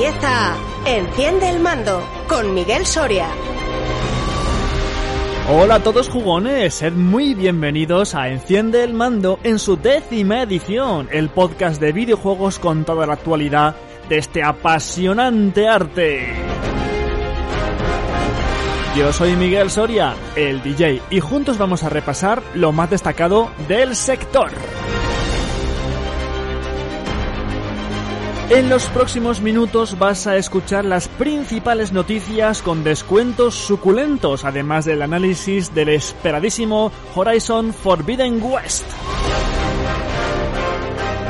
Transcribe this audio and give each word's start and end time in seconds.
empieza 0.00 0.56
Enciende 0.86 1.50
el 1.50 1.60
mando 1.60 2.02
con 2.26 2.54
Miguel 2.54 2.86
Soria. 2.86 3.28
Hola 5.50 5.74
a 5.74 5.82
todos 5.82 6.08
jugones, 6.08 6.72
sed 6.72 6.94
muy 6.94 7.34
bienvenidos 7.34 8.14
a 8.14 8.30
Enciende 8.30 8.82
el 8.82 8.94
mando 8.94 9.38
en 9.42 9.58
su 9.58 9.76
décima 9.76 10.40
edición, 10.40 11.08
el 11.12 11.28
podcast 11.28 11.78
de 11.82 11.92
videojuegos 11.92 12.58
con 12.58 12.86
toda 12.86 13.06
la 13.06 13.12
actualidad 13.12 13.76
de 14.08 14.16
este 14.16 14.42
apasionante 14.42 15.68
arte. 15.68 16.32
Yo 18.96 19.12
soy 19.12 19.36
Miguel 19.36 19.70
Soria, 19.70 20.14
el 20.34 20.62
DJ, 20.62 21.02
y 21.10 21.20
juntos 21.20 21.58
vamos 21.58 21.82
a 21.82 21.90
repasar 21.90 22.42
lo 22.54 22.72
más 22.72 22.88
destacado 22.88 23.50
del 23.68 23.94
sector. 23.94 24.50
En 28.50 28.68
los 28.68 28.86
próximos 28.86 29.40
minutos 29.40 29.96
vas 29.96 30.26
a 30.26 30.36
escuchar 30.36 30.84
las 30.84 31.06
principales 31.06 31.92
noticias 31.92 32.62
con 32.62 32.82
descuentos 32.82 33.54
suculentos, 33.54 34.44
además 34.44 34.84
del 34.84 35.02
análisis 35.02 35.72
del 35.72 35.90
esperadísimo 35.90 36.90
Horizon 37.14 37.72
Forbidden 37.72 38.42
West. 38.42 38.84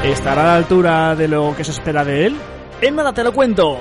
¿Estará 0.02 0.42
a 0.44 0.46
la 0.46 0.56
altura 0.56 1.14
de 1.14 1.28
lo 1.28 1.54
que 1.54 1.62
se 1.62 1.72
espera 1.72 2.06
de 2.06 2.24
él? 2.24 2.36
En 2.80 2.96
nada 2.96 3.12
te 3.12 3.22
lo 3.22 3.34
cuento. 3.34 3.78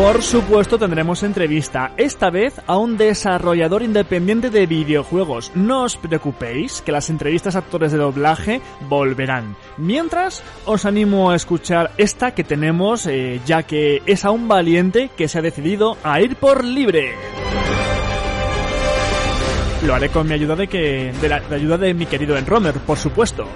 Por 0.00 0.22
supuesto 0.22 0.78
tendremos 0.78 1.22
entrevista, 1.22 1.92
esta 1.98 2.30
vez 2.30 2.58
a 2.66 2.78
un 2.78 2.96
desarrollador 2.96 3.82
independiente 3.82 4.48
de 4.48 4.64
videojuegos. 4.64 5.52
No 5.54 5.82
os 5.82 5.98
preocupéis, 5.98 6.80
que 6.80 6.90
las 6.90 7.10
entrevistas 7.10 7.54
a 7.54 7.58
actores 7.58 7.92
de 7.92 7.98
doblaje 7.98 8.62
volverán. 8.88 9.56
Mientras, 9.76 10.42
os 10.64 10.86
animo 10.86 11.30
a 11.30 11.36
escuchar 11.36 11.90
esta 11.98 12.30
que 12.30 12.44
tenemos, 12.44 13.06
eh, 13.06 13.42
ya 13.44 13.64
que 13.64 14.00
es 14.06 14.24
a 14.24 14.30
un 14.30 14.48
valiente 14.48 15.10
que 15.18 15.28
se 15.28 15.38
ha 15.38 15.42
decidido 15.42 15.98
a 16.02 16.22
ir 16.22 16.36
por 16.36 16.64
libre. 16.64 17.12
Lo 19.84 19.94
haré 19.94 20.08
con 20.08 20.26
mi 20.26 20.32
ayuda 20.32 20.56
de 20.56 20.66
que. 20.66 21.12
de 21.20 21.28
la 21.28 21.42
ayuda 21.50 21.76
de 21.76 21.92
mi 21.92 22.06
querido 22.06 22.38
Enromer, 22.38 22.74
por 22.78 22.96
supuesto. 22.96 23.46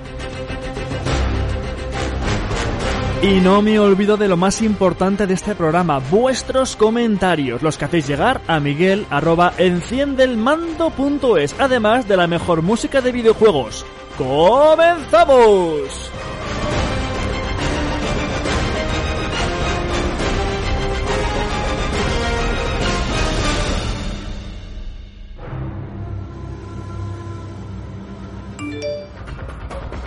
Y 3.25 3.41
no 3.41 3.62
me 3.62 3.78
olvido 3.78 4.19
de 4.19 4.28
lo 4.28 4.36
más 4.36 4.61
importante 4.61 5.27
de 5.27 5.33
este 5.33 5.55
programa, 5.55 5.98
vuestros 5.98 6.77
comentarios, 6.77 7.62
los 7.62 7.78
que 7.78 7.86
hacéis 7.86 8.06
llegar 8.06 8.42
a 8.47 8.61
miguel 8.61 9.06
arroba 9.08 9.55
enciendelmando.es, 9.56 11.55
además 11.58 12.06
de 12.06 12.19
la 12.19 12.27
mejor 12.27 12.61
música 12.61 13.00
de 13.00 13.12
videojuegos. 13.12 13.86
¡Comenzamos! 14.19 16.11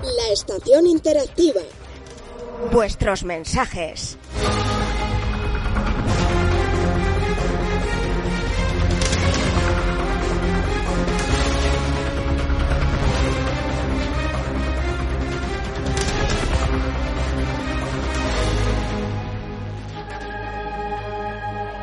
La 0.03 0.31
estación 0.31 0.85
interactiva. 0.85 1.61
Vuestros 2.71 3.23
mensajes. 3.23 4.17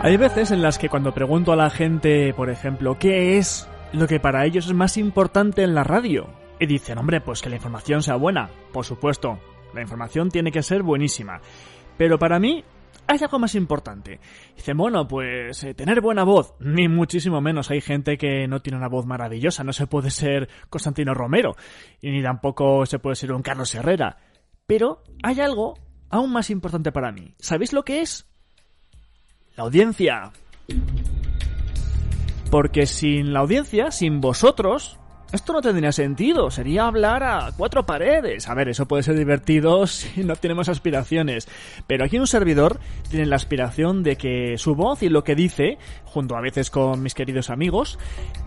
Hay 0.04 0.18
veces 0.18 0.50
en 0.50 0.60
las 0.60 0.78
que 0.78 0.90
cuando 0.90 1.14
pregunto 1.14 1.50
a 1.52 1.56
la 1.56 1.70
gente, 1.70 2.34
por 2.34 2.50
ejemplo, 2.50 2.98
¿qué 2.98 3.38
es 3.38 3.66
lo 3.92 4.06
que 4.06 4.20
para 4.20 4.44
ellos 4.44 4.66
es 4.66 4.74
más 4.74 4.98
importante 4.98 5.62
en 5.62 5.74
la 5.74 5.82
radio? 5.82 6.26
Y 6.60 6.66
dicen, 6.66 6.98
hombre, 6.98 7.22
pues 7.22 7.40
que 7.40 7.48
la 7.48 7.56
información 7.56 8.02
sea 8.02 8.16
buena. 8.16 8.50
Por 8.70 8.84
supuesto, 8.84 9.38
la 9.74 9.82
información 9.82 10.30
tiene 10.30 10.52
que 10.52 10.62
ser 10.62 10.82
buenísima. 10.82 11.40
Pero 11.96 12.18
para 12.18 12.38
mí 12.38 12.64
hay 13.06 13.18
algo 13.22 13.38
más 13.38 13.54
importante. 13.54 14.20
Dicen, 14.56 14.76
bueno, 14.76 15.06
pues 15.06 15.62
eh, 15.64 15.74
tener 15.74 16.00
buena 16.00 16.24
voz, 16.24 16.54
ni 16.60 16.88
muchísimo 16.88 17.40
menos. 17.40 17.70
Hay 17.70 17.80
gente 17.80 18.16
que 18.16 18.48
no 18.48 18.60
tiene 18.60 18.78
una 18.78 18.88
voz 18.88 19.06
maravillosa, 19.06 19.64
no 19.64 19.72
se 19.72 19.86
puede 19.86 20.10
ser 20.10 20.48
Constantino 20.70 21.14
Romero, 21.14 21.56
y 22.00 22.10
ni 22.10 22.22
tampoco 22.22 22.86
se 22.86 22.98
puede 22.98 23.16
ser 23.16 23.32
un 23.32 23.42
Carlos 23.42 23.74
Herrera. 23.74 24.18
Pero 24.66 25.02
hay 25.22 25.40
algo 25.40 25.74
aún 26.10 26.32
más 26.32 26.50
importante 26.50 26.92
para 26.92 27.12
mí. 27.12 27.34
¿Sabéis 27.38 27.72
lo 27.72 27.84
que 27.84 28.00
es? 28.00 28.26
La 29.56 29.64
audiencia. 29.64 30.32
Porque 32.50 32.86
sin 32.86 33.32
la 33.32 33.40
audiencia, 33.40 33.90
sin 33.90 34.20
vosotros, 34.20 34.98
esto 35.34 35.52
no 35.52 35.60
tendría 35.60 35.90
sentido, 35.90 36.48
sería 36.50 36.86
hablar 36.86 37.24
a 37.24 37.50
cuatro 37.56 37.84
paredes. 37.84 38.48
A 38.48 38.54
ver, 38.54 38.68
eso 38.68 38.86
puede 38.86 39.02
ser 39.02 39.16
divertido 39.16 39.84
si 39.88 40.22
no 40.22 40.36
tenemos 40.36 40.68
aspiraciones. 40.68 41.48
Pero 41.86 42.04
aquí 42.04 42.18
un 42.18 42.28
servidor 42.28 42.78
tienen 43.10 43.30
la 43.30 43.36
aspiración 43.36 44.02
de 44.02 44.16
que 44.16 44.58
su 44.58 44.74
voz 44.74 45.02
y 45.02 45.08
lo 45.08 45.24
que 45.24 45.34
dice, 45.34 45.78
junto 46.04 46.36
a 46.36 46.40
veces 46.40 46.70
con 46.70 47.02
mis 47.02 47.14
queridos 47.14 47.50
amigos, 47.50 47.98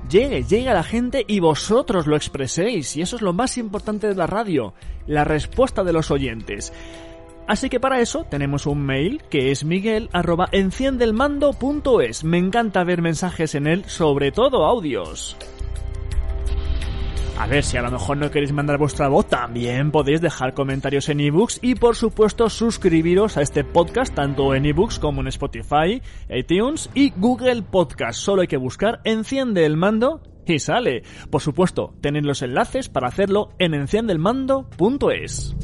llegue, 0.10 0.44
llegue 0.44 0.70
a 0.70 0.74
la 0.74 0.84
gente 0.84 1.26
y 1.28 1.42
vosotros 1.42 2.08
lo 2.08 2.16
expreséis. 2.16 2.96
Y 2.96 3.02
eso 3.02 3.18
es 3.18 3.22
lo 3.22 3.34
más 3.34 3.58
importante 3.58 4.08
de 4.08 4.16
la 4.16 4.28
radio, 4.28 4.74
la 5.08 5.26
respuesta 5.26 5.84
de 5.84 5.92
los 5.92 6.10
oyentes. 6.10 6.72
Así 7.48 7.70
que 7.70 7.82
para 7.82 8.00
eso 8.00 8.26
tenemos 8.30 8.66
un 8.66 8.82
mail 8.82 9.24
que 9.30 9.52
es 9.52 9.66
miguel@enciendelmando.es. 9.66 12.24
Me 12.24 12.38
encanta 12.38 12.86
ver 12.86 13.02
mensajes 13.02 13.56
en 13.56 13.68
él, 13.68 13.84
sobre 13.86 14.32
todo 14.32 14.66
audios. 14.66 15.36
A 17.40 17.46
ver, 17.46 17.64
si 17.64 17.78
a 17.78 17.84
lo 17.84 17.92
mejor 17.92 18.18
no 18.18 18.32
queréis 18.32 18.52
mandar 18.52 18.80
vuestra 18.80 19.10
voz, 19.10 19.28
también 19.28 19.92
podéis 19.92 20.22
dejar 20.22 20.56
comentarios 20.56 21.08
en 21.10 21.20
ebooks 21.20 21.60
y 21.62 21.76
por 21.76 21.96
supuesto 21.96 22.50
suscribiros 22.50 23.38
a 23.38 23.44
este 23.44 23.64
podcast 23.64 24.14
tanto 24.16 24.56
en 24.56 24.66
ebooks 24.66 24.98
como 24.98 25.22
en 25.22 25.28
Spotify, 25.28 26.02
iTunes 26.30 26.90
y 26.96 27.12
Google 27.16 27.62
Podcast. 27.62 28.20
Solo 28.20 28.42
hay 28.42 28.48
que 28.48 28.58
buscar 28.58 29.02
Enciende 29.04 29.66
el 29.66 29.78
mando 29.78 30.24
y 30.48 30.58
sale. 30.58 31.04
Por 31.30 31.42
supuesto, 31.42 31.94
tenéis 32.02 32.26
los 32.26 32.42
enlaces 32.42 32.90
para 32.90 33.08
hacerlo 33.08 33.50
en 33.60 33.76
enciendelmando.es. 33.76 35.56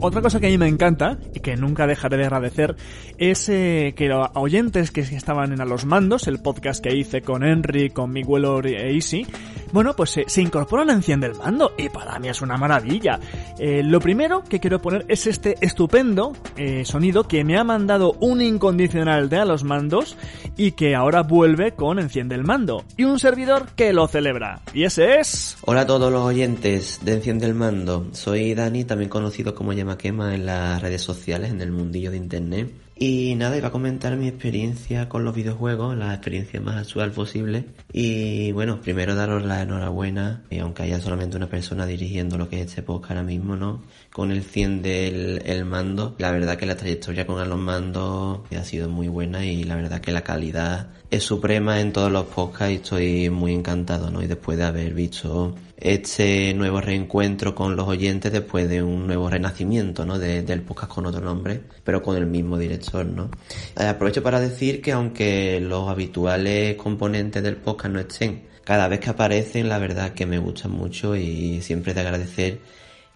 Otra 0.00 0.22
cosa 0.22 0.38
que 0.38 0.46
a 0.46 0.50
mí 0.50 0.58
me 0.58 0.68
encanta 0.68 1.18
y 1.34 1.40
que 1.40 1.56
nunca 1.56 1.88
dejaré 1.88 2.18
de 2.18 2.24
agradecer 2.24 2.76
es 3.18 3.48
eh, 3.48 3.94
que 3.96 4.06
los 4.06 4.28
oyentes 4.34 4.92
que 4.92 5.00
estaban 5.00 5.52
en 5.52 5.60
A 5.60 5.64
los 5.64 5.86
Mandos, 5.86 6.28
el 6.28 6.38
podcast 6.38 6.82
que 6.82 6.96
hice 6.96 7.20
con 7.20 7.42
Henry, 7.42 7.90
con 7.90 8.12
Miguel 8.12 8.44
e 8.66 8.94
Easy, 8.94 9.26
bueno, 9.72 9.94
pues 9.94 10.10
se, 10.10 10.24
se 10.28 10.42
incorporan 10.42 10.90
a 10.90 10.94
Enciende 10.94 11.26
el 11.26 11.34
Mando 11.34 11.72
y 11.76 11.88
para 11.88 12.18
mí 12.18 12.28
es 12.28 12.42
una 12.42 12.56
maravilla. 12.56 13.18
Eh, 13.58 13.82
lo 13.82 14.00
primero 14.00 14.42
que 14.44 14.60
quiero 14.60 14.80
poner 14.80 15.04
es 15.08 15.26
este 15.26 15.56
estupendo 15.60 16.32
eh, 16.56 16.84
sonido 16.84 17.28
que 17.28 17.44
me 17.44 17.58
ha 17.58 17.64
mandado 17.64 18.12
un 18.20 18.40
incondicional 18.40 19.28
de 19.28 19.38
A 19.38 19.44
los 19.44 19.64
Mandos 19.64 20.16
y 20.56 20.72
que 20.72 20.94
ahora 20.94 21.22
vuelve 21.22 21.72
con 21.72 21.98
Enciende 21.98 22.34
el 22.34 22.44
Mando 22.44 22.84
y 22.96 23.04
un 23.04 23.18
servidor 23.18 23.68
que 23.76 23.92
lo 23.92 24.08
celebra. 24.08 24.60
Y 24.74 24.84
ese 24.84 25.20
es... 25.20 25.56
Hola 25.62 25.82
a 25.82 25.86
todos 25.86 26.12
los 26.12 26.22
oyentes 26.22 27.00
de 27.02 27.14
Enciende 27.14 27.46
el 27.46 27.54
Mando. 27.54 28.08
Soy 28.12 28.54
Dani, 28.54 28.84
también 28.84 29.10
conocido 29.10 29.54
como 29.54 29.72
Llama 29.72 29.98
Quema 29.98 30.34
en 30.34 30.46
las 30.46 30.80
redes 30.80 31.02
sociales, 31.02 31.50
en 31.50 31.60
el 31.60 31.72
mundillo 31.72 32.10
de 32.10 32.16
internet. 32.16 32.70
Y 33.00 33.36
nada, 33.36 33.56
iba 33.56 33.68
a 33.68 33.70
comentar 33.70 34.16
mi 34.16 34.26
experiencia 34.26 35.08
con 35.08 35.24
los 35.24 35.32
videojuegos, 35.32 35.96
la 35.96 36.12
experiencia 36.14 36.60
más 36.60 36.76
actual 36.76 37.12
posible. 37.12 37.66
Y 37.92 38.50
bueno, 38.50 38.80
primero 38.80 39.14
daros 39.14 39.44
la 39.44 39.62
enhorabuena, 39.62 40.42
y 40.50 40.58
aunque 40.58 40.82
haya 40.82 41.00
solamente 41.00 41.36
una 41.36 41.48
persona 41.48 41.86
dirigiendo 41.86 42.36
lo 42.36 42.48
que 42.48 42.60
es 42.60 42.66
este 42.66 42.82
podcast 42.82 43.12
ahora 43.12 43.22
mismo, 43.22 43.54
¿no? 43.54 43.82
Con 44.12 44.32
el 44.32 44.42
100 44.42 44.82
del 44.82 45.42
el 45.46 45.64
mando, 45.64 46.16
la 46.18 46.32
verdad 46.32 46.56
que 46.56 46.66
la 46.66 46.76
trayectoria 46.76 47.24
con 47.24 47.48
los 47.48 47.58
mandos 47.58 48.40
ha 48.50 48.64
sido 48.64 48.88
muy 48.88 49.06
buena 49.06 49.46
y 49.46 49.62
la 49.62 49.76
verdad 49.76 50.00
que 50.00 50.10
la 50.10 50.22
calidad 50.22 50.88
es 51.10 51.24
suprema 51.24 51.80
en 51.80 51.92
todos 51.92 52.12
los 52.12 52.26
podcasts 52.26 52.70
y 52.70 52.74
estoy 52.76 53.30
muy 53.30 53.54
encantado, 53.54 54.10
¿no? 54.10 54.22
Y 54.22 54.26
después 54.26 54.58
de 54.58 54.64
haber 54.64 54.92
visto 54.92 55.54
este 55.76 56.52
nuevo 56.54 56.80
reencuentro 56.80 57.54
con 57.54 57.76
los 57.76 57.88
oyentes 57.88 58.30
después 58.32 58.68
de 58.68 58.82
un 58.82 59.06
nuevo 59.06 59.30
renacimiento, 59.30 60.04
¿no? 60.04 60.18
De, 60.18 60.42
del 60.42 60.62
podcast 60.62 60.92
con 60.92 61.06
otro 61.06 61.20
nombre, 61.20 61.62
pero 61.82 62.02
con 62.02 62.16
el 62.16 62.26
mismo 62.26 62.58
director, 62.58 63.06
¿no? 63.06 63.30
Eh, 63.78 63.86
aprovecho 63.86 64.22
para 64.22 64.40
decir 64.40 64.82
que 64.82 64.92
aunque 64.92 65.60
los 65.60 65.88
habituales 65.88 66.76
componentes 66.76 67.42
del 67.42 67.56
podcast 67.56 67.94
no 67.94 68.00
estén, 68.00 68.48
cada 68.64 68.86
vez 68.88 69.00
que 69.00 69.10
aparecen, 69.10 69.68
la 69.68 69.78
verdad 69.78 70.12
que 70.12 70.26
me 70.26 70.38
gustan 70.38 70.72
mucho 70.72 71.16
y 71.16 71.62
siempre 71.62 71.94
de 71.94 72.00
agradecer 72.02 72.60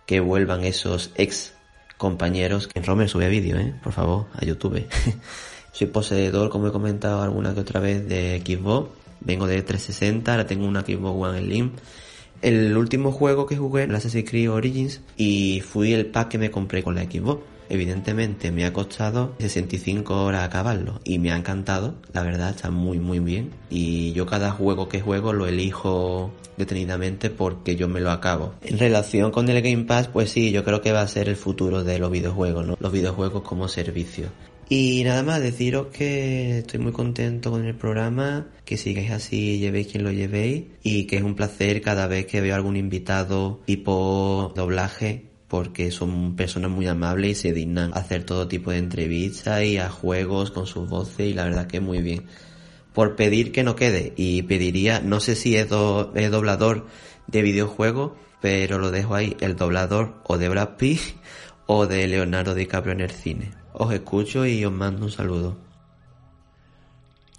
que 0.07 0.21
vuelvan 0.21 0.65
esos 0.65 1.11
ex 1.17 1.53
compañeros. 1.99 2.71
En 2.75 2.85
Romer 2.85 3.09
sube 3.09 3.29
vídeo, 3.29 3.59
¿eh? 3.59 3.75
Por 3.83 3.93
favor, 3.93 4.27
a 4.35 4.45
YouTube. 4.47 4.87
Soy 5.73 5.89
poseedor, 5.89 6.51
como 6.51 6.69
he 6.69 6.73
comentado 6.73 7.23
alguna 7.23 7.55
que 7.55 7.61
otra 7.61 7.81
vez, 7.81 8.09
de 8.09 8.43
Xbox. 8.45 8.91
Vengo 9.21 9.47
de 9.47 9.63
360, 9.63 10.31
ahora 10.31 10.47
tengo 10.47 10.67
una 10.67 10.83
Xbox 10.83 11.29
One 11.29 11.41
Slim 11.41 11.73
el 12.43 12.77
último 12.77 13.13
juego 13.13 13.47
que 13.47 13.57
jugué, 13.57 13.85
el 13.85 13.95
Assassin's 13.95 14.29
Creed 14.29 14.51
Origins, 14.51 15.01
y 15.17 15.61
fui 15.61 15.95
el 15.95 16.07
pack 16.07 16.29
que 16.29 16.39
me 16.39 16.51
compré 16.51 16.83
con 16.83 16.95
la 16.95 17.05
Xbox. 17.05 17.45
Evidentemente 17.69 18.53
me 18.53 18.67
ha 18.67 18.73
costado 18.73 19.35
65 19.39 20.25
horas 20.25 20.45
acabarlo 20.45 21.01
y 21.05 21.19
me 21.19 21.33
ha 21.33 21.37
encantado, 21.37 21.95
la 22.13 22.23
verdad 22.23 22.51
está 22.51 22.71
muy 22.71 22.99
muy 22.99 23.19
bien 23.19 23.51
y 23.71 24.13
yo 24.13 24.27
cada 24.27 24.51
juego 24.51 24.91
que 24.91 25.01
juego 25.01 25.33
lo 25.33 25.47
elijo 25.47 26.33
detenidamente 26.59 27.31
porque 27.31 27.77
yo 27.77 27.89
me 27.89 28.01
lo 28.01 28.11
acabo. 28.11 28.53
En 28.61 28.79
relación 28.79 29.31
con 29.31 29.49
el 29.49 29.63
Game 29.63 29.85
Pass, 29.85 30.09
pues 30.09 30.31
sí, 30.31 30.51
yo 30.51 30.65
creo 30.65 30.83
que 30.83 30.93
va 30.93 31.01
a 31.01 31.09
ser 31.09 31.31
el 31.31 31.37
futuro 31.37 31.83
de 31.83 31.99
los 31.99 32.11
videojuegos, 32.11 32.67
¿no? 32.67 32.77
Los 32.79 32.93
videojuegos 32.93 33.43
como 33.43 33.69
servicio. 33.69 34.27
Y 34.75 35.05
nada 35.05 35.23
más 35.23 35.43
deciros 35.43 35.89
que 35.89 36.61
estoy 36.61 36.81
muy 36.81 36.93
contento 36.93 37.51
con 37.51 37.67
el 37.67 37.75
programa, 37.75 38.47
que 38.65 38.79
sigáis 38.79 39.11
así, 39.11 39.59
llevéis 39.59 39.89
quien 39.89 40.03
lo 40.03 40.11
llevéis 40.11 40.65
y 40.83 41.05
que 41.05 41.19
es 41.19 41.23
un 41.23 41.35
placer 41.35 41.83
cada 41.83 42.07
vez 42.07 42.25
que 42.25 42.41
veo 42.41 42.55
algún 42.55 42.79
invitado 42.79 43.61
tipo 43.67 44.51
doblaje 44.57 45.27
porque 45.47 45.91
son 45.91 46.37
personas 46.37 46.71
muy 46.71 46.87
amables 46.87 47.33
y 47.33 47.35
se 47.35 47.53
dignan 47.53 47.93
a 47.93 47.99
hacer 47.99 48.25
todo 48.25 48.49
tipo 48.49 48.71
de 48.71 48.79
entrevistas 48.79 49.63
y 49.63 49.77
a 49.77 49.91
juegos 49.91 50.51
con 50.53 50.67
sus 50.67 50.89
voces 50.89 51.27
y 51.27 51.35
la 51.35 51.45
verdad 51.45 51.67
que 51.67 51.81
muy 51.81 52.01
bien. 52.01 52.25
Por 52.95 53.15
pedir 53.15 53.53
que 53.53 53.65
no 53.65 53.77
quede 53.77 54.15
y 54.17 54.41
pediría, 54.45 55.01
no 55.01 55.21
sé 55.21 55.37
si 55.37 55.55
es, 55.55 55.69
es 56.15 56.31
doblador 56.31 56.87
de 57.27 57.43
videojuegos, 57.43 58.13
pero 58.41 58.79
lo 58.79 58.91
dejo 58.91 59.17
ahí, 59.17 59.37
el 59.41 59.55
doblador 59.55 60.15
o 60.25 60.39
de 60.39 60.49
Brad 60.49 60.77
Pitt 60.79 61.01
o 61.67 61.87
de 61.87 62.09
Leonardo 62.09 62.55
DiCaprio 62.55 62.95
en 62.95 63.03
el 63.03 63.11
cine. 63.11 63.62
Os 63.73 63.93
escucho 63.93 64.47
y 64.47 64.65
os 64.65 64.73
mando 64.73 65.05
un 65.05 65.11
saludo. 65.11 65.57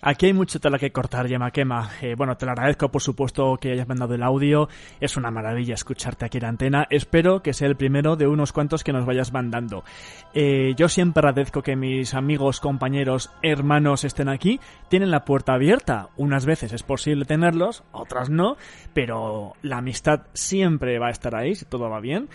Aquí 0.05 0.25
hay 0.25 0.33
mucho 0.33 0.59
tela 0.59 0.77
que 0.77 0.91
cortar, 0.91 1.29
Yema 1.29 1.51
Quema. 1.51 1.91
Eh, 2.01 2.15
bueno, 2.17 2.35
te 2.35 2.45
lo 2.45 2.51
agradezco, 2.51 2.89
por 2.89 3.01
supuesto, 3.01 3.55
que 3.55 3.71
hayas 3.71 3.87
mandado 3.87 4.13
el 4.13 4.21
audio. 4.21 4.67
Es 4.99 5.15
una 5.15 5.31
maravilla 5.31 5.75
escucharte 5.75 6.25
aquí 6.25 6.39
en 6.39 6.43
la 6.43 6.49
antena. 6.49 6.87
Espero 6.89 7.41
que 7.41 7.53
sea 7.53 7.69
el 7.69 7.77
primero 7.77 8.17
de 8.17 8.27
unos 8.27 8.51
cuantos 8.51 8.83
que 8.83 8.91
nos 8.91 9.05
vayas 9.05 9.31
mandando. 9.31 9.85
Eh, 10.33 10.73
yo 10.75 10.89
siempre 10.89 11.21
agradezco 11.21 11.61
que 11.61 11.77
mis 11.77 12.15
amigos, 12.15 12.59
compañeros, 12.59 13.31
hermanos 13.41 14.03
estén 14.03 14.27
aquí. 14.27 14.59
Tienen 14.89 15.09
la 15.09 15.23
puerta 15.23 15.53
abierta. 15.53 16.09
Unas 16.17 16.45
veces 16.45 16.73
es 16.73 16.83
posible 16.83 17.23
tenerlos, 17.23 17.85
otras 17.93 18.29
no. 18.29 18.57
Pero 18.93 19.53
la 19.61 19.77
amistad 19.77 20.23
siempre 20.33 20.99
va 20.99 21.07
a 21.07 21.11
estar 21.11 21.33
ahí, 21.33 21.55
si 21.55 21.63
todo 21.63 21.89
va 21.89 22.01
bien. 22.01 22.27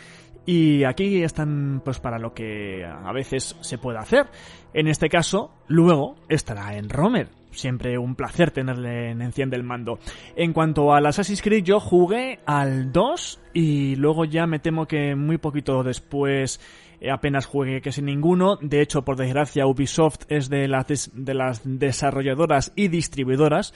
Y 0.48 0.84
aquí 0.84 1.22
están 1.22 1.82
pues 1.84 2.00
para 2.00 2.18
lo 2.18 2.32
que 2.32 2.82
a 2.82 3.12
veces 3.12 3.54
se 3.60 3.76
puede 3.76 3.98
hacer. 3.98 4.28
En 4.72 4.88
este 4.88 5.10
caso, 5.10 5.50
luego 5.66 6.16
estará 6.30 6.74
en 6.78 6.88
Romer. 6.88 7.28
Siempre 7.50 7.98
un 7.98 8.14
placer 8.14 8.50
tenerle 8.50 9.10
en 9.10 9.20
Enciende 9.20 9.56
el 9.56 9.62
Mando. 9.62 9.98
En 10.36 10.54
cuanto 10.54 10.94
al 10.94 11.04
Assassin's 11.04 11.42
Creed, 11.42 11.64
yo 11.64 11.80
jugué 11.80 12.40
al 12.46 12.92
2 12.92 13.40
y 13.52 13.96
luego 13.96 14.24
ya 14.24 14.46
me 14.46 14.58
temo 14.58 14.86
que 14.86 15.14
muy 15.14 15.36
poquito 15.36 15.82
después 15.82 16.62
eh, 16.98 17.10
apenas 17.10 17.44
juegue 17.44 17.82
que 17.82 17.92
sin 17.92 18.06
ninguno. 18.06 18.56
De 18.62 18.80
hecho, 18.80 19.02
por 19.02 19.16
desgracia, 19.16 19.66
Ubisoft 19.66 20.20
es 20.30 20.48
de 20.48 20.66
las, 20.66 21.10
de 21.12 21.34
las 21.34 21.60
desarrolladoras 21.62 22.72
y 22.74 22.88
distribuidoras 22.88 23.74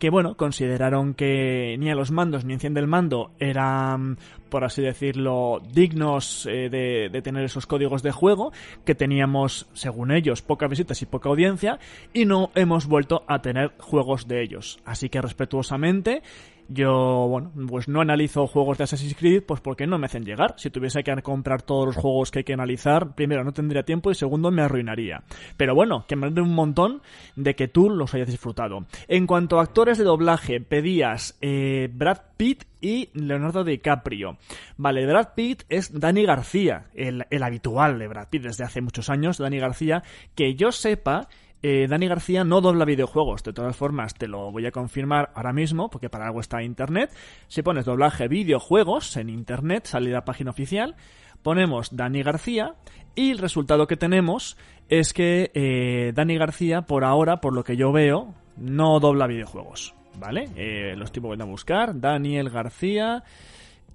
que 0.00 0.08
bueno, 0.08 0.34
consideraron 0.34 1.12
que 1.12 1.76
ni 1.78 1.90
a 1.90 1.94
los 1.94 2.10
mandos 2.10 2.46
ni 2.46 2.54
enciende 2.54 2.80
el 2.80 2.86
mando 2.86 3.32
eran, 3.38 4.18
por 4.48 4.64
así 4.64 4.80
decirlo, 4.80 5.60
dignos 5.72 6.46
eh, 6.46 6.70
de, 6.70 7.10
de, 7.12 7.22
tener 7.22 7.44
esos 7.44 7.66
códigos 7.66 8.02
de 8.02 8.10
juego, 8.10 8.50
que 8.86 8.94
teníamos, 8.94 9.68
según 9.74 10.10
ellos, 10.10 10.40
pocas 10.40 10.70
visitas 10.70 11.02
y 11.02 11.06
poca 11.06 11.28
audiencia, 11.28 11.78
y 12.14 12.24
no 12.24 12.50
hemos 12.54 12.86
vuelto 12.86 13.24
a 13.28 13.42
tener 13.42 13.74
juegos 13.78 14.26
de 14.26 14.42
ellos. 14.42 14.80
Así 14.86 15.10
que 15.10 15.20
respetuosamente, 15.20 16.22
yo, 16.72 17.26
bueno, 17.28 17.50
pues 17.68 17.88
no 17.88 18.00
analizo 18.00 18.46
juegos 18.46 18.78
de 18.78 18.84
Assassin's 18.84 19.16
Creed, 19.16 19.42
pues 19.42 19.60
porque 19.60 19.88
no 19.88 19.98
me 19.98 20.06
hacen 20.06 20.24
llegar. 20.24 20.54
Si 20.56 20.70
tuviese 20.70 21.02
que 21.02 21.10
comprar 21.20 21.62
todos 21.62 21.86
los 21.86 21.96
juegos 21.96 22.30
que 22.30 22.38
hay 22.38 22.44
que 22.44 22.52
analizar, 22.52 23.16
primero 23.16 23.42
no 23.42 23.52
tendría 23.52 23.82
tiempo 23.82 24.10
y 24.10 24.14
segundo 24.14 24.52
me 24.52 24.62
arruinaría. 24.62 25.24
Pero 25.56 25.74
bueno, 25.74 26.04
que 26.06 26.14
me 26.14 26.26
alegre 26.26 26.42
un 26.42 26.54
montón 26.54 27.02
de 27.34 27.56
que 27.56 27.66
tú 27.66 27.90
los 27.90 28.14
hayas 28.14 28.28
disfrutado. 28.28 28.86
En 29.08 29.26
cuanto 29.26 29.58
a 29.58 29.62
actores 29.62 29.98
de 29.98 30.04
doblaje, 30.04 30.60
pedías 30.60 31.36
eh, 31.40 31.88
Brad 31.92 32.18
Pitt 32.36 32.64
y 32.80 33.08
Leonardo 33.14 33.64
DiCaprio. 33.64 34.38
Vale, 34.76 35.04
Brad 35.06 35.34
Pitt 35.34 35.64
es 35.68 35.98
Dani 35.98 36.24
García, 36.24 36.86
el, 36.94 37.26
el 37.30 37.42
habitual 37.42 37.98
de 37.98 38.06
Brad 38.06 38.28
Pitt 38.28 38.44
desde 38.44 38.62
hace 38.62 38.80
muchos 38.80 39.10
años, 39.10 39.38
Dani 39.38 39.58
García, 39.58 40.04
que 40.36 40.54
yo 40.54 40.70
sepa 40.70 41.28
eh, 41.62 41.86
Dani 41.88 42.08
García 42.08 42.44
no 42.44 42.60
dobla 42.60 42.84
videojuegos. 42.84 43.42
De 43.42 43.52
todas 43.52 43.76
formas, 43.76 44.14
te 44.14 44.28
lo 44.28 44.50
voy 44.50 44.66
a 44.66 44.70
confirmar 44.70 45.30
ahora 45.34 45.52
mismo, 45.52 45.90
porque 45.90 46.08
para 46.08 46.26
algo 46.26 46.40
está 46.40 46.62
Internet. 46.62 47.10
Si 47.48 47.62
pones 47.62 47.84
doblaje 47.84 48.28
videojuegos 48.28 49.16
en 49.16 49.28
Internet, 49.28 49.86
sale 49.86 50.10
la 50.10 50.24
página 50.24 50.50
oficial. 50.50 50.96
Ponemos 51.42 51.96
Dani 51.96 52.22
García 52.22 52.74
y 53.14 53.30
el 53.30 53.38
resultado 53.38 53.86
que 53.86 53.96
tenemos 53.96 54.56
es 54.88 55.12
que 55.12 55.50
eh, 55.54 56.12
Dani 56.14 56.36
García, 56.36 56.82
por 56.82 57.04
ahora, 57.04 57.40
por 57.40 57.54
lo 57.54 57.64
que 57.64 57.76
yo 57.76 57.92
veo, 57.92 58.34
no 58.56 59.00
dobla 59.00 59.26
videojuegos. 59.26 59.94
¿Vale? 60.18 60.50
Eh, 60.56 60.94
lo 60.96 61.04
estoy 61.04 61.22
volviendo 61.22 61.44
a 61.44 61.48
buscar. 61.48 61.98
Daniel 61.98 62.50
García. 62.50 63.22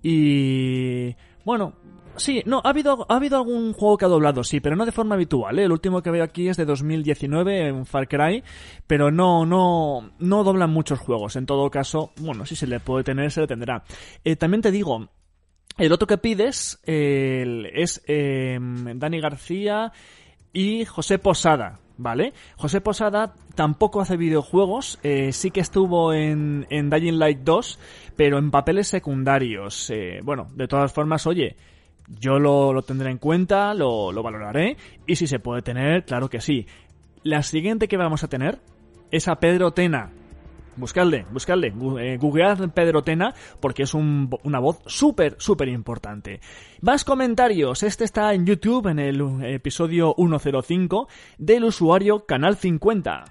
Y... 0.02 1.16
Bueno, 1.46 1.74
Sí, 2.18 2.42
no, 2.46 2.62
ha 2.64 2.70
habido, 2.70 3.06
ha 3.10 3.16
habido 3.16 3.38
algún 3.38 3.74
juego 3.74 3.98
que 3.98 4.06
ha 4.06 4.10
doblado, 4.10 4.44
sí, 4.44 4.62
pero 4.62 4.76
no 4.76 4.86
de 4.86 4.92
forma 4.92 5.16
habitual, 5.16 5.60
¿eh? 5.60 5.66
El 5.66 5.72
último 5.72 6.02
que 6.02 6.12
veo 6.12 6.24
aquí 6.24 6.48
es 6.48 6.58
de 6.58 6.66
2019 6.66 7.68
en 7.68 7.86
Far 7.86 8.08
Cry, 8.08 8.44
pero 8.88 9.12
no, 9.12 9.46
no, 9.46 10.14
no 10.20 10.44
doblan 10.44 10.70
muchos 10.70 11.00
juegos. 11.00 11.36
En 11.36 11.46
todo 11.46 11.70
caso, 11.70 12.14
bueno, 12.18 12.46
si 12.46 12.56
se 12.56 12.68
le 12.68 12.80
puede 12.80 13.04
tener, 13.04 13.32
se 13.32 13.42
le 13.42 13.48
tendrá. 13.48 13.84
Eh, 14.24 14.38
también 14.38 14.62
te 14.62 14.72
digo, 14.72 15.10
el 15.78 15.92
otro 15.92 16.08
que 16.08 16.18
pides 16.18 16.80
es 16.86 18.02
eh, 18.08 18.58
Dani 18.60 19.20
García 19.20 19.92
y 20.54 20.86
José 20.86 21.20
Posada, 21.20 21.82
¿vale? 21.98 22.34
José 22.56 22.82
Posada 22.82 23.34
tampoco 23.56 24.02
hace 24.02 24.18
videojuegos, 24.18 25.00
eh, 25.04 25.32
sí 25.32 25.52
que 25.52 25.62
estuvo 25.62 26.14
en, 26.14 26.68
en 26.70 26.90
Dying 26.90 27.20
Light 27.20 27.40
2, 27.40 27.80
pero 28.16 28.38
en 28.38 28.52
papeles 28.52 28.88
secundarios. 28.88 29.90
Eh, 29.90 30.20
bueno, 30.24 30.48
de 30.56 30.68
todas 30.68 30.92
formas, 30.92 31.26
oye, 31.28 31.56
yo 32.08 32.40
lo, 32.40 32.82
tendré 32.84 33.10
en 33.12 33.18
cuenta, 33.18 33.74
lo, 33.74 34.12
valoraré 34.22 34.78
y 35.06 35.16
si 35.16 35.28
se 35.28 35.40
puede 35.40 35.62
tener, 35.62 36.06
claro 36.06 36.30
que 36.30 36.42
sí. 36.42 36.68
La 37.24 37.42
siguiente 37.44 37.88
que 37.88 37.98
vamos 37.98 38.24
a 38.24 38.28
tener 38.28 38.60
es 39.12 39.28
a 39.28 39.40
Pedro 39.40 39.72
Tena. 39.72 40.12
Buscadle, 40.78 41.26
buscadle, 41.32 41.74
eh, 42.00 42.18
googlead 42.18 42.70
Pedro 42.72 43.04
Tena 43.04 43.34
porque 43.60 43.84
es 43.84 43.94
una 43.94 44.60
voz 44.60 44.80
súper, 44.86 45.36
súper 45.40 45.70
importante. 45.70 46.42
Más 46.82 47.04
comentarios, 47.04 47.84
este 47.84 48.04
está 48.04 48.34
en 48.34 48.46
YouTube 48.46 48.88
en 48.88 49.00
el 49.00 49.44
episodio 49.44 50.16
105 50.18 51.08
del 51.38 51.64
usuario 51.66 52.26
Canal 52.26 52.58
50. 52.58 53.26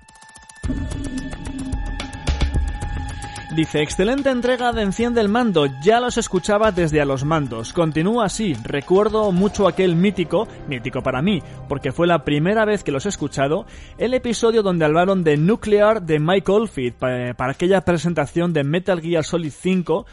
Dice, 3.54 3.82
excelente 3.82 4.30
entrega 4.30 4.72
de 4.72 4.82
Enciende 4.82 5.20
el 5.20 5.28
Mando, 5.28 5.66
ya 5.80 6.00
los 6.00 6.18
escuchaba 6.18 6.72
desde 6.72 7.00
a 7.00 7.04
los 7.04 7.24
mandos. 7.24 7.72
Continúa 7.72 8.24
así, 8.24 8.56
recuerdo 8.64 9.30
mucho 9.30 9.68
aquel 9.68 9.94
mítico, 9.94 10.48
mítico 10.66 11.04
para 11.04 11.22
mí, 11.22 11.40
porque 11.68 11.92
fue 11.92 12.08
la 12.08 12.24
primera 12.24 12.64
vez 12.64 12.82
que 12.82 12.90
los 12.90 13.06
he 13.06 13.10
escuchado, 13.10 13.64
el 13.96 14.12
episodio 14.12 14.64
donde 14.64 14.84
hablaron 14.84 15.22
de 15.22 15.36
Nuclear 15.36 16.02
de 16.02 16.18
Mike 16.18 16.50
Oldfield 16.50 16.94
para 16.96 17.52
aquella 17.52 17.82
presentación 17.82 18.52
de 18.52 18.64
Metal 18.64 19.00
Gear 19.00 19.22
Solid 19.22 19.52
5 19.52 20.04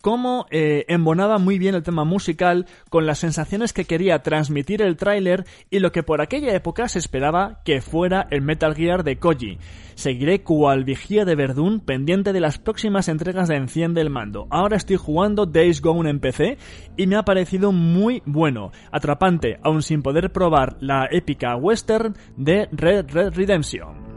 cómo 0.00 0.46
eh, 0.50 0.84
embonaba 0.88 1.38
muy 1.38 1.58
bien 1.58 1.74
el 1.74 1.82
tema 1.82 2.04
musical 2.04 2.66
con 2.88 3.06
las 3.06 3.18
sensaciones 3.18 3.72
que 3.72 3.84
quería 3.84 4.22
transmitir 4.22 4.82
el 4.82 4.96
tráiler 4.96 5.44
y 5.70 5.78
lo 5.78 5.92
que 5.92 6.02
por 6.02 6.20
aquella 6.20 6.54
época 6.54 6.88
se 6.88 6.98
esperaba 6.98 7.60
que 7.64 7.80
fuera 7.80 8.26
el 8.30 8.42
Metal 8.42 8.74
Gear 8.74 9.04
de 9.04 9.18
Koji. 9.18 9.58
Seguiré 9.94 10.42
cual 10.42 10.84
vigía 10.84 11.24
de 11.24 11.34
Verdún 11.34 11.80
pendiente 11.80 12.32
de 12.32 12.40
las 12.40 12.58
próximas 12.58 13.08
entregas 13.08 13.48
de 13.48 13.56
Enciende 13.56 14.00
el 14.00 14.10
Mando. 14.10 14.46
Ahora 14.50 14.76
estoy 14.76 14.96
jugando 14.96 15.46
Days 15.46 15.82
Gone 15.82 16.08
en 16.08 16.20
PC 16.20 16.56
y 16.96 17.06
me 17.06 17.16
ha 17.16 17.22
parecido 17.22 17.72
muy 17.72 18.22
bueno, 18.24 18.72
atrapante, 18.90 19.58
aun 19.62 19.82
sin 19.82 20.02
poder 20.02 20.32
probar 20.32 20.76
la 20.80 21.06
épica 21.10 21.56
western 21.56 22.14
de 22.36 22.68
Red 22.72 23.10
Red 23.10 23.34
Redemption. 23.34 24.10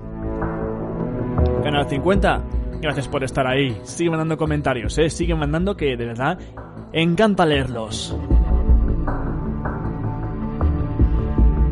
Canal 1.63 1.90
50 1.90 2.62
Gracias 2.84 3.08
por 3.08 3.24
estar 3.24 3.48
ahí. 3.48 3.80
Sigue 3.84 4.10
mandando 4.10 4.36
comentarios, 4.36 4.98
¿eh? 4.98 5.10
Sigue 5.10 5.34
mandando 5.36 5.78
que 5.78 5.96
de 5.96 6.06
verdad 6.06 6.38
encanta 6.92 7.46
leerlos. 7.46 8.13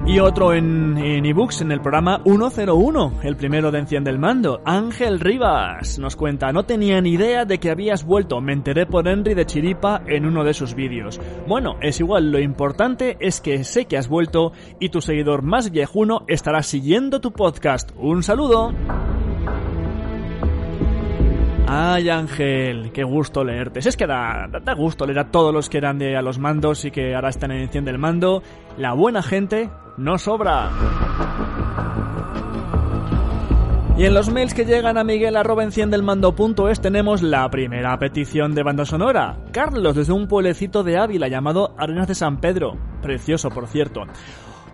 Y 0.05 0.19
otro 0.19 0.53
en, 0.53 0.97
en 0.97 1.25
ebooks 1.25 1.61
en 1.61 1.73
el 1.73 1.81
programa 1.81 2.21
101, 2.23 3.19
el 3.23 3.35
primero 3.35 3.71
de 3.71 3.79
Enciende 3.79 4.09
el 4.09 4.19
Mando. 4.19 4.61
Ángel 4.63 5.19
Rivas 5.19 5.99
nos 5.99 6.15
cuenta, 6.15 6.53
no 6.53 6.63
tenía 6.63 7.01
ni 7.01 7.11
idea 7.11 7.43
de 7.43 7.59
que 7.59 7.71
habías 7.71 8.05
vuelto, 8.05 8.39
me 8.39 8.53
enteré 8.53 8.85
por 8.85 9.05
Henry 9.05 9.33
de 9.33 9.45
Chiripa 9.45 10.03
en 10.07 10.25
uno 10.25 10.45
de 10.45 10.53
sus 10.53 10.75
vídeos. 10.75 11.19
Bueno, 11.45 11.75
es 11.81 11.99
igual, 11.99 12.31
lo 12.31 12.39
importante 12.39 13.17
es 13.19 13.41
que 13.41 13.65
sé 13.65 13.83
que 13.83 13.97
has 13.97 14.07
vuelto 14.07 14.53
y 14.79 14.89
tu 14.89 15.01
seguidor 15.01 15.41
más 15.41 15.71
viejuno 15.71 16.23
estará 16.29 16.63
siguiendo 16.63 17.19
tu 17.19 17.33
podcast. 17.33 17.91
Un 17.97 18.23
saludo. 18.23 18.71
Ay, 21.73 22.09
Ángel, 22.09 22.91
qué 22.91 23.05
gusto 23.05 23.45
leerte. 23.45 23.79
es 23.79 23.95
que 23.95 24.05
da, 24.05 24.45
da, 24.61 24.73
gusto 24.73 25.05
leer 25.05 25.19
a 25.19 25.31
todos 25.31 25.53
los 25.53 25.69
que 25.69 25.77
eran 25.77 25.97
de 25.97 26.17
a 26.17 26.21
los 26.21 26.37
mandos 26.37 26.83
y 26.83 26.91
que 26.91 27.15
ahora 27.15 27.29
están 27.29 27.51
en 27.51 27.61
Enciende 27.61 27.93
del 27.93 27.97
Mando. 27.97 28.43
La 28.77 28.91
buena 28.91 29.23
gente 29.23 29.69
no 29.95 30.17
sobra. 30.17 30.69
Y 33.97 34.03
en 34.03 34.13
los 34.13 34.29
mails 34.29 34.53
que 34.53 34.65
llegan 34.65 34.97
a 34.97 35.05
miguel 35.05 35.37
tenemos 36.81 37.21
la 37.21 37.49
primera 37.49 37.97
petición 37.97 38.53
de 38.53 38.63
banda 38.63 38.83
sonora. 38.83 39.37
Carlos 39.53 39.95
desde 39.95 40.11
un 40.11 40.27
pueblecito 40.27 40.83
de 40.83 40.97
Ávila 40.97 41.29
llamado 41.29 41.73
Arenas 41.77 42.09
de 42.09 42.15
San 42.15 42.41
Pedro. 42.41 42.77
Precioso, 43.01 43.47
por 43.47 43.67
cierto. 43.67 44.01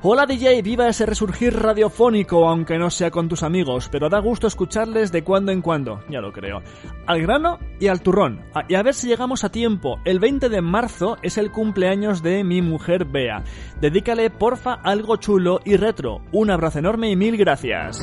Hola 0.03 0.27
DJ, 0.27 0.61
viva 0.61 0.87
ese 0.87 1.07
resurgir 1.07 1.55
radiofónico, 1.55 2.47
aunque 2.47 2.77
no 2.77 2.91
sea 2.91 3.09
con 3.09 3.27
tus 3.27 3.41
amigos, 3.41 3.89
pero 3.91 4.09
da 4.09 4.19
gusto 4.19 4.45
escucharles 4.45 5.11
de 5.11 5.23
cuando 5.23 5.51
en 5.51 5.63
cuando, 5.63 6.03
ya 6.07 6.21
lo 6.21 6.31
creo. 6.31 6.61
Al 7.07 7.19
grano 7.23 7.57
y 7.79 7.87
al 7.87 8.03
turrón. 8.03 8.43
Y 8.69 8.75
a 8.75 8.83
ver 8.83 8.93
si 8.93 9.07
llegamos 9.07 9.43
a 9.43 9.51
tiempo. 9.51 9.99
El 10.05 10.19
20 10.19 10.49
de 10.49 10.61
marzo 10.61 11.17
es 11.23 11.39
el 11.39 11.51
cumpleaños 11.51 12.21
de 12.21 12.43
mi 12.43 12.61
mujer 12.61 13.05
Bea. 13.05 13.43
Dedícale 13.81 14.29
porfa 14.29 14.75
algo 14.75 15.15
chulo 15.15 15.61
y 15.65 15.77
retro. 15.77 16.21
Un 16.31 16.51
abrazo 16.51 16.77
enorme 16.77 17.09
y 17.09 17.15
mil 17.15 17.35
gracias. 17.35 17.99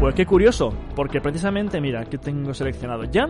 Pues 0.00 0.14
qué 0.14 0.24
curioso, 0.24 0.72
porque 0.96 1.20
precisamente, 1.20 1.82
mira, 1.82 2.06
que 2.06 2.16
tengo 2.16 2.54
seleccionado 2.54 3.04
ya. 3.04 3.28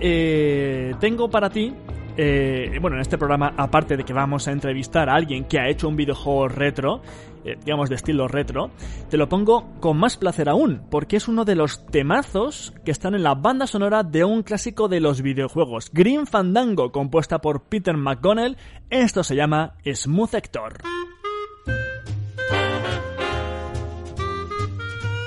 Eh, 0.00 0.92
tengo 0.98 1.30
para 1.30 1.50
ti 1.50 1.72
eh, 2.16 2.78
bueno, 2.80 2.96
en 2.96 3.02
este 3.02 3.18
programa, 3.18 3.52
aparte 3.56 3.96
de 3.96 4.04
que 4.04 4.12
vamos 4.12 4.48
a 4.48 4.52
entrevistar 4.52 5.08
a 5.08 5.14
alguien 5.14 5.44
que 5.44 5.58
ha 5.58 5.68
hecho 5.68 5.88
un 5.88 5.96
videojuego 5.96 6.48
retro, 6.48 7.02
eh, 7.44 7.56
digamos 7.64 7.88
de 7.88 7.96
estilo 7.96 8.26
retro, 8.26 8.70
te 9.10 9.16
lo 9.16 9.28
pongo 9.28 9.68
con 9.80 9.98
más 9.98 10.16
placer 10.16 10.48
aún, 10.48 10.82
porque 10.90 11.16
es 11.16 11.28
uno 11.28 11.44
de 11.44 11.54
los 11.54 11.84
temazos 11.86 12.72
que 12.84 12.90
están 12.90 13.14
en 13.14 13.22
la 13.22 13.34
banda 13.34 13.66
sonora 13.66 14.02
de 14.02 14.24
un 14.24 14.42
clásico 14.42 14.88
de 14.88 15.00
los 15.00 15.20
videojuegos, 15.20 15.90
Green 15.92 16.26
Fandango, 16.26 16.90
compuesta 16.90 17.40
por 17.40 17.64
Peter 17.64 17.96
McGonnell. 17.96 18.56
Esto 18.88 19.22
se 19.22 19.36
llama 19.36 19.74
Smooth 19.84 20.34
Hector. 20.34 20.78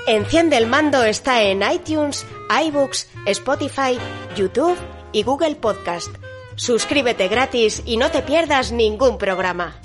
Enciende 0.06 0.56
el 0.56 0.66
mando 0.66 1.04
está 1.04 1.42
en 1.44 1.62
iTunes, 1.62 2.26
iBooks, 2.66 3.08
Spotify, 3.26 3.96
YouTube 4.34 4.76
y 5.12 5.22
Google 5.22 5.54
Podcast. 5.54 6.29
Suscríbete 6.60 7.28
gratis 7.28 7.82
y 7.86 7.96
no 7.96 8.10
te 8.10 8.20
pierdas 8.20 8.70
ningún 8.70 9.16
programa. 9.16 9.80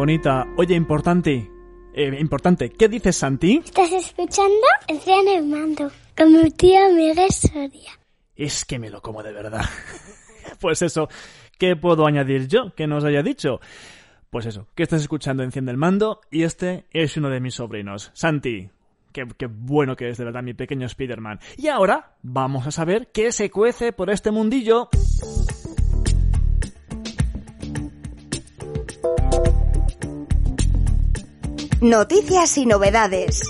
Bonita. 0.00 0.46
Oye, 0.56 0.74
importante. 0.74 1.50
Eh, 1.92 2.16
importante. 2.18 2.70
¿Qué 2.70 2.88
dices, 2.88 3.16
Santi? 3.16 3.60
¿Estás 3.62 3.92
escuchando? 3.92 4.66
Enciende 4.88 5.36
el 5.36 5.44
mando. 5.44 5.90
Con 6.16 6.32
mi 6.32 6.50
tía 6.52 6.88
Miguel 6.88 7.30
Soria. 7.30 8.00
Es 8.34 8.64
que 8.64 8.78
me 8.78 8.88
lo 8.88 9.02
como 9.02 9.22
de 9.22 9.32
verdad. 9.32 9.60
pues 10.60 10.80
eso. 10.80 11.10
¿Qué 11.58 11.76
puedo 11.76 12.06
añadir 12.06 12.48
yo 12.48 12.74
que 12.74 12.86
nos 12.86 13.04
haya 13.04 13.22
dicho? 13.22 13.60
Pues 14.30 14.46
eso, 14.46 14.68
que 14.74 14.84
estás 14.84 15.02
escuchando 15.02 15.42
Enciende 15.42 15.70
el 15.70 15.76
Mando 15.76 16.22
y 16.30 16.44
este 16.44 16.86
es 16.92 17.18
uno 17.18 17.28
de 17.28 17.40
mis 17.40 17.56
sobrinos, 17.56 18.10
Santi. 18.14 18.70
Qué, 19.12 19.26
qué, 19.36 19.48
bueno 19.50 19.96
que 19.96 20.08
es 20.08 20.16
de 20.16 20.24
verdad 20.24 20.42
mi 20.42 20.54
pequeño 20.54 20.86
Spider-Man. 20.86 21.40
Y 21.58 21.68
ahora 21.68 22.14
vamos 22.22 22.66
a 22.66 22.70
saber 22.70 23.10
qué 23.12 23.32
se 23.32 23.50
cuece 23.50 23.92
por 23.92 24.08
este 24.08 24.30
mundillo. 24.30 24.88
Noticias 31.80 32.58
y 32.58 32.66
novedades. 32.66 33.42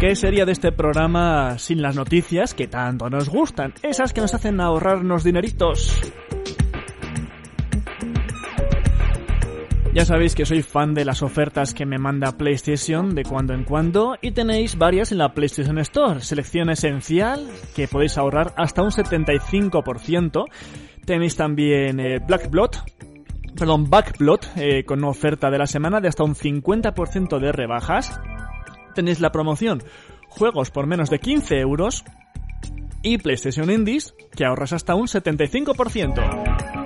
¿Qué 0.00 0.16
sería 0.16 0.46
de 0.46 0.52
este 0.52 0.72
programa 0.72 1.58
sin 1.58 1.82
las 1.82 1.96
noticias 1.96 2.54
que 2.54 2.66
tanto 2.66 3.10
nos 3.10 3.28
gustan? 3.28 3.74
Esas 3.82 4.14
que 4.14 4.22
nos 4.22 4.32
hacen 4.32 4.58
ahorrarnos 4.58 5.22
dineritos. 5.22 6.00
Ya 9.96 10.04
sabéis 10.04 10.34
que 10.34 10.44
soy 10.44 10.60
fan 10.60 10.92
de 10.92 11.06
las 11.06 11.22
ofertas 11.22 11.72
que 11.72 11.86
me 11.86 11.96
manda 11.96 12.36
PlayStation 12.36 13.14
de 13.14 13.22
cuando 13.22 13.54
en 13.54 13.64
cuando 13.64 14.18
y 14.20 14.32
tenéis 14.32 14.76
varias 14.76 15.10
en 15.10 15.16
la 15.16 15.32
PlayStation 15.32 15.78
Store. 15.78 16.20
Selección 16.20 16.68
esencial 16.68 17.48
que 17.74 17.88
podéis 17.88 18.18
ahorrar 18.18 18.52
hasta 18.58 18.82
un 18.82 18.90
75%. 18.90 20.44
Tenéis 21.06 21.36
también 21.36 21.98
eh, 21.98 22.18
Black 22.18 22.50
Blood, 22.50 22.72
perdón, 23.56 23.88
Backblood 23.88 24.40
eh, 24.56 24.84
con 24.84 24.98
una 24.98 25.08
oferta 25.08 25.50
de 25.50 25.56
la 25.56 25.66
semana 25.66 26.02
de 26.02 26.08
hasta 26.08 26.24
un 26.24 26.34
50% 26.34 27.38
de 27.38 27.52
rebajas. 27.52 28.20
Tenéis 28.94 29.20
la 29.20 29.32
promoción 29.32 29.82
juegos 30.28 30.70
por 30.70 30.86
menos 30.86 31.08
de 31.08 31.20
15 31.20 31.58
euros 31.58 32.04
y 33.00 33.16
PlayStation 33.16 33.70
Indies 33.70 34.14
que 34.36 34.44
ahorras 34.44 34.74
hasta 34.74 34.94
un 34.94 35.06
75%. 35.06 36.85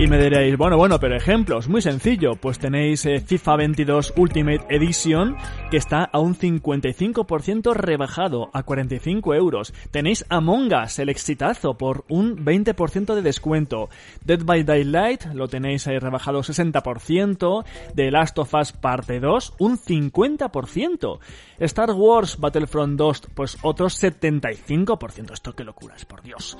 Y 0.00 0.06
me 0.06 0.16
diréis, 0.22 0.56
bueno, 0.56 0.76
bueno, 0.76 1.00
pero 1.00 1.16
ejemplos, 1.16 1.68
muy 1.68 1.82
sencillo, 1.82 2.36
pues 2.36 2.60
tenéis 2.60 3.04
eh, 3.04 3.18
FIFA 3.18 3.56
22 3.56 4.12
Ultimate 4.16 4.64
Edition 4.68 5.36
que 5.72 5.76
está 5.76 6.04
a 6.04 6.20
un 6.20 6.36
55% 6.36 7.74
rebajado 7.74 8.48
a 8.52 8.62
45 8.62 9.34
euros. 9.34 9.74
Tenéis 9.90 10.24
Among 10.28 10.72
Us, 10.72 11.00
el 11.00 11.08
exitazo, 11.08 11.76
por 11.76 12.04
un 12.08 12.44
20% 12.44 13.12
de 13.12 13.22
descuento. 13.22 13.88
Dead 14.24 14.44
by 14.44 14.62
Daylight 14.62 15.34
lo 15.34 15.48
tenéis 15.48 15.88
ahí 15.88 15.98
rebajado 15.98 16.42
60%. 16.42 17.64
The 17.96 18.10
Last 18.12 18.38
of 18.38 18.54
Us 18.54 18.70
Parte 18.70 19.18
2, 19.18 19.54
un 19.58 19.78
50%. 19.78 21.18
Star 21.58 21.90
Wars 21.90 22.38
Battlefront 22.38 22.96
2, 22.96 23.22
pues 23.34 23.58
otro 23.62 23.88
75%. 23.88 25.32
Esto 25.32 25.56
qué 25.56 25.64
locuras, 25.64 26.04
por 26.04 26.22
Dios 26.22 26.56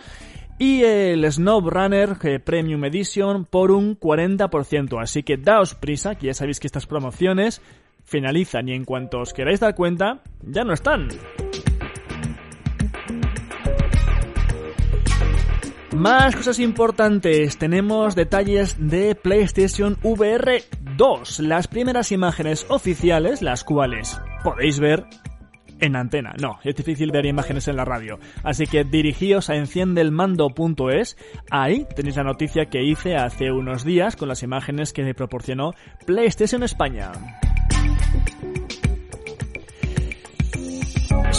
y 0.59 0.83
el 0.83 1.31
Snow 1.31 1.61
Runner 1.61 2.17
eh, 2.23 2.38
Premium 2.41 2.85
Edition 2.85 3.45
por 3.45 3.71
un 3.71 3.99
40%. 3.99 5.00
Así 5.00 5.23
que 5.23 5.37
daos 5.37 5.75
prisa, 5.75 6.17
que 6.17 6.27
ya 6.27 6.35
sabéis 6.35 6.61
que 6.61 6.67
estas 6.67 6.87
promociones 6.87 7.62
finalizan 8.05 8.69
y 8.69 8.73
en 8.73 8.85
cuanto 8.85 9.21
os 9.21 9.33
queráis 9.33 9.61
dar 9.61 9.75
cuenta, 9.75 10.23
ya 10.43 10.65
no 10.65 10.73
están. 10.73 11.09
Más 15.95 16.37
cosas 16.37 16.61
importantes, 16.61 17.59
tenemos 17.59 18.15
detalles 18.15 18.77
de 18.79 19.15
PlayStation 19.17 19.97
VR 20.03 20.62
2, 20.97 21.41
las 21.41 21.67
primeras 21.67 22.12
imágenes 22.12 22.67
oficiales, 22.69 23.43
las 23.43 23.65
cuales 23.65 24.21
podéis 24.45 24.79
ver 24.79 25.07
en 25.81 25.97
antena. 25.97 26.35
No, 26.41 26.59
es 26.65 26.75
difícil 26.75 27.11
ver 27.11 27.27
imágenes 27.27 27.69
en 27.69 27.77
la 27.77 27.85
radio. 27.85 28.19
Así 28.43 28.67
que 28.67 28.85
dirigíos 28.85 29.51
a 29.51 29.57
enciendelmando.es. 29.57 31.17
Ahí 31.51 31.87
tenéis 31.95 32.17
la 32.17 32.25
noticia 32.25 32.67
que 32.67 32.83
hice 32.83 33.17
hace 33.17 33.51
unos 33.53 33.85
días 33.85 34.17
con 34.17 34.29
las 34.29 34.43
imágenes 34.43 34.93
que 34.93 35.03
me 35.03 35.15
proporcionó 35.15 35.75
PlayStation 36.07 36.63
España. 36.63 37.13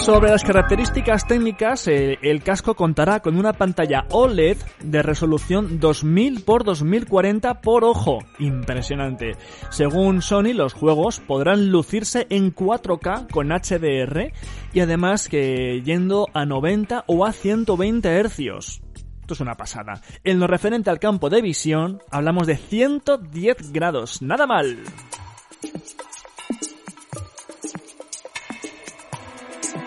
Sobre 0.10 0.32
las 0.32 0.44
características 0.44 1.28
técnicas, 1.28 1.88
eh, 1.88 2.18
el 2.24 2.42
casco 2.42 2.74
contará 2.74 3.20
con 3.20 3.38
una 3.38 3.54
pantalla 3.54 4.08
OLED 4.10 4.58
de 4.84 5.04
resolución 5.04 5.80
2000 5.80 6.38
x 6.40 6.46
2040 6.66 7.62
por 7.62 7.84
ojo. 7.84 8.18
Impresionante. 8.40 9.38
Según 9.70 10.24
Sony, 10.24 10.54
los 10.56 10.74
juegos 10.74 11.20
podrán 11.20 11.70
lucirse 11.70 12.26
en 12.32 12.56
4K 12.56 13.30
con 13.30 13.50
HDR 13.50 14.34
y 14.74 14.80
además 14.80 15.28
que 15.30 15.84
yendo 15.84 16.28
a 16.34 16.44
90 16.44 17.04
o 17.06 17.24
a 17.24 17.32
120 17.32 18.24
Hz. 18.24 18.40
Esto 18.40 19.34
es 19.36 19.40
una 19.42 19.54
pasada. 19.54 20.02
En 20.24 20.40
lo 20.40 20.48
referente 20.48 20.90
al 20.90 20.98
campo 20.98 21.30
de 21.30 21.44
visión, 21.44 22.02
hablamos 22.10 22.48
de 22.48 22.58
110 22.58 23.72
grados. 23.72 24.24
Nada 24.24 24.48
mal. 24.48 24.76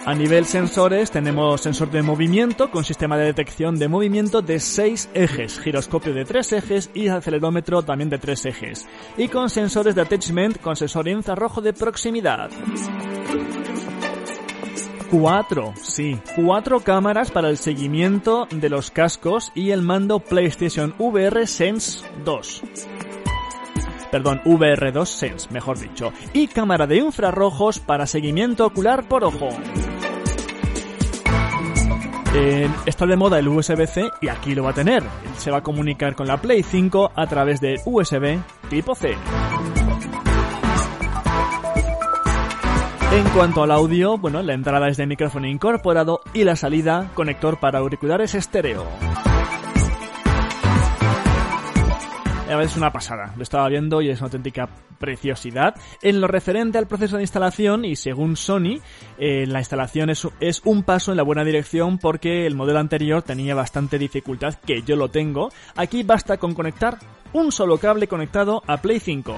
A 0.05 0.15
nivel 0.15 0.47
sensores 0.47 1.13
tenemos 1.13 1.61
sensor 1.61 1.89
de 1.93 2.03
movimiento 2.03 2.73
con 2.73 2.85
sistema 2.85 3.17
de 3.17 3.27
detección 3.27 3.79
de 3.79 3.87
movimiento 3.87 4.43
de 4.43 4.59
6 4.59 5.11
ejes, 5.15 5.61
giroscopio 5.61 6.13
de 6.13 6.25
3 6.25 6.55
ejes 6.55 6.91
y 6.93 7.07
acelerómetro 7.07 7.85
también 7.85 8.11
de 8.11 8.19
3 8.19 8.47
ejes. 8.47 8.89
Y 9.17 9.29
con 9.29 9.49
sensores 9.49 9.95
de 9.95 10.03
attachment 10.03 10.61
con 10.61 10.75
sensor 10.75 11.07
infrarrojo 11.07 11.61
de 11.61 11.73
proximidad. 11.73 12.51
4, 15.13 15.75
sí, 15.81 16.19
4 16.35 16.81
cámaras 16.81 17.31
para 17.31 17.49
el 17.49 17.57
seguimiento 17.57 18.49
de 18.51 18.71
los 18.71 18.91
cascos 18.91 19.53
y 19.55 19.71
el 19.71 19.83
mando 19.83 20.19
PlayStation 20.19 20.95
VR 20.99 21.47
Sense 21.47 22.05
2 22.25 22.63
perdón, 24.13 24.43
VR2 24.45 25.07
Sense, 25.07 25.51
mejor 25.51 25.79
dicho, 25.79 26.13
y 26.35 26.47
cámara 26.47 26.87
de 26.87 26.99
infrarrojos 26.99 27.81
para 27.81 28.07
seguimiento 28.07 28.67
ocular 28.67 29.09
por 29.09 29.25
ojo. 29.25 29.49
Eh, 32.35 32.69
está 32.87 33.07
de 33.07 33.17
moda 33.17 33.39
el 33.39 33.49
USB-C 33.49 34.11
y 34.21 34.29
aquí 34.29 34.55
lo 34.55 34.65
va 34.65 34.71
a 34.71 34.75
tener. 34.75 35.03
Se 35.39 35.51
va 35.51 35.59
a 35.59 35.63
comunicar 35.63 36.15
con 36.15 36.27
la 36.27 36.41
Play 36.41 36.63
5 36.63 37.13
a 37.15 37.27
través 37.27 37.61
de 37.61 37.81
USB 37.85 38.39
tipo 38.71 38.95
C. 38.95 39.17
En 43.13 43.25
cuanto 43.35 43.63
al 43.63 43.71
audio, 43.71 44.17
bueno, 44.17 44.43
la 44.43 44.55
entrada 44.55 44.89
es 44.89 44.97
de 44.97 45.07
micrófono 45.07 45.47
incorporado 45.47 46.21
y 46.33 46.45
la 46.45 46.57
salida 46.57 47.11
conector 47.15 47.61
para 47.61 47.81
auriculares 47.81 48.35
estéreo. 48.35 48.87
Es 52.61 52.77
una 52.77 52.93
pasada. 52.93 53.33
Lo 53.37 53.43
estaba 53.43 53.69
viendo 53.69 54.03
y 54.03 54.11
es 54.11 54.19
una 54.19 54.27
auténtica 54.27 54.69
preciosidad. 54.99 55.75
En 56.03 56.21
lo 56.21 56.27
referente 56.27 56.79
al 56.79 56.87
proceso 56.87 57.17
de 57.17 57.23
instalación, 57.23 57.85
y 57.85 57.97
según 57.97 58.37
Sony, 58.37 58.81
eh, 59.19 59.47
la 59.47 59.61
instalación 59.61 60.11
es, 60.11 60.27
es 60.41 60.63
un 60.65 60.83
paso 60.83 61.11
en 61.11 61.17
la 61.17 61.23
buena 61.23 61.45
dirección 61.45 61.99
porque 61.99 62.47
el 62.47 62.55
modelo 62.55 62.79
anterior 62.79 63.23
tenía 63.23 63.55
bastante 63.55 63.99
dificultad, 63.99 64.55
que 64.55 64.83
yo 64.83 64.97
lo 64.97 65.09
tengo. 65.09 65.49
Aquí 65.77 66.03
basta 66.03 66.37
con 66.37 66.55
conectar 66.55 66.99
un 67.33 67.53
solo 67.53 67.79
cable 67.79 68.07
conectado 68.09 68.63
a 68.67 68.77
Play 68.79 69.01
5. 69.01 69.35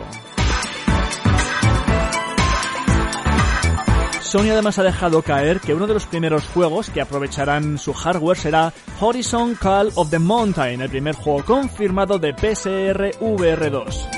Sony 4.25 4.51
además 4.51 4.79
ha 4.79 4.83
dejado 4.83 5.23
caer 5.23 5.61
que 5.61 5.75
uno 5.75 5.87
de 5.87 5.95
los 5.95 6.07
primeros 6.07 6.49
juegos 6.49 6.89
que 6.91 7.03
aprovecharán 7.03 7.79
su 7.79 7.93
hardware 7.93 8.39
será 8.39 8.73
Horizon 8.99 9.55
Call 9.55 9.93
of 9.95 10.11
the 10.11 10.19
Mountain, 10.19 10.81
el 10.81 10.89
primer 10.89 11.15
juego 11.15 11.45
confirmado 11.45 12.19
de 12.19 12.33
PSR 12.33 13.11
VR 13.21 13.71
2. 13.71 14.09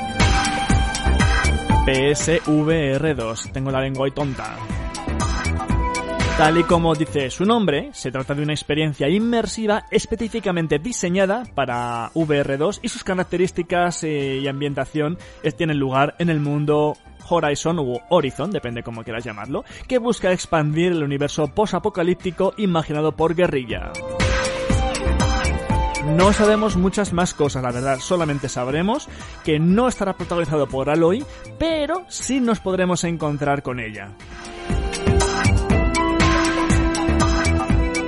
PSVR 1.84 3.14
2, 3.14 3.52
tengo 3.52 3.70
la 3.70 3.80
lengua 3.80 4.08
y 4.08 4.12
tonta. 4.12 4.56
Tal 6.38 6.58
y 6.58 6.64
como 6.64 6.94
dice 6.94 7.28
su 7.30 7.44
nombre, 7.44 7.90
se 7.92 8.10
trata 8.10 8.34
de 8.34 8.42
una 8.42 8.52
experiencia 8.52 9.08
inmersiva 9.08 9.86
específicamente 9.90 10.78
diseñada 10.78 11.44
para 11.54 12.10
VR2 12.12 12.80
y 12.82 12.88
sus 12.88 13.02
características 13.02 14.04
eh, 14.04 14.40
y 14.42 14.46
ambientación 14.46 15.18
tienen 15.56 15.78
lugar 15.78 16.14
en 16.18 16.28
el 16.28 16.40
mundo 16.40 16.96
Horizon 17.28 17.78
o 17.78 18.00
Horizon, 18.08 18.50
depende 18.50 18.82
cómo 18.82 19.04
quieras 19.04 19.24
llamarlo, 19.24 19.64
que 19.86 19.98
busca 19.98 20.32
expandir 20.32 20.92
el 20.92 21.02
universo 21.02 21.48
post-apocalíptico 21.48 22.54
imaginado 22.56 23.12
por 23.12 23.34
Guerrilla. 23.34 23.92
No 26.14 26.32
sabemos 26.32 26.76
muchas 26.76 27.12
más 27.12 27.34
cosas, 27.34 27.64
la 27.64 27.72
verdad, 27.72 27.98
solamente 27.98 28.48
sabremos 28.48 29.08
que 29.44 29.58
no 29.58 29.88
estará 29.88 30.16
protagonizado 30.16 30.68
por 30.68 30.88
Aloy, 30.88 31.24
pero 31.58 32.04
sí 32.08 32.38
nos 32.38 32.60
podremos 32.60 33.02
encontrar 33.02 33.62
con 33.62 33.80
ella. 33.80 34.12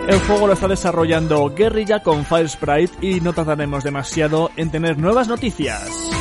El 0.09 0.21
juego 0.21 0.47
lo 0.47 0.55
está 0.55 0.69
desarrollando 0.69 1.55
Guerrilla 1.55 2.03
con 2.03 2.25
Fire 2.25 2.49
Sprite 2.49 3.07
y 3.07 3.21
no 3.21 3.35
tardaremos 3.35 3.85
demasiado 3.85 4.51
en 4.57 4.71
tener 4.71 4.97
nuevas 4.97 5.29
noticias. 5.29 6.18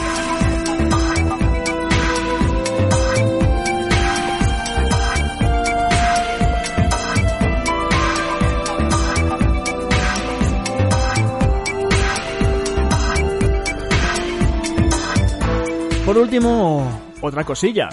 Por 16.07 16.17
último, 16.17 17.01
otra 17.19 17.43
cosilla. 17.43 17.89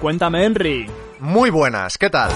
Cuéntame, 0.00 0.44
Henry. 0.44 0.90
Muy 1.20 1.50
buenas, 1.50 1.98
¿qué 1.98 2.10
tal? 2.10 2.32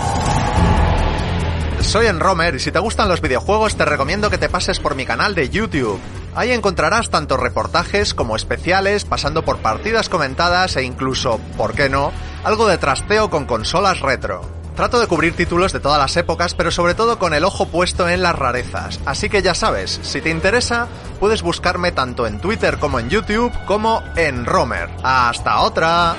Soy 1.81 2.07
Enromer 2.07 2.55
y 2.55 2.61
si 2.61 2.71
te 2.71 2.79
gustan 2.79 3.09
los 3.09 3.21
videojuegos 3.21 3.75
te 3.75 3.85
recomiendo 3.85 4.31
que 4.31 4.39
te 4.39 4.49
pases 4.49 4.79
por 4.79 4.95
mi 4.95 5.05
canal 5.05 5.35
de 5.35 5.49
YouTube. 5.49 5.99
Ahí 6.37 6.53
encontrarás 6.53 7.11
tanto 7.11 7.37
reportajes 7.37 8.15
como 8.15 8.37
especiales, 8.37 9.05
pasando 9.05 9.45
por 9.45 9.59
partidas 9.59 10.09
comentadas 10.09 10.77
e 10.77 10.85
incluso, 10.85 11.41
¿por 11.57 11.75
qué 11.75 11.89
no?, 11.89 12.13
algo 12.45 12.69
de 12.69 12.79
trasteo 12.79 13.29
con 13.29 13.45
consolas 13.45 13.99
retro. 13.99 14.58
Trato 14.79 15.01
de 15.01 15.09
cubrir 15.09 15.35
títulos 15.35 15.73
de 15.73 15.81
todas 15.81 15.99
las 15.99 16.17
épocas, 16.17 16.55
pero 16.55 16.71
sobre 16.71 16.95
todo 16.95 17.19
con 17.19 17.35
el 17.35 17.43
ojo 17.43 17.67
puesto 17.67 18.09
en 18.09 18.23
las 18.23 18.37
rarezas. 18.37 19.01
Así 19.07 19.29
que 19.29 19.43
ya 19.43 19.53
sabes, 19.53 19.99
si 20.05 20.21
te 20.21 20.31
interesa, 20.31 20.87
puedes 21.19 21.43
buscarme 21.43 21.91
tanto 21.91 22.29
en 22.29 22.41
Twitter 22.41 22.79
como 22.79 23.01
en 23.01 23.11
YouTube 23.11 23.53
como 23.67 24.05
en 24.15 24.47
Romer. 24.47 24.89
¡Hasta 25.03 25.63
otra! 25.63 26.15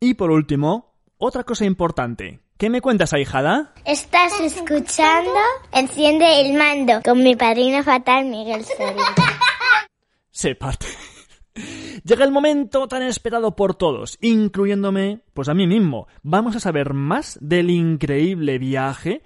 Y 0.00 0.14
por 0.14 0.30
último, 0.30 0.94
otra 1.18 1.44
cosa 1.44 1.66
importante. 1.66 2.40
¿Qué 2.56 2.70
me 2.70 2.80
cuentas, 2.80 3.12
ahijada? 3.12 3.74
Estás 3.84 4.40
escuchando 4.40 5.38
Enciende 5.70 6.40
el 6.40 6.56
mando 6.56 7.02
con 7.04 7.22
mi 7.22 7.36
padrino 7.36 7.84
fatal 7.84 8.24
Miguel 8.24 8.64
Soria. 8.64 9.04
Se 10.30 10.54
parte. 10.54 10.86
Llega 12.04 12.24
el 12.24 12.32
momento 12.32 12.88
tan 12.88 13.02
esperado 13.02 13.54
por 13.54 13.74
todos, 13.74 14.18
incluyéndome, 14.20 15.20
pues 15.34 15.48
a 15.48 15.54
mí 15.54 15.66
mismo. 15.66 16.08
Vamos 16.22 16.56
a 16.56 16.60
saber 16.60 16.94
más 16.94 17.38
del 17.40 17.70
increíble 17.70 18.58
viaje 18.58 19.22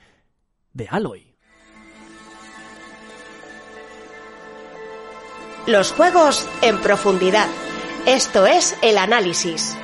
de 0.72 0.88
Aloy. 0.90 1.36
Los 5.66 5.92
juegos 5.92 6.48
en 6.62 6.78
profundidad. 6.78 7.48
Esto 8.06 8.46
es 8.46 8.76
el 8.82 8.98
análisis. 8.98 9.76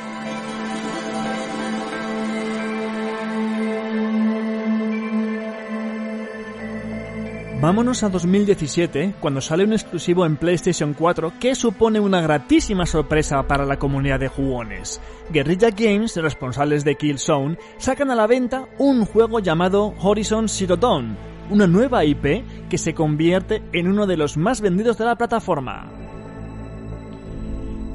Vámonos 7.62 8.02
a 8.02 8.08
2017, 8.08 9.14
cuando 9.20 9.40
sale 9.40 9.62
un 9.62 9.72
exclusivo 9.72 10.26
en 10.26 10.36
PlayStation 10.36 10.94
4 10.94 11.34
que 11.38 11.54
supone 11.54 12.00
una 12.00 12.20
gratísima 12.20 12.86
sorpresa 12.86 13.40
para 13.46 13.64
la 13.64 13.78
comunidad 13.78 14.18
de 14.18 14.26
jugones. 14.26 15.00
Guerrilla 15.30 15.70
Games, 15.70 16.16
responsables 16.16 16.82
de 16.82 16.96
Killzone, 16.96 17.56
sacan 17.78 18.10
a 18.10 18.16
la 18.16 18.26
venta 18.26 18.66
un 18.78 19.04
juego 19.04 19.38
llamado 19.38 19.94
Horizon 20.00 20.48
Zero 20.48 20.76
Dawn, 20.76 21.16
una 21.50 21.68
nueva 21.68 22.04
IP 22.04 22.68
que 22.68 22.78
se 22.78 22.94
convierte 22.94 23.62
en 23.72 23.86
uno 23.86 24.08
de 24.08 24.16
los 24.16 24.36
más 24.36 24.60
vendidos 24.60 24.98
de 24.98 25.04
la 25.04 25.14
plataforma. 25.14 25.88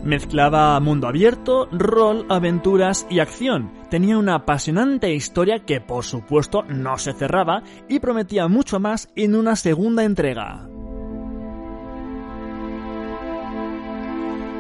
Mezclaba 0.06 0.80
mundo 0.80 1.10
abierto, 1.10 1.68
rol, 1.74 2.26
aventuras 2.30 3.06
y 3.10 3.20
acción. 3.20 3.77
Tenía 3.90 4.18
una 4.18 4.36
apasionante 4.36 5.14
historia 5.14 5.60
que 5.60 5.80
por 5.80 6.04
supuesto 6.04 6.64
no 6.64 6.98
se 6.98 7.14
cerraba 7.14 7.64
y 7.88 8.00
prometía 8.00 8.48
mucho 8.48 8.80
más 8.80 9.10
en 9.16 9.36
una 9.36 9.56
segunda 9.56 10.04
entrega. 10.04 10.68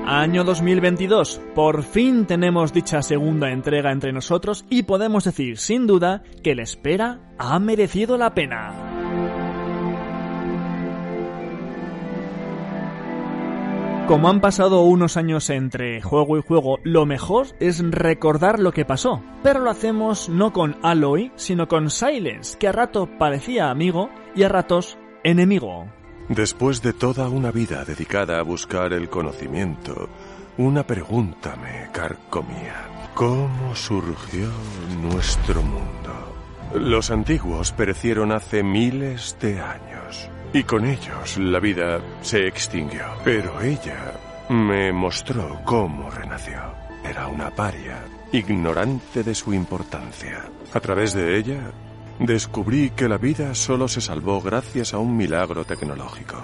Año 0.05 0.45
2022. 0.45 1.41
Por 1.53 1.83
fin 1.83 2.25
tenemos 2.25 2.71
dicha 2.71 3.01
segunda 3.01 3.51
entrega 3.51 3.91
entre 3.91 4.13
nosotros 4.13 4.63
y 4.69 4.83
podemos 4.83 5.25
decir 5.25 5.57
sin 5.57 5.85
duda 5.85 6.23
que 6.41 6.55
la 6.55 6.63
espera 6.63 7.19
ha 7.37 7.59
merecido 7.59 8.17
la 8.17 8.33
pena. 8.33 8.86
Como 14.07 14.29
han 14.29 14.39
pasado 14.39 14.83
unos 14.83 15.17
años 15.17 15.49
entre 15.49 16.01
juego 16.01 16.37
y 16.37 16.41
juego, 16.41 16.79
lo 16.83 17.05
mejor 17.05 17.47
es 17.59 17.83
recordar 17.91 18.57
lo 18.57 18.71
que 18.71 18.85
pasó. 18.85 19.21
Pero 19.43 19.59
lo 19.59 19.69
hacemos 19.69 20.29
no 20.29 20.53
con 20.53 20.77
Aloy, 20.81 21.33
sino 21.35 21.67
con 21.67 21.89
Silence, 21.89 22.57
que 22.57 22.69
a 22.69 22.71
rato 22.71 23.09
parecía 23.19 23.69
amigo 23.69 24.09
y 24.33 24.43
a 24.43 24.49
ratos 24.49 24.97
enemigo. 25.25 25.87
Después 26.29 26.81
de 26.81 26.93
toda 26.93 27.27
una 27.27 27.51
vida 27.51 27.83
dedicada 27.83 28.39
a 28.39 28.43
buscar 28.43 28.93
el 28.93 29.09
conocimiento, 29.09 30.07
una 30.57 30.87
pregunta 30.87 31.57
me 31.57 31.91
carcomía. 31.91 32.87
¿Cómo 33.13 33.75
surgió 33.75 34.47
nuestro 35.01 35.61
mundo? 35.61 36.33
Los 36.73 37.11
antiguos 37.11 37.73
perecieron 37.73 38.31
hace 38.31 38.63
miles 38.63 39.35
de 39.41 39.59
años 39.59 40.29
y 40.53 40.63
con 40.63 40.85
ellos 40.85 41.37
la 41.37 41.59
vida 41.59 41.99
se 42.21 42.47
extinguió. 42.47 43.05
Pero 43.23 43.61
ella 43.61 44.13
me 44.49 44.91
mostró 44.91 45.59
cómo 45.65 46.09
renació. 46.09 46.59
Era 47.03 47.27
una 47.27 47.49
paria, 47.51 48.03
ignorante 48.31 49.23
de 49.23 49.35
su 49.35 49.53
importancia. 49.53 50.49
A 50.73 50.79
través 50.79 51.13
de 51.13 51.37
ella 51.37 51.71
descubrí 52.19 52.91
que 52.91 53.07
la 53.07 53.17
vida 53.17 53.53
solo 53.55 53.87
se 53.87 54.01
salvó 54.01 54.41
gracias 54.41 54.93
a 54.93 54.99
un 54.99 55.15
milagro 55.15 55.65
tecnológico. 55.65 56.37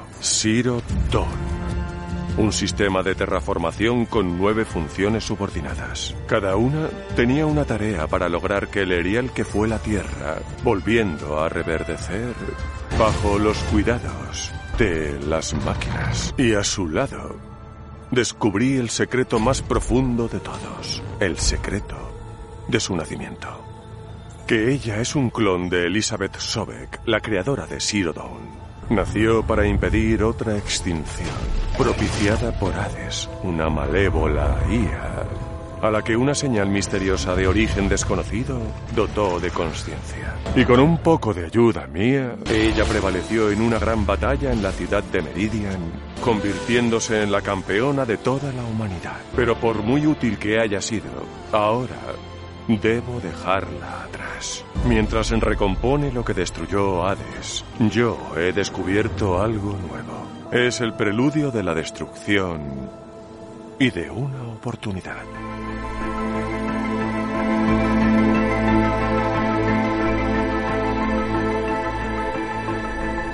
Dawn. 1.11 1.63
Un 2.35 2.51
sistema 2.51 3.03
de 3.03 3.13
terraformación 3.13 4.07
con 4.07 4.39
nueve 4.39 4.65
funciones 4.65 5.23
subordinadas. 5.23 6.15
Cada 6.25 6.55
una 6.55 6.89
tenía 7.15 7.45
una 7.45 7.63
tarea 7.63 8.07
para 8.07 8.27
lograr 8.27 8.69
que 8.69 8.81
el 8.81 8.91
Erial 8.91 9.31
que 9.33 9.45
fue 9.45 9.67
la 9.67 9.77
Tierra, 9.77 10.39
volviendo 10.63 11.39
a 11.39 11.49
reverdecer 11.49 12.33
bajo 12.97 13.39
los 13.39 13.57
cuidados 13.63 14.51
de 14.77 15.19
las 15.27 15.53
máquinas. 15.65 16.33
Y 16.37 16.53
a 16.53 16.63
su 16.63 16.87
lado, 16.87 17.35
descubrí 18.11 18.77
el 18.77 18.89
secreto 18.89 19.39
más 19.39 19.61
profundo 19.61 20.27
de 20.27 20.39
todos, 20.39 21.01
el 21.19 21.37
secreto 21.37 21.95
de 22.67 22.79
su 22.79 22.95
nacimiento. 22.95 23.47
Que 24.47 24.71
ella 24.71 24.99
es 24.99 25.15
un 25.15 25.29
clon 25.29 25.69
de 25.69 25.87
Elizabeth 25.87 26.37
Sobek, 26.37 27.01
la 27.05 27.19
creadora 27.19 27.65
de 27.65 27.79
Zero 27.79 28.13
Dawn. 28.13 28.63
Nació 28.89 29.41
para 29.43 29.65
impedir 29.65 30.23
otra 30.23 30.57
extinción, 30.57 31.29
propiciada 31.77 32.51
por 32.59 32.73
Hades, 32.73 33.29
una 33.43 33.69
malévola 33.69 34.57
IA, 34.69 35.25
a 35.83 35.91
la 35.91 36.01
que 36.01 36.15
una 36.15 36.33
señal 36.33 36.69
misteriosa 36.69 37.35
de 37.35 37.45
origen 37.45 37.89
desconocido 37.89 38.57
dotó 38.95 39.39
de 39.39 39.51
conciencia. 39.51 40.35
Y 40.55 40.63
con 40.63 40.79
un 40.79 40.97
poco 40.97 41.33
de 41.33 41.45
ayuda 41.45 41.87
mía, 41.87 42.35
ella 42.49 42.85
prevaleció 42.85 43.51
en 43.51 43.61
una 43.61 43.79
gran 43.79 44.05
batalla 44.05 44.53
en 44.53 44.63
la 44.63 44.71
ciudad 44.71 45.03
de 45.03 45.21
Meridian, 45.21 45.91
convirtiéndose 46.21 47.21
en 47.21 47.33
la 47.33 47.41
campeona 47.41 48.05
de 48.05 48.15
toda 48.15 48.51
la 48.53 48.63
humanidad. 48.63 49.19
Pero 49.35 49.59
por 49.59 49.83
muy 49.83 50.07
útil 50.07 50.39
que 50.39 50.57
haya 50.57 50.81
sido, 50.81 51.11
ahora 51.51 51.99
Debo 52.67 53.19
dejarla 53.19 54.03
atrás. 54.03 54.63
Mientras 54.87 55.31
recompone 55.31 56.13
lo 56.13 56.23
que 56.23 56.33
destruyó 56.33 57.05
Hades, 57.05 57.65
yo 57.91 58.17
he 58.37 58.53
descubierto 58.53 59.41
algo 59.41 59.73
nuevo. 59.73 60.49
Es 60.49 60.79
el 60.79 60.93
preludio 60.93 61.51
de 61.51 61.61
la 61.61 61.73
destrucción 61.73 62.89
y 63.79 63.89
de 63.89 64.09
una 64.09 64.43
oportunidad. 64.53 65.23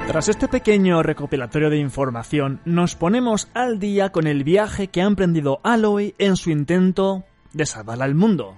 Tras 0.08 0.28
este 0.28 0.48
pequeño 0.48 1.04
recopilatorio 1.04 1.70
de 1.70 1.78
información, 1.78 2.62
nos 2.66 2.96
ponemos 2.96 3.48
al 3.54 3.78
día 3.78 4.12
con 4.12 4.26
el 4.26 4.44
viaje 4.44 4.88
que 4.88 5.04
ha 5.04 5.06
emprendido 5.06 5.62
Aloy 5.64 6.16
en 6.18 6.36
su 6.36 6.50
intento 6.50 7.26
de 7.54 7.68
salvar 7.68 8.02
al 8.02 8.16
mundo. 8.16 8.56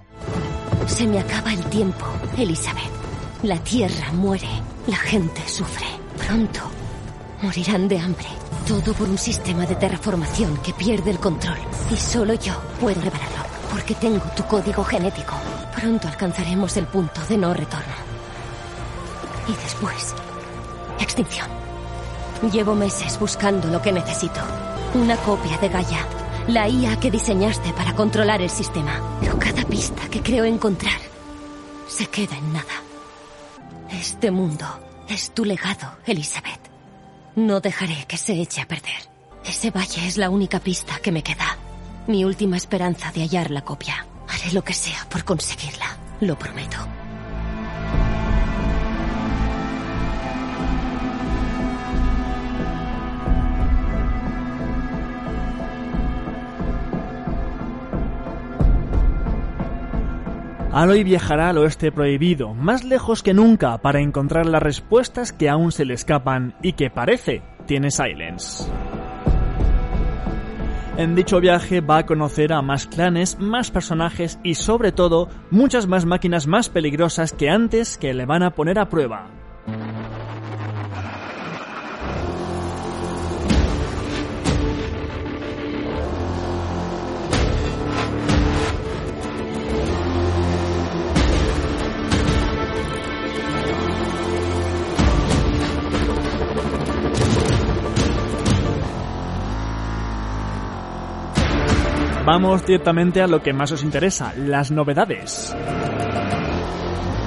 Se 0.86 1.06
me 1.06 1.18
acaba 1.20 1.52
el 1.52 1.62
tiempo, 1.66 2.06
Elizabeth. 2.38 2.90
La 3.42 3.58
tierra 3.58 4.12
muere, 4.12 4.48
la 4.86 4.96
gente 4.96 5.40
sufre. 5.46 5.86
Pronto 6.26 6.60
morirán 7.42 7.86
de 7.86 7.98
hambre. 7.98 8.28
Todo 8.66 8.94
por 8.94 9.08
un 9.08 9.18
sistema 9.18 9.66
de 9.66 9.74
terraformación 9.74 10.56
que 10.58 10.72
pierde 10.72 11.10
el 11.10 11.18
control. 11.18 11.58
Y 11.90 11.96
solo 11.96 12.34
yo 12.34 12.54
puedo 12.80 13.00
repararlo, 13.00 13.44
porque 13.72 13.94
tengo 13.94 14.24
tu 14.36 14.44
código 14.44 14.84
genético. 14.84 15.34
Pronto 15.74 16.06
alcanzaremos 16.06 16.76
el 16.76 16.86
punto 16.86 17.20
de 17.28 17.38
no 17.38 17.52
retorno. 17.52 17.94
Y 19.48 19.52
después, 19.62 20.14
extinción. 21.00 21.48
Llevo 22.52 22.74
meses 22.74 23.18
buscando 23.18 23.66
lo 23.68 23.82
que 23.82 23.92
necesito. 23.92 24.40
Una 24.94 25.16
copia 25.16 25.56
de 25.58 25.68
Gaia 25.68 26.06
la 26.48 26.68
IA 26.68 26.98
que 26.98 27.10
diseñaste 27.10 27.72
para 27.72 27.94
controlar 27.94 28.42
el 28.42 28.50
sistema. 28.50 29.00
Pero 29.20 29.38
cada 29.38 29.64
pista 29.64 30.08
que 30.10 30.22
creo 30.22 30.44
encontrar 30.44 30.98
se 31.86 32.06
queda 32.06 32.36
en 32.36 32.52
nada. 32.52 32.82
Este 33.90 34.30
mundo 34.30 34.66
es 35.08 35.30
tu 35.32 35.44
legado, 35.44 35.98
Elizabeth. 36.06 36.60
No 37.36 37.60
dejaré 37.60 38.04
que 38.06 38.16
se 38.16 38.32
eche 38.40 38.60
a 38.60 38.66
perder. 38.66 39.08
Ese 39.44 39.70
valle 39.70 40.06
es 40.06 40.16
la 40.18 40.30
única 40.30 40.60
pista 40.60 40.98
que 41.00 41.12
me 41.12 41.22
queda. 41.22 41.56
Mi 42.06 42.24
última 42.24 42.56
esperanza 42.56 43.12
de 43.12 43.20
hallar 43.20 43.50
la 43.50 43.62
copia. 43.62 44.06
Haré 44.28 44.52
lo 44.52 44.62
que 44.62 44.72
sea 44.72 45.06
por 45.08 45.24
conseguirla. 45.24 45.86
Lo 46.20 46.36
prometo. 46.36 46.78
Aloy 60.72 61.04
viajará 61.04 61.50
al 61.50 61.58
oeste 61.58 61.92
prohibido, 61.92 62.54
más 62.54 62.82
lejos 62.82 63.22
que 63.22 63.34
nunca, 63.34 63.76
para 63.78 64.00
encontrar 64.00 64.46
las 64.46 64.62
respuestas 64.62 65.30
que 65.30 65.50
aún 65.50 65.70
se 65.70 65.84
le 65.84 65.92
escapan 65.92 66.54
y 66.62 66.72
que 66.72 66.88
parece 66.88 67.42
tiene 67.66 67.90
Silence. 67.90 68.64
En 70.98 71.14
dicho 71.14 71.40
viaje 71.40 71.80
va 71.80 71.98
a 71.98 72.06
conocer 72.06 72.52
a 72.52 72.60
más 72.60 72.86
clanes, 72.86 73.38
más 73.38 73.70
personajes 73.70 74.38
y 74.42 74.56
sobre 74.56 74.92
todo 74.92 75.28
muchas 75.50 75.86
más 75.86 76.04
máquinas 76.04 76.46
más 76.46 76.68
peligrosas 76.68 77.32
que 77.32 77.48
antes 77.48 77.96
que 77.96 78.12
le 78.12 78.26
van 78.26 78.42
a 78.42 78.50
poner 78.50 78.78
a 78.78 78.90
prueba. 78.90 79.30
Vamos 102.24 102.64
directamente 102.64 103.20
a 103.20 103.26
lo 103.26 103.42
que 103.42 103.52
más 103.52 103.72
os 103.72 103.82
interesa, 103.82 104.32
las 104.36 104.70
novedades. 104.70 105.52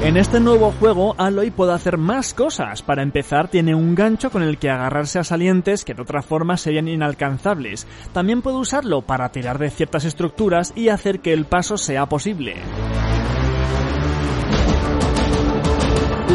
En 0.01 0.15
este 0.15 0.39
nuevo 0.39 0.71
juego, 0.71 1.15
Aloy 1.17 1.51
puede 1.51 1.73
hacer 1.73 1.97
más 1.97 2.33
cosas. 2.33 2.81
Para 2.81 3.03
empezar, 3.03 3.49
tiene 3.49 3.75
un 3.75 3.93
gancho 3.93 4.29
con 4.29 4.41
el 4.41 4.57
que 4.57 4.69
agarrarse 4.69 5.19
a 5.19 5.25
salientes 5.25 5.83
que 5.83 5.93
de 5.93 6.01
otra 6.01 6.21
forma 6.21 6.55
serían 6.55 6.87
inalcanzables. 6.87 7.87
También 8.13 8.41
puede 8.41 8.57
usarlo 8.57 9.01
para 9.01 9.29
tirar 9.29 9.57
de 9.57 9.69
ciertas 9.69 10.05
estructuras 10.05 10.71
y 10.77 10.87
hacer 10.87 11.19
que 11.19 11.33
el 11.33 11.45
paso 11.45 11.77
sea 11.77 12.05
posible. 12.05 12.55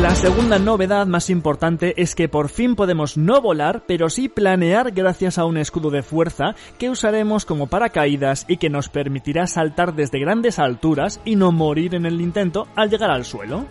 La 0.00 0.14
segunda 0.14 0.58
novedad 0.58 1.06
más 1.06 1.28
importante 1.28 2.00
es 2.00 2.14
que 2.14 2.26
por 2.26 2.48
fin 2.48 2.74
podemos 2.74 3.18
no 3.18 3.42
volar, 3.42 3.82
pero 3.86 4.08
sí 4.08 4.30
planear 4.30 4.92
gracias 4.92 5.36
a 5.36 5.44
un 5.44 5.58
escudo 5.58 5.90
de 5.90 6.02
fuerza 6.02 6.54
que 6.78 6.88
usaremos 6.88 7.44
como 7.44 7.66
paracaídas 7.66 8.46
y 8.48 8.56
que 8.56 8.70
nos 8.70 8.88
permitirá 8.88 9.46
saltar 9.46 9.94
desde 9.94 10.18
grandes 10.18 10.58
alturas 10.58 11.20
y 11.26 11.36
no 11.36 11.52
morir 11.52 11.94
en 11.94 12.06
el 12.06 12.22
intento 12.22 12.66
al 12.76 12.88
llegar 12.88 13.10
al 13.10 13.26
suelo. 13.26 13.66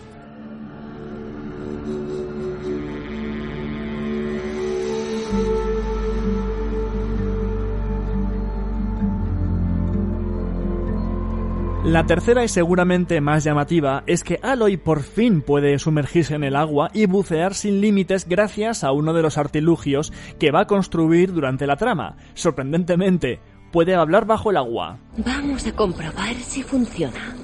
La 11.84 12.04
tercera 12.04 12.44
y 12.44 12.48
seguramente 12.48 13.22
más 13.22 13.42
llamativa 13.42 14.04
es 14.06 14.22
que 14.22 14.38
Aloy 14.42 14.76
por 14.76 15.00
fin 15.00 15.40
puede 15.40 15.78
sumergirse 15.78 16.34
en 16.34 16.44
el 16.44 16.54
agua 16.54 16.90
y 16.92 17.06
bucear 17.06 17.54
sin 17.54 17.80
límites 17.80 18.28
gracias 18.28 18.84
a 18.84 18.92
uno 18.92 19.14
de 19.14 19.22
los 19.22 19.38
artilugios 19.38 20.12
que 20.38 20.50
va 20.50 20.60
a 20.60 20.66
construir 20.66 21.32
durante 21.32 21.66
la 21.66 21.76
trama. 21.76 22.16
Sorprendentemente, 22.34 23.40
puede 23.72 23.94
hablar 23.94 24.26
bajo 24.26 24.50
el 24.50 24.58
agua. 24.58 24.98
Vamos 25.24 25.66
a 25.66 25.72
comprobar 25.72 26.34
si 26.34 26.62
funciona. 26.62 27.34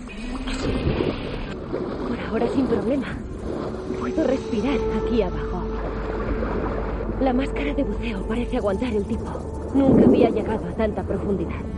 Por 2.06 2.20
ahora 2.20 2.46
sin 2.54 2.66
problema. 2.66 3.16
Puedo 3.98 4.22
respirar 4.22 4.78
aquí 5.02 5.22
abajo. 5.22 5.64
La 7.22 7.32
máscara 7.32 7.72
de 7.72 7.82
buceo 7.84 8.28
parece 8.28 8.58
aguantar 8.58 8.92
el 8.92 9.04
tipo. 9.06 9.72
Nunca 9.74 10.04
había 10.04 10.28
llegado 10.28 10.68
a 10.68 10.72
tanta 10.72 11.02
profundidad. 11.02 11.75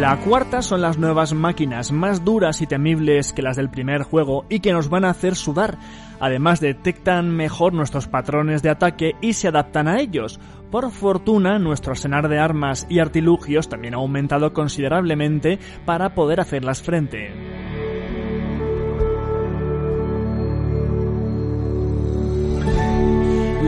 La 0.00 0.16
cuarta 0.16 0.62
son 0.62 0.80
las 0.80 0.96
nuevas 0.96 1.34
máquinas 1.34 1.90
más 1.90 2.24
duras 2.24 2.62
y 2.62 2.68
temibles 2.68 3.32
que 3.32 3.42
las 3.42 3.56
del 3.56 3.68
primer 3.68 4.04
juego 4.04 4.44
y 4.48 4.60
que 4.60 4.72
nos 4.72 4.88
van 4.88 5.04
a 5.04 5.10
hacer 5.10 5.34
sudar. 5.34 5.76
Además 6.20 6.60
detectan 6.60 7.34
mejor 7.34 7.72
nuestros 7.72 8.06
patrones 8.06 8.62
de 8.62 8.70
ataque 8.70 9.16
y 9.20 9.32
se 9.32 9.48
adaptan 9.48 9.88
a 9.88 9.98
ellos. 9.98 10.38
Por 10.70 10.92
fortuna, 10.92 11.58
nuestro 11.58 11.90
arsenal 11.90 12.28
de 12.28 12.38
armas 12.38 12.86
y 12.88 13.00
artilugios 13.00 13.68
también 13.68 13.94
ha 13.94 13.96
aumentado 13.96 14.52
considerablemente 14.52 15.58
para 15.84 16.14
poder 16.14 16.38
hacerlas 16.38 16.80
frente. 16.80 17.67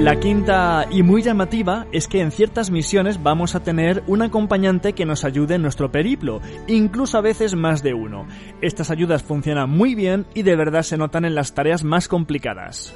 La 0.00 0.18
quinta 0.18 0.86
y 0.90 1.02
muy 1.02 1.20
llamativa 1.20 1.86
es 1.92 2.08
que 2.08 2.22
en 2.22 2.32
ciertas 2.32 2.70
misiones 2.70 3.22
vamos 3.22 3.54
a 3.54 3.62
tener 3.62 4.02
un 4.06 4.22
acompañante 4.22 4.94
que 4.94 5.04
nos 5.04 5.26
ayude 5.26 5.56
en 5.56 5.62
nuestro 5.62 5.92
periplo, 5.92 6.40
incluso 6.68 7.18
a 7.18 7.20
veces 7.20 7.54
más 7.54 7.82
de 7.82 7.92
uno. 7.92 8.26
Estas 8.62 8.90
ayudas 8.90 9.22
funcionan 9.22 9.68
muy 9.68 9.94
bien 9.94 10.24
y 10.32 10.42
de 10.42 10.56
verdad 10.56 10.84
se 10.84 10.96
notan 10.96 11.26
en 11.26 11.34
las 11.34 11.52
tareas 11.52 11.84
más 11.84 12.08
complicadas. 12.08 12.94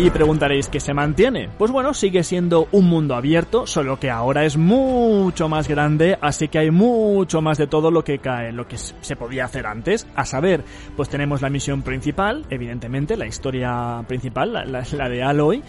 Y 0.00 0.10
preguntaréis, 0.10 0.68
¿qué 0.68 0.78
se 0.78 0.94
mantiene? 0.94 1.50
Pues 1.58 1.72
bueno, 1.72 1.92
sigue 1.92 2.22
siendo 2.22 2.68
un 2.70 2.84
mundo 2.84 3.16
abierto, 3.16 3.66
solo 3.66 3.98
que 3.98 4.10
ahora 4.10 4.44
es 4.44 4.56
mucho 4.56 5.48
más 5.48 5.66
grande, 5.66 6.16
así 6.20 6.46
que 6.46 6.60
hay 6.60 6.70
mucho 6.70 7.42
más 7.42 7.58
de 7.58 7.66
todo 7.66 7.90
lo 7.90 8.04
que 8.04 8.20
cae, 8.20 8.52
lo 8.52 8.68
que 8.68 8.78
se 8.78 9.16
podía 9.16 9.46
hacer 9.46 9.66
antes. 9.66 10.06
A 10.14 10.24
saber, 10.24 10.62
pues 10.96 11.08
tenemos 11.08 11.42
la 11.42 11.50
misión 11.50 11.82
principal, 11.82 12.46
evidentemente, 12.48 13.16
la 13.16 13.26
historia 13.26 14.04
principal, 14.06 14.52
la, 14.52 14.64
la 14.64 15.08
de 15.08 15.22
Aloy. 15.24 15.64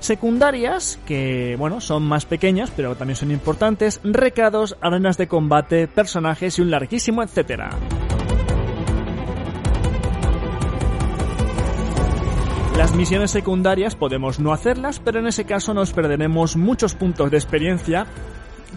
Secundarias, 0.00 0.98
que 1.04 1.54
bueno, 1.58 1.82
son 1.82 2.04
más 2.04 2.24
pequeñas, 2.24 2.72
pero 2.74 2.94
también 2.94 3.16
son 3.16 3.32
importantes, 3.32 4.00
recados, 4.02 4.78
arenas 4.80 5.18
de 5.18 5.28
combate, 5.28 5.88
personajes 5.88 6.58
y 6.58 6.62
un 6.62 6.70
larguísimo 6.70 7.22
etcétera. 7.22 7.68
Las 12.84 12.94
misiones 12.94 13.30
secundarias 13.30 13.96
podemos 13.96 14.40
no 14.40 14.52
hacerlas, 14.52 15.00
pero 15.00 15.18
en 15.18 15.26
ese 15.26 15.46
caso 15.46 15.72
nos 15.72 15.94
perderemos 15.94 16.54
muchos 16.54 16.94
puntos 16.94 17.30
de 17.30 17.38
experiencia 17.38 18.06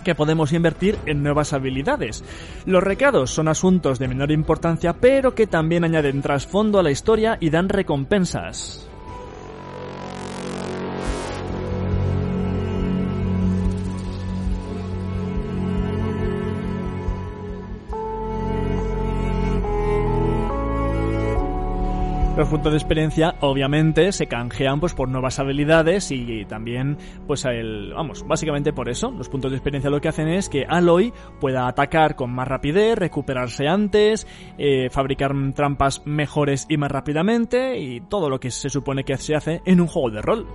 que 0.06 0.15
podemos 0.15 0.54
invertir 0.54 0.98
en 1.06 1.24
nuevas 1.24 1.52
habilidades. 1.52 2.24
Los 2.65 2.82
recados 2.82 3.32
son 3.32 3.50
asuntos 3.50 4.00
de 4.00 4.08
menor 4.08 4.32
importancia, 4.32 4.93
pero 4.93 5.36
que 5.36 5.46
también 5.46 5.84
añaden 5.84 6.22
trasfondo 6.22 6.80
a 6.80 6.84
la 6.84 6.91
historia 6.91 7.38
y 7.41 7.50
dan 7.50 7.67
recompensas. 7.67 8.87
Los 22.38 22.50
puntos 22.50 22.71
de 22.71 22.78
experiencia 22.78 23.34
obviamente 23.41 24.12
se 24.12 24.28
canjean 24.28 24.80
pues 24.80 24.93
por 24.93 25.10
nuevas 25.10 25.39
habilidades 25.39 26.12
y 26.12 26.45
también 26.45 26.95
pues 27.26 27.45
el 27.45 27.93
vamos, 27.95 28.28
básicamente 28.28 28.73
por 28.73 28.89
eso. 28.89 29.10
Los 29.10 29.28
puntos 29.28 29.50
de 29.50 29.58
experiencia 29.58 29.89
lo 29.89 30.00
que 30.00 30.10
hacen 30.10 30.28
es 30.28 30.47
que 30.47 30.63
Aloy 30.69 31.12
pueda 31.39 31.67
atacar 31.67 32.15
con 32.15 32.30
más 32.32 32.47
rapidez, 32.47 32.95
recuperarse 32.95 33.67
antes, 33.67 34.28
eh, 34.60 34.91
fabricar 34.91 35.34
trampas 35.56 36.06
mejores 36.06 36.67
y 36.69 36.78
más 36.78 36.91
rápidamente 36.91 37.80
y 37.80 38.02
todo 38.02 38.30
lo 38.30 38.39
que 38.39 38.52
se 38.52 38.69
supone 38.69 39.04
que 39.04 39.17
se 39.17 39.36
hace 39.36 39.63
en 39.65 39.82
un 39.82 39.88
juego 39.88 40.12
de 40.12 40.21
rol. 40.21 40.45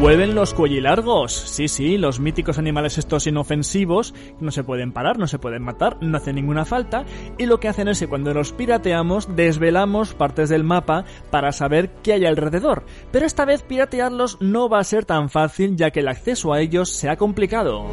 Vuelven 0.00 0.34
los 0.34 0.54
cuellilargos. 0.54 1.32
Sí, 1.32 1.68
sí, 1.68 1.98
los 1.98 2.18
míticos 2.18 2.58
animales 2.58 2.98
estos 2.98 3.28
inofensivos 3.28 4.12
no 4.40 4.50
se 4.50 4.64
pueden 4.64 4.92
parar, 4.92 5.18
no 5.18 5.28
se 5.28 5.38
pueden 5.38 5.62
matar, 5.62 5.98
no 6.00 6.16
hacen 6.16 6.34
ninguna 6.34 6.64
falta. 6.64 7.04
Y 7.38 7.46
lo 7.46 7.60
que 7.60 7.68
hacen 7.68 7.86
es 7.86 8.00
que 8.00 8.08
cuando 8.08 8.34
los 8.34 8.52
pirateamos, 8.52 9.36
desvelamos 9.36 10.12
partes 10.12 10.48
del 10.48 10.64
mapa 10.64 11.04
para 11.30 11.52
saber 11.52 11.90
qué 12.02 12.14
hay 12.14 12.26
alrededor. 12.26 12.84
Pero 13.12 13.24
esta 13.24 13.44
vez 13.44 13.62
piratearlos 13.62 14.38
no 14.40 14.68
va 14.68 14.80
a 14.80 14.84
ser 14.84 15.04
tan 15.04 15.30
fácil 15.30 15.76
ya 15.76 15.92
que 15.92 16.00
el 16.00 16.08
acceso 16.08 16.52
a 16.52 16.60
ellos 16.60 16.90
se 16.90 17.08
ha 17.08 17.16
complicado. 17.16 17.86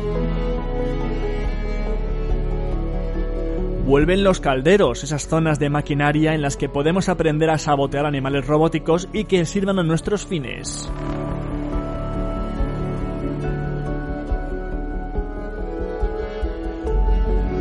Vuelven 3.85 4.23
los 4.23 4.39
calderos, 4.39 5.03
esas 5.03 5.27
zonas 5.27 5.59
de 5.59 5.69
maquinaria 5.69 6.33
en 6.33 6.41
las 6.41 6.57
que 6.57 6.69
podemos 6.69 7.09
aprender 7.09 7.51
a 7.51 7.59
sabotear 7.59 8.05
animales 8.05 8.47
robóticos 8.47 9.07
y 9.13 9.25
que 9.25 9.45
sirvan 9.45 9.79
a 9.79 9.83
nuestros 9.83 10.25
fines. 10.25 10.89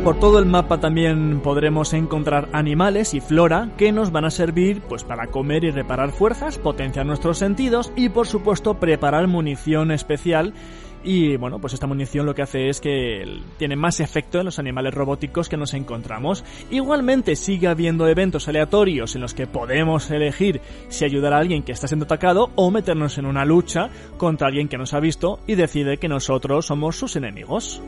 Por 0.03 0.19
todo 0.19 0.39
el 0.39 0.47
mapa 0.47 0.79
también 0.79 1.41
podremos 1.41 1.93
encontrar 1.93 2.49
animales 2.53 3.13
y 3.13 3.21
flora 3.21 3.69
que 3.77 3.91
nos 3.91 4.11
van 4.11 4.25
a 4.25 4.31
servir 4.31 4.81
pues 4.81 5.03
para 5.03 5.27
comer 5.27 5.63
y 5.63 5.69
reparar 5.69 6.11
fuerzas, 6.11 6.57
potenciar 6.57 7.05
nuestros 7.05 7.37
sentidos 7.37 7.93
y 7.95 8.09
por 8.09 8.25
supuesto 8.25 8.79
preparar 8.79 9.27
munición 9.27 9.91
especial 9.91 10.55
y 11.03 11.37
bueno, 11.37 11.59
pues 11.59 11.73
esta 11.73 11.85
munición 11.85 12.25
lo 12.25 12.33
que 12.33 12.41
hace 12.41 12.69
es 12.69 12.81
que 12.81 13.41
tiene 13.57 13.75
más 13.75 13.99
efecto 13.99 14.39
en 14.39 14.45
los 14.45 14.57
animales 14.57 14.93
robóticos 14.93 15.49
que 15.49 15.57
nos 15.57 15.75
encontramos. 15.75 16.43
Igualmente 16.71 17.35
sigue 17.35 17.67
habiendo 17.67 18.07
eventos 18.07 18.47
aleatorios 18.47 19.15
en 19.15 19.21
los 19.21 19.35
que 19.35 19.45
podemos 19.45 20.09
elegir 20.09 20.61
si 20.89 21.05
ayudar 21.05 21.33
a 21.33 21.37
alguien 21.37 21.61
que 21.61 21.71
está 21.71 21.87
siendo 21.87 22.05
atacado 22.05 22.49
o 22.55 22.71
meternos 22.71 23.19
en 23.19 23.27
una 23.27 23.45
lucha 23.45 23.89
contra 24.17 24.47
alguien 24.47 24.67
que 24.67 24.79
nos 24.79 24.95
ha 24.95 24.99
visto 24.99 25.39
y 25.45 25.53
decide 25.53 25.97
que 25.97 26.07
nosotros 26.07 26.65
somos 26.65 26.95
sus 26.95 27.15
enemigos. 27.15 27.81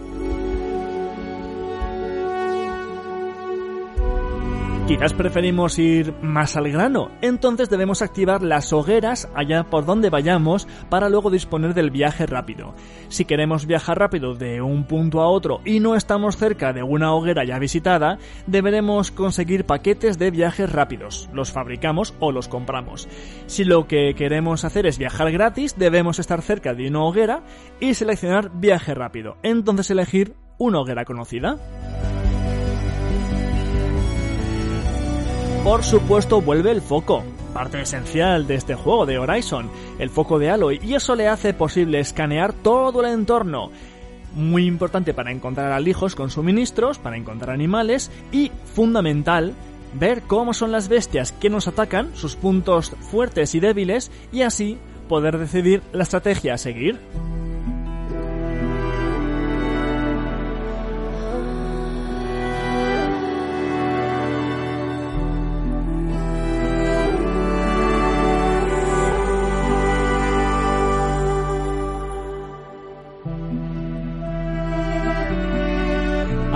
Quizás 4.88 5.14
preferimos 5.14 5.80
ir 5.80 6.14
más 6.22 6.58
al 6.58 6.70
grano, 6.70 7.10
entonces 7.22 7.70
debemos 7.70 8.02
activar 8.02 8.44
las 8.44 8.74
hogueras 8.74 9.30
allá 9.34 9.64
por 9.64 9.86
donde 9.86 10.10
vayamos 10.10 10.68
para 10.90 11.08
luego 11.08 11.32
disponer 11.32 11.74
del 11.74 11.90
viaje 11.90 12.26
rápido. 12.26 12.76
Si 13.08 13.24
queremos 13.24 13.66
viajar 13.66 13.98
rápido 13.98 14.36
de 14.36 14.62
un 14.62 14.84
punto 14.84 15.22
a 15.22 15.30
otro 15.30 15.62
y 15.64 15.80
no 15.80 15.96
estamos 15.96 16.36
cerca 16.36 16.74
de 16.74 16.84
una 16.84 17.14
hoguera 17.14 17.46
ya 17.46 17.60
visitada, 17.60 18.18
deberemos 18.46 19.12
conseguir 19.12 19.66
paquetes 19.66 20.20
de 20.20 20.32
viajes 20.32 20.70
rápidos. 20.70 21.30
Los 21.32 21.54
fabricamos 21.54 22.14
o 22.20 22.34
los 22.34 22.50
compramos. 22.50 23.08
Si 23.46 23.64
lo 23.64 23.88
que 23.88 24.14
queremos 24.16 24.66
hacer 24.66 24.86
es 24.86 24.98
viajar 24.98 25.32
gratis, 25.32 25.78
debemos 25.78 26.20
estar 26.20 26.42
cerca 26.42 26.74
de 26.74 26.90
una 26.90 27.06
hoguera 27.06 27.44
y 27.80 27.94
seleccionar 27.94 28.52
viaje 28.54 28.94
rápido. 28.94 29.38
Entonces 29.44 29.90
elegir 29.90 30.36
una 30.58 30.82
hoguera 30.82 31.06
conocida. 31.06 31.58
Por 35.64 35.82
supuesto 35.82 36.42
vuelve 36.42 36.72
el 36.72 36.82
foco, 36.82 37.24
parte 37.54 37.80
esencial 37.80 38.48
de 38.48 38.56
este 38.56 38.76
juego 38.76 39.06
de 39.06 39.18
Horizon, 39.18 39.70
el 39.98 40.10
foco 40.10 40.38
de 40.38 40.50
Aloy, 40.50 40.82
y 40.84 40.96
eso 40.96 41.16
le 41.16 41.30
hace 41.30 41.54
posible 41.54 42.02
escanear 42.02 42.52
todo 42.52 43.02
el 43.02 43.14
entorno. 43.14 43.72
Muy 44.36 44.66
importante 44.66 45.14
para 45.14 45.32
encontrar 45.32 45.72
alijos 45.72 46.16
con 46.16 46.30
suministros, 46.30 46.98
para 47.00 47.16
encontrar 47.16 47.52
animales 47.52 48.12
y, 48.34 48.52
fundamental, 48.74 49.54
ver 49.94 50.24
cómo 50.24 50.54
son 50.54 50.74
las 50.74 50.90
bestias 50.90 51.32
que 51.32 51.50
nos 51.50 51.70
atacan, 51.70 52.14
sus 52.14 52.36
puntos 52.36 52.90
fuertes 53.00 53.56
y 53.56 53.62
débiles, 53.62 54.12
y 54.34 54.42
así 54.42 54.78
poder 55.08 55.38
decidir 55.38 55.82
la 55.94 56.04
estrategia 56.04 56.56
a 56.56 56.58
seguir. 56.58 57.00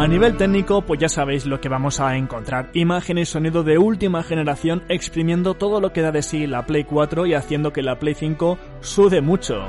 A 0.08 0.10
nivel 0.10 0.38
técnico, 0.38 0.84
pues 0.84 1.02
ya 1.02 1.10
sabéis 1.10 1.46
lo 1.46 1.60
que 1.60 1.68
vamos 1.68 2.00
a 2.00 2.16
encontrar. 2.16 2.70
Imagen 2.72 3.18
y 3.18 3.26
sonido 3.26 3.64
de 3.64 3.78
última 3.78 4.24
generación 4.24 4.84
exprimiendo 4.88 5.56
todo 5.56 5.82
lo 5.82 5.92
que 5.92 6.02
da 6.02 6.14
de 6.14 6.22
sí 6.22 6.48
la 6.48 6.66
Play 6.66 6.86
4 6.86 7.26
y 7.26 7.34
haciendo 7.34 7.74
que 7.74 7.84
la 7.84 8.00
Play 8.00 8.14
5 8.14 8.58
sude 8.80 9.20
mucho. 9.20 9.66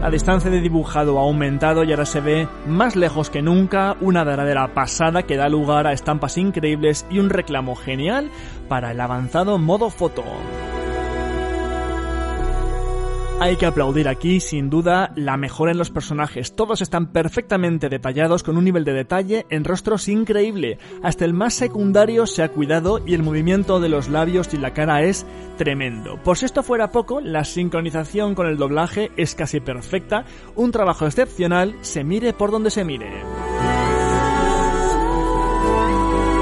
La 0.00 0.08
distancia 0.10 0.50
de 0.50 0.62
dibujado 0.62 1.18
ha 1.18 1.24
aumentado 1.24 1.84
y 1.84 1.90
ahora 1.90 2.06
se 2.06 2.22
ve 2.22 2.48
más 2.66 2.96
lejos 2.96 3.28
que 3.28 3.42
nunca, 3.42 3.98
una 4.00 4.24
verdadera 4.24 4.72
pasada 4.72 5.24
que 5.24 5.36
da 5.36 5.50
lugar 5.50 5.86
a 5.86 5.92
estampas 5.92 6.38
increíbles 6.38 7.04
y 7.10 7.18
un 7.18 7.28
reclamo 7.28 7.76
genial 7.76 8.30
para 8.70 8.92
el 8.92 9.00
avanzado 9.02 9.58
modo 9.58 9.90
foto. 9.90 10.24
Hay 13.38 13.56
que 13.56 13.66
aplaudir 13.66 14.08
aquí, 14.08 14.40
sin 14.40 14.70
duda, 14.70 15.12
la 15.14 15.36
mejora 15.36 15.70
en 15.70 15.76
los 15.76 15.90
personajes. 15.90 16.56
Todos 16.56 16.80
están 16.80 17.12
perfectamente 17.12 17.90
detallados 17.90 18.42
con 18.42 18.56
un 18.56 18.64
nivel 18.64 18.86
de 18.86 18.94
detalle 18.94 19.44
en 19.50 19.64
rostros 19.64 20.08
increíble. 20.08 20.78
Hasta 21.02 21.26
el 21.26 21.34
más 21.34 21.52
secundario 21.52 22.26
se 22.26 22.42
ha 22.42 22.48
cuidado 22.48 23.02
y 23.06 23.12
el 23.12 23.22
movimiento 23.22 23.78
de 23.78 23.90
los 23.90 24.08
labios 24.08 24.54
y 24.54 24.56
la 24.56 24.72
cara 24.72 25.02
es 25.02 25.26
tremendo. 25.58 26.16
Por 26.22 26.38
si 26.38 26.46
esto 26.46 26.62
fuera 26.62 26.90
poco, 26.90 27.20
la 27.20 27.44
sincronización 27.44 28.34
con 28.34 28.46
el 28.46 28.56
doblaje 28.56 29.10
es 29.18 29.34
casi 29.34 29.60
perfecta, 29.60 30.24
un 30.54 30.72
trabajo 30.72 31.04
excepcional, 31.04 31.76
se 31.82 32.04
mire 32.04 32.32
por 32.32 32.50
donde 32.50 32.70
se 32.70 32.84
mire. 32.84 33.10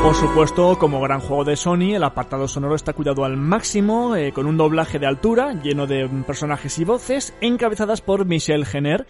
Por 0.04 0.14
supuesto, 0.14 0.78
como 0.78 1.00
gran 1.00 1.20
juego 1.20 1.44
de 1.44 1.56
Sony, 1.56 1.94
el 1.94 2.04
apartado 2.04 2.46
sonoro 2.46 2.74
está 2.74 2.92
cuidado 2.92 3.24
al 3.24 3.38
máximo, 3.38 4.14
eh, 4.16 4.32
con 4.32 4.44
un 4.44 4.58
doblaje 4.58 4.98
de 4.98 5.06
altura, 5.06 5.54
lleno 5.62 5.86
de 5.86 6.06
personajes 6.26 6.78
y 6.78 6.84
voces, 6.84 7.34
encabezadas 7.40 8.02
por 8.02 8.26
Michelle 8.26 8.66
Jenner. 8.66 9.06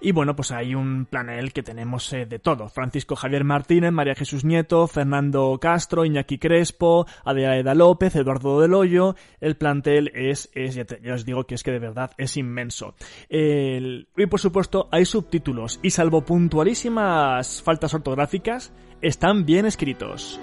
Y 0.00 0.12
bueno, 0.12 0.34
pues 0.34 0.50
hay 0.50 0.74
un 0.74 1.04
planel 1.04 1.52
que 1.52 1.62
tenemos 1.62 2.10
eh, 2.14 2.24
de 2.24 2.38
todo. 2.38 2.70
Francisco 2.70 3.16
Javier 3.16 3.44
Martínez, 3.44 3.92
María 3.92 4.14
Jesús 4.14 4.46
Nieto, 4.46 4.86
Fernando 4.86 5.58
Castro, 5.60 6.06
Iñaki 6.06 6.38
Crespo, 6.38 7.06
Adelaida 7.22 7.74
López, 7.74 8.16
Eduardo 8.16 8.62
Del 8.62 8.72
Hoyo. 8.72 9.16
El 9.42 9.58
plantel 9.58 10.10
es, 10.14 10.48
es 10.54 10.74
ya, 10.74 10.86
os 11.12 11.26
digo 11.26 11.44
que 11.44 11.54
es 11.54 11.62
que 11.62 11.70
de 11.70 11.80
verdad 11.80 12.12
es 12.16 12.38
inmenso. 12.38 12.94
y 13.28 14.26
por 14.26 14.40
supuesto 14.40 14.88
hay 14.90 15.04
subtítulos 15.04 15.80
y 15.82 15.90
salvo 15.90 16.22
puntualísimas 16.24 17.62
faltas 17.62 17.92
ortográficas, 17.92 18.72
están 19.00 19.44
bien 19.44 19.66
escritos. 19.66 20.40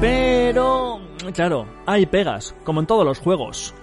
Pero, 0.00 1.00
claro, 1.32 1.66
hay 1.86 2.06
pegas, 2.06 2.54
como 2.64 2.80
en 2.80 2.86
todos 2.86 3.04
los 3.04 3.18
juegos. 3.18 3.74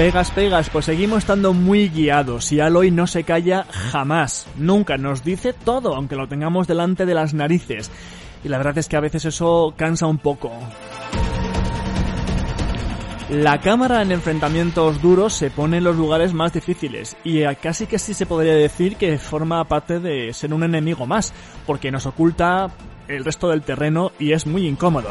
Pegas, 0.00 0.30
pegas, 0.30 0.70
pues 0.70 0.86
seguimos 0.86 1.18
estando 1.18 1.52
muy 1.52 1.90
guiados 1.90 2.52
y 2.52 2.60
Aloy 2.60 2.90
no 2.90 3.06
se 3.06 3.22
calla 3.22 3.66
jamás, 3.70 4.46
nunca 4.56 4.96
nos 4.96 5.22
dice 5.22 5.52
todo, 5.52 5.94
aunque 5.94 6.16
lo 6.16 6.26
tengamos 6.26 6.66
delante 6.66 7.04
de 7.04 7.12
las 7.12 7.34
narices. 7.34 7.90
Y 8.42 8.48
la 8.48 8.56
verdad 8.56 8.78
es 8.78 8.88
que 8.88 8.96
a 8.96 9.00
veces 9.00 9.26
eso 9.26 9.74
cansa 9.76 10.06
un 10.06 10.16
poco. 10.16 10.52
La 13.28 13.60
cámara 13.60 14.00
en 14.00 14.10
enfrentamientos 14.12 15.02
duros 15.02 15.34
se 15.34 15.50
pone 15.50 15.76
en 15.76 15.84
los 15.84 15.96
lugares 15.96 16.32
más 16.32 16.54
difíciles 16.54 17.18
y 17.22 17.42
casi 17.56 17.86
que 17.86 17.98
sí 17.98 18.14
se 18.14 18.24
podría 18.24 18.54
decir 18.54 18.96
que 18.96 19.18
forma 19.18 19.62
parte 19.64 20.00
de 20.00 20.32
ser 20.32 20.54
un 20.54 20.62
enemigo 20.62 21.06
más, 21.06 21.34
porque 21.66 21.90
nos 21.90 22.06
oculta 22.06 22.70
el 23.06 23.22
resto 23.22 23.50
del 23.50 23.60
terreno 23.60 24.12
y 24.18 24.32
es 24.32 24.46
muy 24.46 24.66
incómodo. 24.66 25.10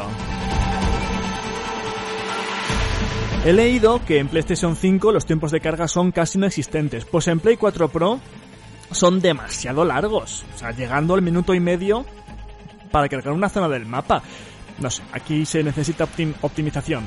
He 3.42 3.54
leído 3.54 4.04
que 4.04 4.18
en 4.18 4.28
PlayStation 4.28 4.76
5 4.76 5.12
los 5.12 5.24
tiempos 5.24 5.50
de 5.50 5.60
carga 5.60 5.88
son 5.88 6.12
casi 6.12 6.36
inexistentes, 6.36 7.06
pues 7.06 7.26
en 7.26 7.40
Play 7.40 7.56
4 7.56 7.88
Pro 7.88 8.20
son 8.90 9.20
demasiado 9.20 9.86
largos, 9.86 10.44
o 10.54 10.58
sea, 10.58 10.72
llegando 10.72 11.14
al 11.14 11.22
minuto 11.22 11.54
y 11.54 11.60
medio 11.60 12.04
para 12.90 13.08
cargar 13.08 13.32
una 13.32 13.48
zona 13.48 13.66
del 13.70 13.86
mapa. 13.86 14.22
No 14.78 14.90
sé, 14.90 15.02
aquí 15.12 15.46
se 15.46 15.62
necesita 15.62 16.06
optimización. 16.42 17.06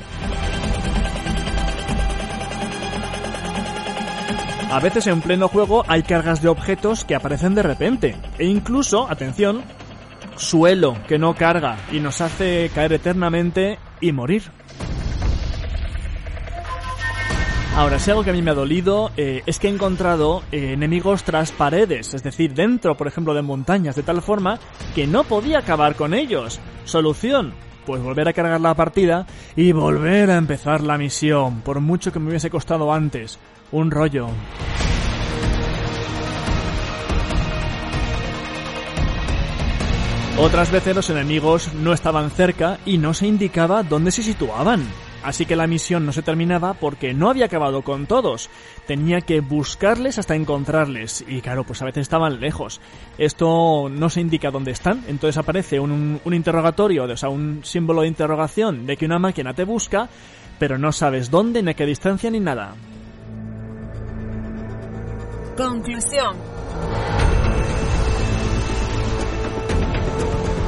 A 4.72 4.80
veces 4.80 5.06
en 5.06 5.20
pleno 5.20 5.46
juego 5.46 5.84
hay 5.86 6.02
cargas 6.02 6.42
de 6.42 6.48
objetos 6.48 7.04
que 7.04 7.14
aparecen 7.14 7.54
de 7.54 7.62
repente, 7.62 8.16
e 8.38 8.46
incluso, 8.46 9.08
atención, 9.08 9.62
suelo 10.34 10.96
que 11.06 11.16
no 11.16 11.36
carga 11.36 11.76
y 11.92 12.00
nos 12.00 12.20
hace 12.20 12.72
caer 12.74 12.94
eternamente 12.94 13.78
y 14.00 14.10
morir. 14.10 14.50
Ahora, 17.76 17.98
si 17.98 18.08
algo 18.08 18.22
que 18.22 18.30
a 18.30 18.32
mí 18.32 18.40
me 18.40 18.52
ha 18.52 18.54
dolido 18.54 19.10
eh, 19.16 19.42
es 19.46 19.58
que 19.58 19.66
he 19.66 19.70
encontrado 19.70 20.44
eh, 20.52 20.74
enemigos 20.74 21.24
tras 21.24 21.50
paredes, 21.50 22.14
es 22.14 22.22
decir, 22.22 22.54
dentro, 22.54 22.96
por 22.96 23.08
ejemplo, 23.08 23.34
de 23.34 23.42
montañas, 23.42 23.96
de 23.96 24.04
tal 24.04 24.22
forma 24.22 24.60
que 24.94 25.08
no 25.08 25.24
podía 25.24 25.58
acabar 25.58 25.96
con 25.96 26.14
ellos. 26.14 26.60
Solución, 26.84 27.52
pues 27.84 28.00
volver 28.00 28.28
a 28.28 28.32
cargar 28.32 28.60
la 28.60 28.74
partida 28.74 29.26
y 29.56 29.72
volver 29.72 30.30
a 30.30 30.36
empezar 30.36 30.82
la 30.82 30.96
misión, 30.96 31.62
por 31.62 31.80
mucho 31.80 32.12
que 32.12 32.20
me 32.20 32.28
hubiese 32.28 32.48
costado 32.48 32.92
antes. 32.92 33.40
Un 33.72 33.90
rollo. 33.90 34.28
Otras 40.38 40.70
veces 40.70 40.94
los 40.94 41.10
enemigos 41.10 41.74
no 41.74 41.92
estaban 41.92 42.30
cerca 42.30 42.78
y 42.86 42.98
no 42.98 43.14
se 43.14 43.26
indicaba 43.26 43.82
dónde 43.82 44.12
se 44.12 44.22
situaban. 44.22 44.86
Así 45.24 45.46
que 45.46 45.56
la 45.56 45.66
misión 45.66 46.04
no 46.04 46.12
se 46.12 46.22
terminaba 46.22 46.74
porque 46.74 47.14
no 47.14 47.30
había 47.30 47.46
acabado 47.46 47.82
con 47.82 48.06
todos. 48.06 48.50
Tenía 48.86 49.22
que 49.22 49.40
buscarles 49.40 50.18
hasta 50.18 50.34
encontrarles. 50.34 51.24
Y 51.26 51.40
claro, 51.40 51.64
pues 51.64 51.80
a 51.80 51.86
veces 51.86 52.02
estaban 52.02 52.40
lejos. 52.40 52.80
Esto 53.16 53.88
no 53.90 54.10
se 54.10 54.20
indica 54.20 54.50
dónde 54.50 54.72
están. 54.72 55.02
Entonces 55.08 55.38
aparece 55.38 55.80
un, 55.80 56.20
interrogatorio, 56.26 57.04
o 57.04 57.16
sea, 57.16 57.30
un 57.30 57.60
símbolo 57.64 58.02
de 58.02 58.08
interrogación 58.08 58.86
de 58.86 58.98
que 58.98 59.06
una 59.06 59.18
máquina 59.18 59.54
te 59.54 59.64
busca, 59.64 60.10
pero 60.58 60.76
no 60.76 60.92
sabes 60.92 61.30
dónde, 61.30 61.62
ni 61.62 61.70
a 61.70 61.74
qué 61.74 61.86
distancia, 61.86 62.30
ni 62.30 62.40
nada. 62.40 62.74
Conclusión. 65.56 66.36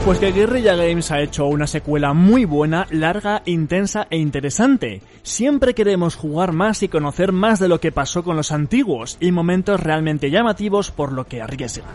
Pues 0.07 0.21
que 0.21 0.31
Guerrilla 0.31 0.77
Games 0.77 1.11
ha 1.11 1.21
hecho 1.21 1.47
una 1.47 1.67
secuela 1.67 2.13
muy 2.13 2.45
buena, 2.45 2.87
larga, 2.91 3.43
intensa 3.45 4.07
e 4.09 4.19
interesante. 4.19 5.03
Siempre 5.25 5.75
queremos 5.75 6.15
jugar 6.15 6.53
más 6.53 6.85
y 6.85 6.89
conocer 6.89 7.33
más 7.33 7.59
de 7.59 7.67
lo 7.67 7.81
que 7.81 7.91
pasó 7.91 8.23
con 8.23 8.37
los 8.37 8.53
antiguos 8.53 9.17
y 9.19 9.33
momentos 9.33 9.81
realmente 9.81 10.31
llamativos 10.31 10.93
por 10.93 11.11
lo 11.11 11.25
que 11.25 11.43
arriesgan. 11.43 11.87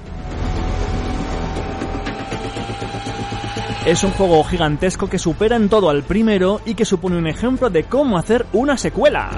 Es 3.85 4.03
un 4.03 4.11
juego 4.11 4.43
gigantesco 4.43 5.09
que 5.09 5.17
supera 5.17 5.55
en 5.55 5.69
todo 5.69 5.89
al 5.89 6.03
primero 6.03 6.59
y 6.65 6.73
que 6.73 6.83
supone 6.83 7.17
un 7.17 7.27
ejemplo 7.27 7.69
de 7.69 7.85
cómo 7.85 8.17
hacer 8.17 8.45
una 8.51 8.77
secuela. 8.77 9.29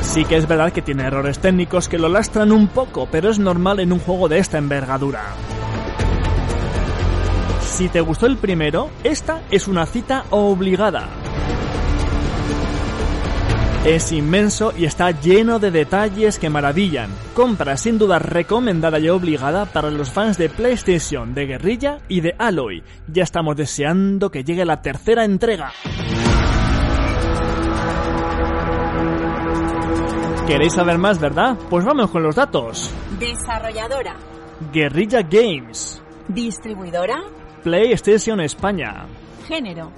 Sí 0.00 0.24
que 0.24 0.36
es 0.36 0.48
verdad 0.48 0.72
que 0.72 0.80
tiene 0.80 1.02
errores 1.02 1.38
técnicos 1.38 1.86
que 1.86 1.98
lo 1.98 2.08
lastran 2.08 2.50
un 2.50 2.68
poco, 2.68 3.06
pero 3.12 3.28
es 3.28 3.38
normal 3.38 3.80
en 3.80 3.92
un 3.92 3.98
juego 3.98 4.26
de 4.26 4.38
esta 4.38 4.56
envergadura. 4.56 5.34
Si 7.74 7.88
te 7.88 8.00
gustó 8.00 8.26
el 8.26 8.36
primero, 8.36 8.88
esta 9.02 9.42
es 9.50 9.66
una 9.66 9.84
cita 9.84 10.26
obligada. 10.30 11.08
Es 13.84 14.12
inmenso 14.12 14.72
y 14.76 14.84
está 14.84 15.10
lleno 15.10 15.58
de 15.58 15.72
detalles 15.72 16.38
que 16.38 16.48
maravillan. 16.48 17.10
Compra 17.34 17.76
sin 17.76 17.98
duda 17.98 18.20
recomendada 18.20 19.00
y 19.00 19.08
obligada 19.08 19.66
para 19.66 19.90
los 19.90 20.08
fans 20.08 20.38
de 20.38 20.50
PlayStation, 20.50 21.34
de 21.34 21.46
Guerrilla 21.46 21.98
y 22.06 22.20
de 22.20 22.36
Alloy. 22.38 22.84
Ya 23.08 23.24
estamos 23.24 23.56
deseando 23.56 24.30
que 24.30 24.44
llegue 24.44 24.64
la 24.64 24.80
tercera 24.80 25.24
entrega. 25.24 25.72
¿Queréis 30.46 30.74
saber 30.74 30.98
más, 30.98 31.18
verdad? 31.18 31.58
Pues 31.68 31.84
vamos 31.84 32.08
con 32.12 32.22
los 32.22 32.36
datos. 32.36 32.88
Desarrolladora. 33.18 34.14
Guerrilla 34.72 35.22
Games. 35.22 36.00
Distribuidora. 36.28 37.16
PlayStation 37.64 38.38
España. 38.40 39.06
Género. 39.48 39.90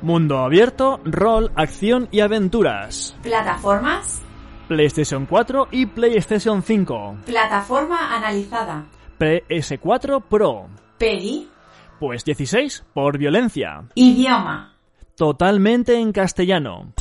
Mundo 0.00 0.38
abierto, 0.38 1.00
rol, 1.04 1.50
acción 1.56 2.08
y 2.12 2.20
aventuras. 2.20 3.16
Plataformas. 3.20 4.22
PlayStation 4.68 5.26
4 5.26 5.66
y 5.72 5.86
PlayStation 5.86 6.62
5. 6.62 7.16
Plataforma 7.26 8.14
analizada. 8.14 8.86
PS4 9.18 10.22
Pro. 10.22 10.68
Peli. 10.96 11.48
Pues 11.98 12.24
16 12.24 12.84
por 12.94 13.18
violencia. 13.18 13.82
Idioma. 13.96 14.76
Totalmente 15.16 15.98
en 15.98 16.12
castellano. 16.12 16.92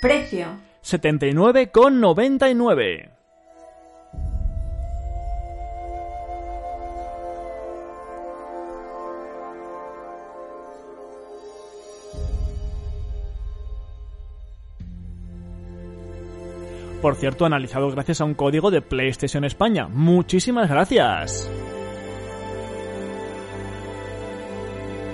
Precio. 0.00 0.46
79,99. 0.82 3.19
Por 17.00 17.16
cierto 17.16 17.44
analizado 17.44 17.90
gracias 17.90 18.20
a 18.20 18.24
un 18.24 18.34
código 18.34 18.70
de 18.70 18.82
PlayStation 18.82 19.44
España. 19.44 19.88
Muchísimas 19.88 20.68
gracias. 20.68 21.50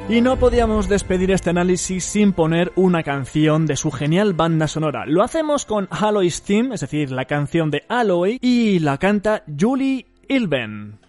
Y 0.09 0.21
no 0.21 0.37
podíamos 0.39 0.89
despedir 0.89 1.33
este 1.33 1.51
análisis 1.51 2.05
sin 2.05 2.33
poner 2.33 2.71
una 2.77 3.03
canción 3.03 3.67
de 3.67 3.75
su 3.75 3.91
genial 3.91 4.35
banda 4.35 4.69
sonora. 4.69 5.05
Lo 5.05 5.25
hacemos 5.25 5.67
con 5.67 5.89
Aloy's 5.91 6.43
Theme, 6.43 6.75
es 6.77 6.81
decir, 6.81 7.11
la 7.11 7.25
canción 7.25 7.73
de 7.73 7.83
Aloy, 7.89 8.39
y 8.41 8.79
la 8.79 8.99
canta 8.99 9.43
Julie 9.59 10.07
Ilben. 10.29 11.06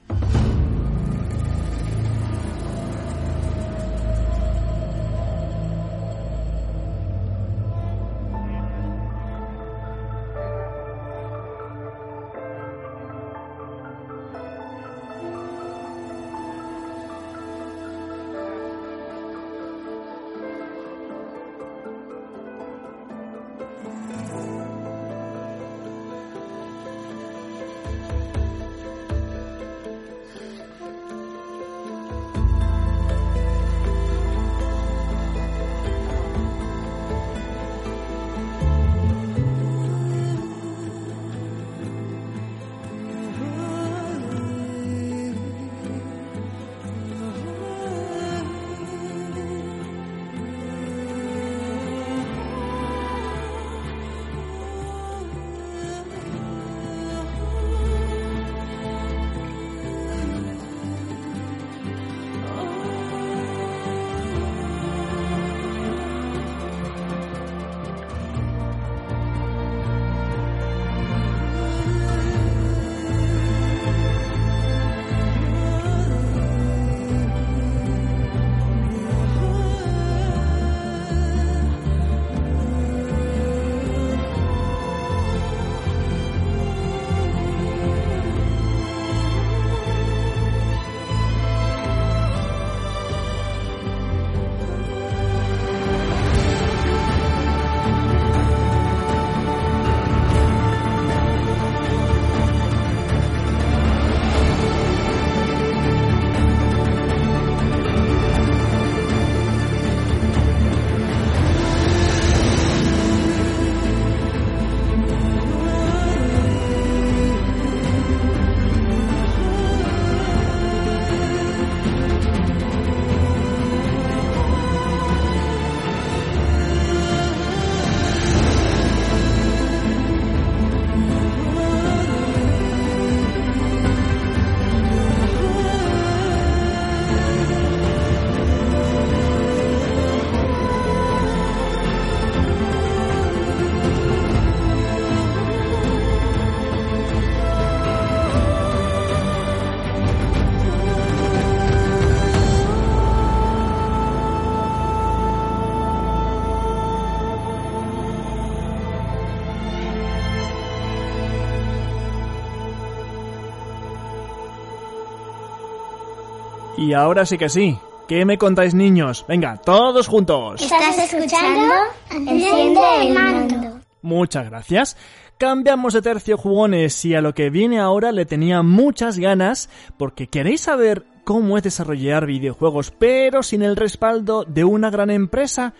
Y 166.88 166.94
ahora 166.94 167.26
sí 167.26 167.38
que 167.38 167.50
sí. 167.50 167.78
¿Qué 168.08 168.24
me 168.24 168.38
contáis, 168.38 168.74
niños? 168.74 169.26
Venga, 169.28 169.58
todos 169.58 170.08
juntos. 170.08 170.62
¿Estás 170.62 170.98
escuchando? 170.98 171.74
Enciende 172.10 172.80
el 173.02 173.14
mando. 173.14 173.82
Muchas 174.02 174.50
gracias. 174.50 174.96
Cambiamos 175.38 175.96
de 175.96 176.02
tercio, 176.02 176.38
jugones, 176.38 177.04
y 177.04 177.14
a 177.14 177.20
lo 177.20 177.34
que 177.34 177.50
viene 177.50 177.82
ahora 177.82 178.14
le 178.14 178.26
tenía 178.26 178.62
muchas 178.62 179.20
ganas, 179.20 179.70
porque 179.98 180.28
queréis 180.28 180.62
saber 180.62 181.04
cómo 181.26 181.58
es 181.58 181.64
desarrollar 181.64 182.26
videojuegos, 182.26 182.92
pero 182.98 183.44
sin 183.44 183.64
el 183.64 183.76
respaldo 183.76 184.46
de 184.46 184.64
una 184.64 184.90
gran 184.90 185.10
empresa, 185.10 185.74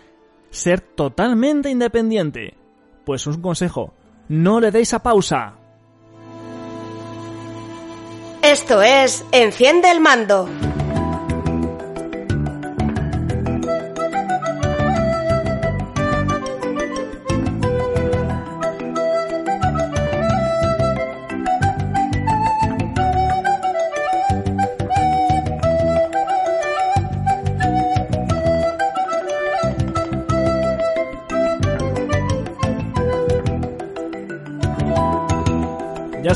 ser 0.50 0.82
totalmente 0.82 1.70
independiente. 1.70 2.52
Pues 3.06 3.26
un 3.26 3.40
consejo, 3.40 3.94
no 4.28 4.60
le 4.60 4.70
deis 4.70 4.92
a 4.92 5.02
pausa. 5.02 5.54
Esto 8.42 8.82
es 8.82 9.24
Enciende 9.32 9.90
el 9.90 10.00
mando. 10.00 10.46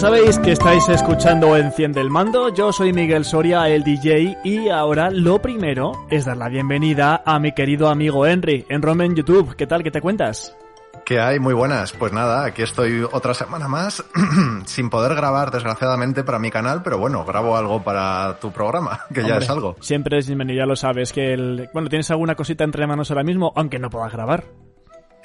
Sabéis 0.02 0.36
que 0.40 0.50
estáis 0.50 0.88
escuchando 0.88 1.56
Enciende 1.56 2.00
el 2.00 2.10
Mando, 2.10 2.52
yo 2.52 2.72
soy 2.72 2.92
Miguel 2.92 3.24
Soria, 3.24 3.68
el 3.68 3.84
DJ, 3.84 4.36
y 4.42 4.68
ahora 4.68 5.10
lo 5.12 5.40
primero 5.40 5.92
es 6.10 6.24
dar 6.24 6.36
la 6.36 6.48
bienvenida 6.48 7.22
a 7.24 7.38
mi 7.38 7.52
querido 7.52 7.88
amigo 7.88 8.26
Henry, 8.26 8.66
en 8.68 8.82
Rome 8.82 9.04
en 9.04 9.14
YouTube. 9.14 9.54
¿Qué 9.54 9.68
tal? 9.68 9.84
¿Qué 9.84 9.92
te 9.92 10.00
cuentas? 10.00 10.56
¿Qué 11.04 11.20
hay? 11.20 11.38
Muy 11.38 11.54
buenas. 11.54 11.92
Pues 11.92 12.12
nada, 12.12 12.44
aquí 12.44 12.62
estoy 12.62 13.06
otra 13.12 13.32
semana 13.32 13.68
más, 13.68 14.04
sin 14.66 14.90
poder 14.90 15.14
grabar 15.14 15.52
desgraciadamente 15.52 16.24
para 16.24 16.40
mi 16.40 16.50
canal, 16.50 16.82
pero 16.82 16.98
bueno, 16.98 17.24
grabo 17.24 17.56
algo 17.56 17.84
para 17.84 18.40
tu 18.40 18.50
programa, 18.50 19.02
que 19.14 19.22
ya 19.22 19.36
es 19.36 19.48
algo. 19.48 19.76
Siempre 19.78 20.18
es 20.18 20.26
bienvenido, 20.26 20.58
ya 20.58 20.66
lo 20.66 20.74
sabes, 20.74 21.12
que 21.12 21.32
el... 21.32 21.68
Bueno, 21.72 21.88
¿tienes 21.88 22.10
alguna 22.10 22.34
cosita 22.34 22.64
entre 22.64 22.88
manos 22.88 23.12
ahora 23.12 23.22
mismo? 23.22 23.52
Aunque 23.54 23.78
no 23.78 23.88
puedas 23.88 24.12
grabar. 24.12 24.46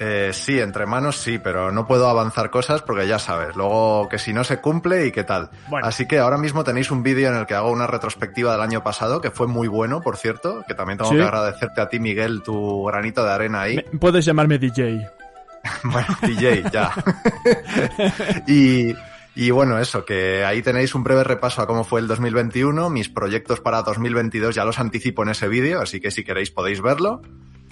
Eh, 0.00 0.30
sí, 0.32 0.60
entre 0.60 0.86
manos 0.86 1.16
sí, 1.16 1.38
pero 1.38 1.72
no 1.72 1.86
puedo 1.86 2.08
avanzar 2.08 2.50
cosas 2.50 2.82
porque 2.82 3.08
ya 3.08 3.18
sabes, 3.18 3.56
luego 3.56 4.08
que 4.08 4.18
si 4.18 4.32
no 4.32 4.44
se 4.44 4.60
cumple 4.60 5.06
y 5.06 5.12
qué 5.12 5.24
tal. 5.24 5.50
Bueno. 5.68 5.86
Así 5.86 6.06
que 6.06 6.18
ahora 6.18 6.38
mismo 6.38 6.62
tenéis 6.62 6.90
un 6.90 7.02
vídeo 7.02 7.28
en 7.30 7.36
el 7.36 7.46
que 7.46 7.54
hago 7.54 7.72
una 7.72 7.86
retrospectiva 7.86 8.52
del 8.52 8.60
año 8.60 8.84
pasado, 8.84 9.20
que 9.20 9.30
fue 9.30 9.48
muy 9.48 9.66
bueno, 9.66 10.00
por 10.00 10.16
cierto, 10.16 10.64
que 10.68 10.74
también 10.74 10.98
tengo 10.98 11.10
¿Sí? 11.10 11.16
que 11.16 11.22
agradecerte 11.22 11.80
a 11.80 11.88
ti, 11.88 11.98
Miguel, 11.98 12.42
tu 12.42 12.84
granito 12.84 13.24
de 13.24 13.32
arena 13.32 13.62
ahí. 13.62 13.84
Puedes 13.98 14.24
llamarme 14.24 14.58
DJ. 14.58 15.08
Bueno, 15.82 16.06
DJ, 16.22 16.62
ya. 16.72 16.92
y, 18.46 18.94
y 19.34 19.50
bueno, 19.50 19.78
eso, 19.78 20.04
que 20.04 20.44
ahí 20.44 20.62
tenéis 20.62 20.94
un 20.94 21.02
breve 21.02 21.24
repaso 21.24 21.60
a 21.60 21.66
cómo 21.66 21.84
fue 21.84 22.00
el 22.00 22.06
2021. 22.06 22.88
Mis 22.90 23.08
proyectos 23.08 23.60
para 23.60 23.82
2022 23.82 24.54
ya 24.54 24.64
los 24.64 24.78
anticipo 24.78 25.24
en 25.24 25.30
ese 25.30 25.48
vídeo, 25.48 25.80
así 25.80 26.00
que 26.00 26.10
si 26.12 26.24
queréis 26.24 26.52
podéis 26.52 26.80
verlo. 26.80 27.22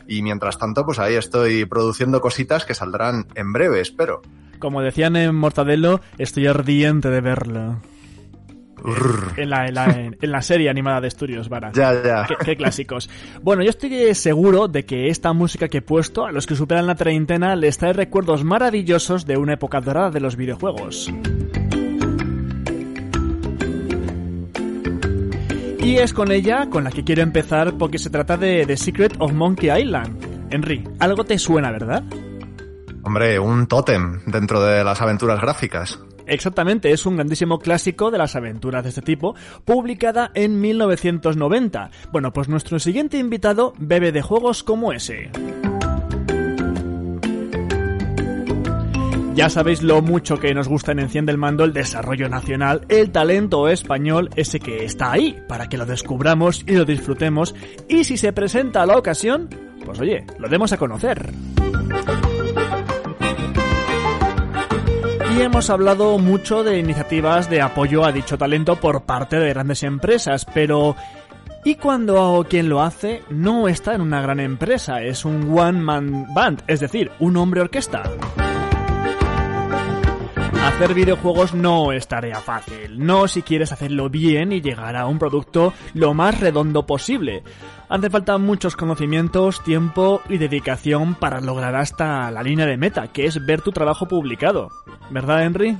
Y 0.09 0.23
mientras 0.23 0.59
tanto, 0.59 0.85
pues 0.85 0.99
ahí 0.99 1.15
estoy 1.15 1.65
produciendo 1.65 2.21
cositas 2.21 2.65
que 2.65 2.75
saldrán 2.75 3.27
en 3.35 3.53
breve, 3.53 3.81
espero. 3.81 4.23
Como 4.59 4.81
decían 4.81 5.17
en 5.17 5.35
Mortadelo, 5.35 6.01
estoy 6.19 6.47
ardiente 6.47 7.11
de 7.11 7.21
verlo. 7.21 7.81
En 9.37 9.51
la, 9.51 9.67
en, 9.67 9.75
la, 9.75 10.13
en 10.21 10.31
la, 10.31 10.43
serie 10.43 10.71
animada 10.71 11.01
de 11.01 11.09
Estudios, 11.09 11.49
Vara. 11.49 11.73
Ya, 11.73 11.93
ya. 12.03 12.27
Qué, 12.27 12.37
qué, 12.45 12.57
clásicos. 12.57 13.11
Bueno, 13.43 13.63
yo 13.63 13.71
estoy 13.71 14.15
seguro 14.15 14.69
de 14.69 14.85
que 14.85 15.09
esta 15.09 15.33
música 15.33 15.69
que 15.69 15.79
he 15.79 15.83
puesto 15.83 16.25
a 16.25 16.31
los 16.31 16.47
que 16.47 16.55
superan 16.55 16.87
la 16.87 16.95
treintena 16.95 17.57
les 17.57 17.79
trae 17.79 17.93
recuerdos 17.93 18.45
maravillosos 18.45 19.27
de 19.27 19.39
una 19.39 19.55
época 19.55 19.81
dorada 19.81 20.11
de 20.11 20.21
los 20.21 20.37
videojuegos. 20.37 21.11
Y 25.87 25.99
es 25.99 26.13
con 26.13 26.33
ella 26.33 26.69
con 26.69 26.83
la 26.83 26.91
que 26.91 27.05
quiero 27.05 27.23
empezar 27.23 27.79
porque 27.79 28.01
se 28.01 28.11
trata 28.11 28.37
de 28.37 28.67
The 28.67 28.77
Secret 28.77 29.15
of 29.21 29.33
Monkey 29.33 29.71
Island. 29.71 30.49
Henry, 30.51 30.83
algo 30.99 31.23
te 31.23 31.39
suena, 31.39 31.71
¿verdad? 31.71 32.03
Hombre, 33.05 33.39
un 33.39 33.69
tótem 33.69 34.21
dentro 34.27 34.61
de 34.61 34.83
las 34.83 35.01
aventuras 35.01 35.41
gráficas. 35.41 36.01
Exactamente, 36.27 36.91
es 36.91 37.07
un 37.07 37.15
grandísimo 37.15 37.61
clásico 37.61 38.11
de 38.11 38.19
las 38.19 38.35
aventuras 38.35 38.83
de 38.83 38.89
este 38.89 39.01
tipo, 39.01 39.37
publicada 39.65 40.33
en 40.35 40.61
1990. 40.61 41.91
Bueno, 42.11 42.33
pues 42.33 42.49
nuestro 42.49 42.81
siguiente 42.81 43.19
invitado 43.19 43.73
bebe 43.79 44.11
de 44.11 44.23
juegos 44.23 44.65
como 44.65 44.93
ese. 44.93 45.31
Ya 49.37 49.51
sabéis 49.51 49.83
lo 49.83 50.01
mucho 50.01 50.41
que 50.41 50.55
nos 50.55 50.67
gusta 50.67 50.93
en 50.93 50.99
Enciende 50.99 51.31
el 51.31 51.37
Mando 51.37 51.65
el 51.65 51.75
desarrollo 51.75 52.27
nacional, 52.27 52.87
el 52.89 53.11
talento 53.11 53.69
español, 53.69 54.31
ese 54.35 54.61
que 54.61 54.87
está 54.87 55.13
ahí, 55.13 55.39
para 55.47 55.69
que 55.69 55.77
lo 55.77 55.85
descubramos 55.85 56.65
y 56.67 56.73
lo 56.73 56.87
disfrutemos, 56.87 57.55
y 57.87 58.05
si 58.05 58.17
se 58.17 58.33
presenta 58.33 58.87
la 58.87 58.97
ocasión, 58.97 59.51
pues 59.85 60.01
oye, 60.01 60.25
lo 60.39 60.49
demos 60.49 60.73
a 60.73 60.79
conocer. 60.79 61.35
Y 65.37 65.43
hemos 65.43 65.69
hablado 65.69 66.17
mucho 66.17 66.65
de 66.65 66.79
iniciativas 66.79 67.51
de 67.51 67.61
apoyo 67.61 68.07
a 68.07 68.13
dicho 68.13 68.39
talento 68.39 68.77
por 68.77 69.03
parte 69.03 69.39
de 69.39 69.51
grandes 69.51 69.83
empresas, 69.83 70.47
pero 70.47 70.97
¿y 71.63 71.75
cuando 71.75 72.47
quien 72.49 72.71
lo 72.71 72.81
hace 72.81 73.23
no 73.29 73.69
está 73.69 73.95
en 73.95 74.01
una 74.01 74.23
gran 74.23 74.41
empresa? 74.41 75.03
Es 75.03 75.27
un 75.27 75.55
one-man 75.55 76.33
band, 76.35 76.63
es 76.67 76.81
decir, 76.81 77.13
un 77.19 77.37
hombre 77.37 77.61
orquesta. 77.61 78.03
Hacer 80.65 80.95
videojuegos 80.95 81.55
no 81.55 81.93
es 81.93 82.09
tarea 82.09 82.41
fácil, 82.41 82.99
no 82.99 83.29
si 83.29 83.43
quieres 83.43 83.73
hacerlo 83.73 84.11
bien 84.11 84.53
y 84.53 84.61
llegar 84.61 84.97
a 84.97 85.07
un 85.07 85.19
producto 85.19 85.73
lo 85.95 86.13
más 86.13 86.41
redondo 86.41 86.87
posible. 86.87 87.43
Hace 87.89 88.11
falta 88.11 88.37
muchos 88.39 88.77
conocimientos, 88.77 89.63
tiempo 89.63 90.21
y 90.29 90.39
dedicación 90.39 91.15
para 91.15 91.41
lograr 91.41 91.77
hasta 91.77 92.31
la 92.31 92.43
línea 92.43 92.67
de 92.67 92.77
meta, 92.77 93.07
que 93.09 93.27
es 93.27 93.45
ver 93.47 93.63
tu 93.63 93.73
trabajo 93.73 94.07
publicado. 94.07 94.71
¿Verdad, 95.11 95.45
Henry? 95.45 95.79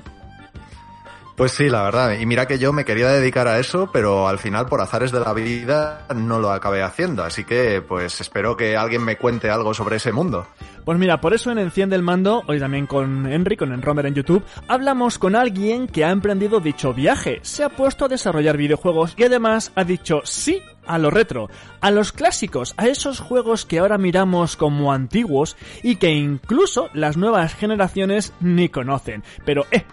Pues 1.37 1.53
sí, 1.53 1.69
la 1.69 1.83
verdad. 1.83 2.19
Y 2.19 2.25
mira 2.25 2.47
que 2.47 2.59
yo 2.59 2.73
me 2.73 2.87
quería 2.87 3.09
dedicar 3.09 3.47
a 3.47 3.59
eso, 3.59 3.91
pero 3.93 4.27
al 4.27 4.39
final 4.39 4.67
por 4.67 4.81
azares 4.81 5.13
de 5.13 5.21
la 5.21 5.35
vida 5.35 6.07
no 6.15 6.39
lo 6.39 6.51
acabé 6.51 6.83
haciendo. 6.83 7.23
Así 7.25 7.45
que 7.45 7.83
pues 7.83 8.23
espero 8.23 8.57
que 8.57 8.75
alguien 8.75 9.05
me 9.05 9.17
cuente 9.17 9.51
algo 9.51 9.75
sobre 9.75 9.97
ese 9.97 10.13
mundo. 10.13 10.47
Pues 10.87 10.99
mira, 10.99 11.21
por 11.21 11.35
eso 11.35 11.51
en 11.51 11.59
Enciende 11.59 11.95
el 11.95 12.03
Mando, 12.03 12.43
hoy 12.47 12.59
también 12.59 12.87
con 12.87 13.27
Henry, 13.27 13.57
con 13.57 13.73
Enromer 13.73 14.07
en 14.07 14.15
YouTube, 14.15 14.45
hablamos 14.67 15.19
con 15.19 15.35
alguien 15.35 15.89
que 15.89 16.05
ha 16.05 16.11
emprendido 16.11 16.61
dicho 16.61 16.95
viaje, 16.95 17.41
se 17.43 17.65
ha 17.65 17.69
puesto 17.69 18.05
a 18.05 18.09
desarrollar 18.09 18.57
videojuegos 18.57 19.15
y 19.19 19.25
además 19.25 19.73
ha 19.75 19.85
dicho 19.85 20.21
sí 20.25 20.63
a 20.87 20.99
lo 20.99 21.11
retro, 21.11 21.51
a 21.81 21.91
los 21.91 22.13
clásicos, 22.13 22.73
a 22.77 22.87
esos 22.87 23.19
juegos 23.19 23.67
que 23.67 23.81
ahora 23.81 23.99
miramos 23.99 24.57
como 24.57 24.93
antiguos 24.93 25.57
y 25.83 25.97
que 25.97 26.13
incluso 26.13 26.89
las 26.95 27.17
nuevas 27.17 27.55
generaciones 27.55 28.33
ni 28.41 28.69
conocen. 28.69 29.25
Pero 29.45 29.67
eh, 29.73 29.85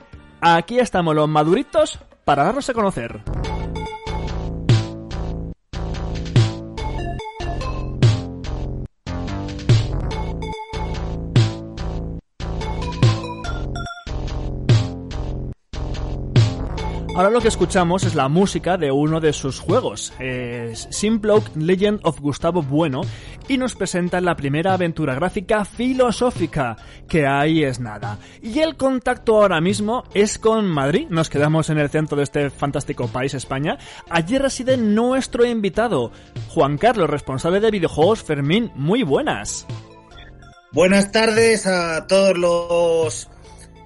aquí 0.44 0.80
estamos 0.80 1.16
los 1.16 1.30
maduritos 1.30 2.00
para 2.26 2.44
darnos 2.44 2.70
a 2.70 2.74
conocer. 2.74 3.22
Ahora 17.16 17.30
lo 17.30 17.42
que 17.42 17.48
escuchamos 17.48 18.06
es 18.06 18.16
la 18.16 18.28
música 18.28 18.76
de 18.76 18.92
uno 18.92 19.20
de 19.20 19.34
sus 19.34 19.60
juegos, 19.60 20.12
es 20.18 20.88
Simplock 20.90 21.56
Legend 21.56 22.00
of 22.02 22.20
Gustavo 22.20 22.64
Bueno, 22.64 23.02
y 23.48 23.60
nos 23.60 23.76
presenta 23.76 24.20
la 24.20 24.36
primera 24.36 24.74
aventura 24.74 25.14
gráfica 25.14 25.64
filosófica, 25.64 26.76
que 27.08 27.28
ahí 27.28 27.64
es 27.64 27.80
nada. 27.80 28.18
Y 28.42 28.60
el 28.60 28.78
contacto 28.78 29.36
ahora 29.36 29.62
mismo 29.62 30.06
es 30.16 30.40
con 30.40 30.66
Madrid, 30.68 31.06
nos 31.12 31.30
quedamos 31.30 31.70
en 31.70 31.78
el 31.78 31.92
centro 31.92 32.18
de 32.18 32.24
este 32.24 32.50
fantástico 32.50 33.08
país, 33.08 33.36
España. 33.36 33.78
Allí 34.10 34.40
reside 34.40 34.76
nuestro 34.76 35.46
invitado, 35.46 36.12
Juan 36.50 36.80
Carlos, 36.80 37.12
responsable 37.12 37.60
de 37.60 37.70
videojuegos 37.70 38.24
Fermín. 38.24 38.72
Muy 38.74 39.04
buenas. 39.04 39.68
Buenas 40.72 41.12
tardes 41.12 41.68
a 41.68 42.08
todos 42.08 42.36
los 42.36 43.30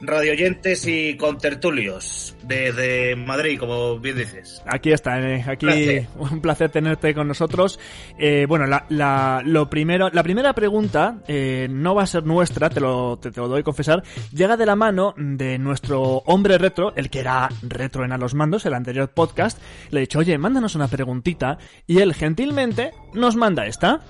radioyentes 0.01 0.85
y 0.87 1.17
contertulios 1.17 2.35
desde 2.43 3.15
Madrid, 3.15 3.59
como 3.59 3.99
bien 3.99 4.17
dices. 4.17 4.61
Aquí 4.65 4.91
está, 4.91 5.19
eh, 5.19 5.43
aquí 5.47 5.65
placer. 5.65 6.07
un 6.17 6.41
placer 6.41 6.69
tenerte 6.69 7.13
con 7.13 7.27
nosotros. 7.27 7.79
Eh, 8.17 8.45
bueno, 8.47 8.65
la, 8.67 8.85
la, 8.89 9.41
lo 9.45 9.69
primero, 9.69 10.09
la 10.11 10.23
primera 10.23 10.53
pregunta 10.53 11.19
eh, 11.27 11.67
no 11.69 11.95
va 11.95 12.03
a 12.03 12.07
ser 12.07 12.25
nuestra, 12.25 12.69
te 12.69 12.79
lo, 12.79 13.17
te, 13.17 13.31
te, 13.31 13.39
lo 13.39 13.47
doy 13.47 13.61
a 13.61 13.63
confesar, 13.63 14.03
llega 14.31 14.57
de 14.57 14.65
la 14.65 14.75
mano 14.75 15.13
de 15.17 15.57
nuestro 15.57 16.23
hombre 16.25 16.57
retro, 16.57 16.93
el 16.95 17.09
que 17.09 17.19
era 17.19 17.49
retro 17.61 18.05
en 18.05 18.11
a 18.11 18.17
los 18.17 18.33
mandos, 18.33 18.65
el 18.65 18.73
anterior 18.73 19.09
podcast. 19.09 19.59
Le 19.91 19.99
he 19.99 20.01
dicho, 20.01 20.19
oye, 20.19 20.37
mándanos 20.37 20.75
una 20.75 20.87
preguntita, 20.87 21.57
y 21.85 21.99
él 21.99 22.13
gentilmente 22.13 22.91
nos 23.13 23.35
manda 23.35 23.65
esta. 23.65 24.01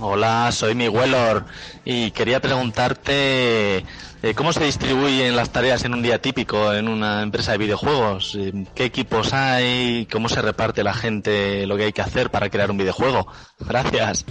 Hola, 0.00 0.52
soy 0.52 0.76
Miguelor 0.76 1.44
y 1.84 2.12
quería 2.12 2.38
preguntarte 2.38 3.78
eh, 3.78 4.34
cómo 4.36 4.52
se 4.52 4.62
distribuyen 4.62 5.34
las 5.34 5.50
tareas 5.50 5.84
en 5.84 5.92
un 5.92 6.02
día 6.02 6.22
típico 6.22 6.72
en 6.72 6.86
una 6.86 7.20
empresa 7.22 7.50
de 7.52 7.58
videojuegos, 7.58 8.36
eh, 8.36 8.52
qué 8.76 8.84
equipos 8.84 9.32
hay, 9.32 10.06
cómo 10.06 10.28
se 10.28 10.40
reparte 10.40 10.84
la 10.84 10.94
gente 10.94 11.66
lo 11.66 11.76
que 11.76 11.84
hay 11.84 11.92
que 11.92 12.02
hacer 12.02 12.30
para 12.30 12.48
crear 12.48 12.70
un 12.70 12.78
videojuego. 12.78 13.26
Gracias. 13.58 14.24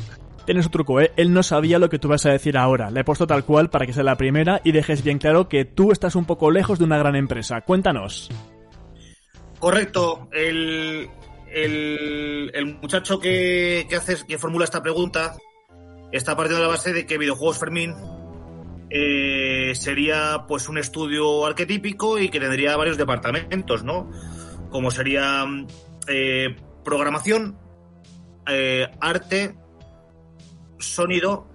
Tienes 0.45 0.68
un 0.68 0.72
truco, 0.72 1.01
¿eh? 1.01 1.11
Él 1.18 1.34
no 1.34 1.43
sabía 1.43 1.80
lo 1.80 1.89
que 1.89 1.99
tú 1.99 2.07
vas 2.07 2.26
a 2.26 2.32
decir 2.32 2.57
ahora. 2.57 2.89
Le 2.89 3.01
he 3.01 3.03
puesto 3.03 3.28
tal 3.28 3.43
cual 3.43 3.70
para 3.70 3.86
que 3.86 3.91
sea 3.91 4.03
la 4.03 4.15
primera 4.15 4.61
y 4.63 4.72
dejes 4.72 5.03
bien 5.03 5.18
claro 5.18 5.49
que 5.49 5.65
tú 5.65 5.91
estás 5.91 6.15
un 6.15 6.24
poco 6.24 6.49
lejos 6.49 6.80
de 6.80 6.86
una 6.86 6.97
gran 6.97 7.18
empresa. 7.18 7.59
Cuéntanos. 7.59 8.30
Correcto. 9.59 10.30
El, 10.32 11.09
el, 11.51 12.51
el 12.53 12.65
muchacho 12.82 13.20
que, 13.20 13.86
que, 13.89 13.97
hace, 13.97 14.26
que 14.26 14.38
formula 14.38 14.63
esta 14.63 14.82
pregunta 14.82 15.36
está 16.11 16.35
partiendo 16.35 16.61
de 16.61 16.67
la 16.67 16.73
base 16.73 16.93
de 16.93 17.05
que 17.05 17.17
Videojuegos 17.17 17.59
Fermín 17.59 17.95
eh, 18.89 19.73
sería 19.75 20.45
pues 20.47 20.69
un 20.69 20.77
estudio 20.77 21.45
arquetípico 21.45 22.19
y 22.19 22.29
que 22.29 22.39
tendría 22.39 22.77
varios 22.77 22.97
departamentos, 22.97 23.83
¿no? 23.83 24.09
Como 24.69 24.91
sería 24.91 25.45
eh, 26.07 26.55
programación, 26.85 27.57
eh, 28.47 28.87
arte, 29.01 29.55
sonido 30.79 31.49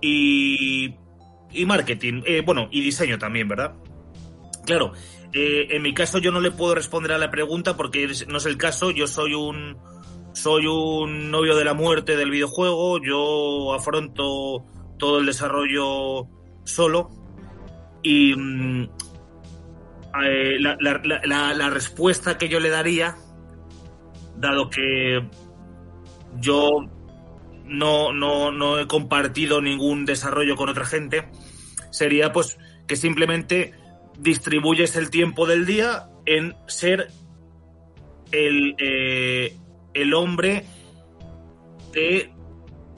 y, 0.00 0.96
y 1.52 1.66
marketing, 1.66 2.22
bueno, 2.44 2.68
y 2.72 2.80
diseño 2.80 3.18
también, 3.18 3.46
¿verdad? 3.46 3.74
Claro, 4.66 4.92
en 5.32 5.82
mi 5.82 5.92
caso 5.92 6.18
yo 6.18 6.32
no 6.32 6.40
le 6.40 6.50
puedo 6.50 6.74
responder 6.74 7.12
a 7.12 7.18
la 7.18 7.30
pregunta 7.30 7.76
porque 7.76 8.10
no 8.26 8.38
es 8.38 8.46
el 8.46 8.56
caso, 8.56 8.90
yo 8.90 9.06
soy 9.06 9.34
un 9.34 9.76
soy 10.34 10.66
un 10.66 11.30
novio 11.30 11.54
de 11.56 11.64
la 11.64 11.74
muerte 11.74 12.16
del 12.16 12.30
videojuego, 12.30 13.00
yo 13.02 13.72
afronto 13.72 14.64
todo 14.98 15.20
el 15.20 15.26
desarrollo 15.26 16.28
solo 16.64 17.10
y 18.02 18.32
eh, 20.22 20.58
la, 20.58 20.76
la, 20.80 21.00
la, 21.24 21.54
la, 21.54 21.70
respuesta 21.70 22.36
que 22.36 22.48
yo 22.48 22.58
le 22.58 22.68
daría, 22.68 23.16
dado 24.36 24.70
que 24.70 25.24
yo 26.40 26.84
no, 27.64 28.12
no, 28.12 28.50
no 28.50 28.78
he 28.78 28.86
compartido 28.88 29.62
ningún 29.62 30.04
desarrollo 30.04 30.56
con 30.56 30.68
otra 30.68 30.84
gente, 30.84 31.28
sería 31.90 32.32
pues 32.32 32.58
que 32.88 32.96
simplemente 32.96 33.72
distribuyes 34.18 34.96
el 34.96 35.10
tiempo 35.10 35.46
del 35.46 35.64
día 35.64 36.08
en 36.26 36.56
ser 36.66 37.08
el, 38.32 38.74
eh, 38.78 39.56
el 39.94 40.14
hombre 40.14 40.64
de 41.92 42.30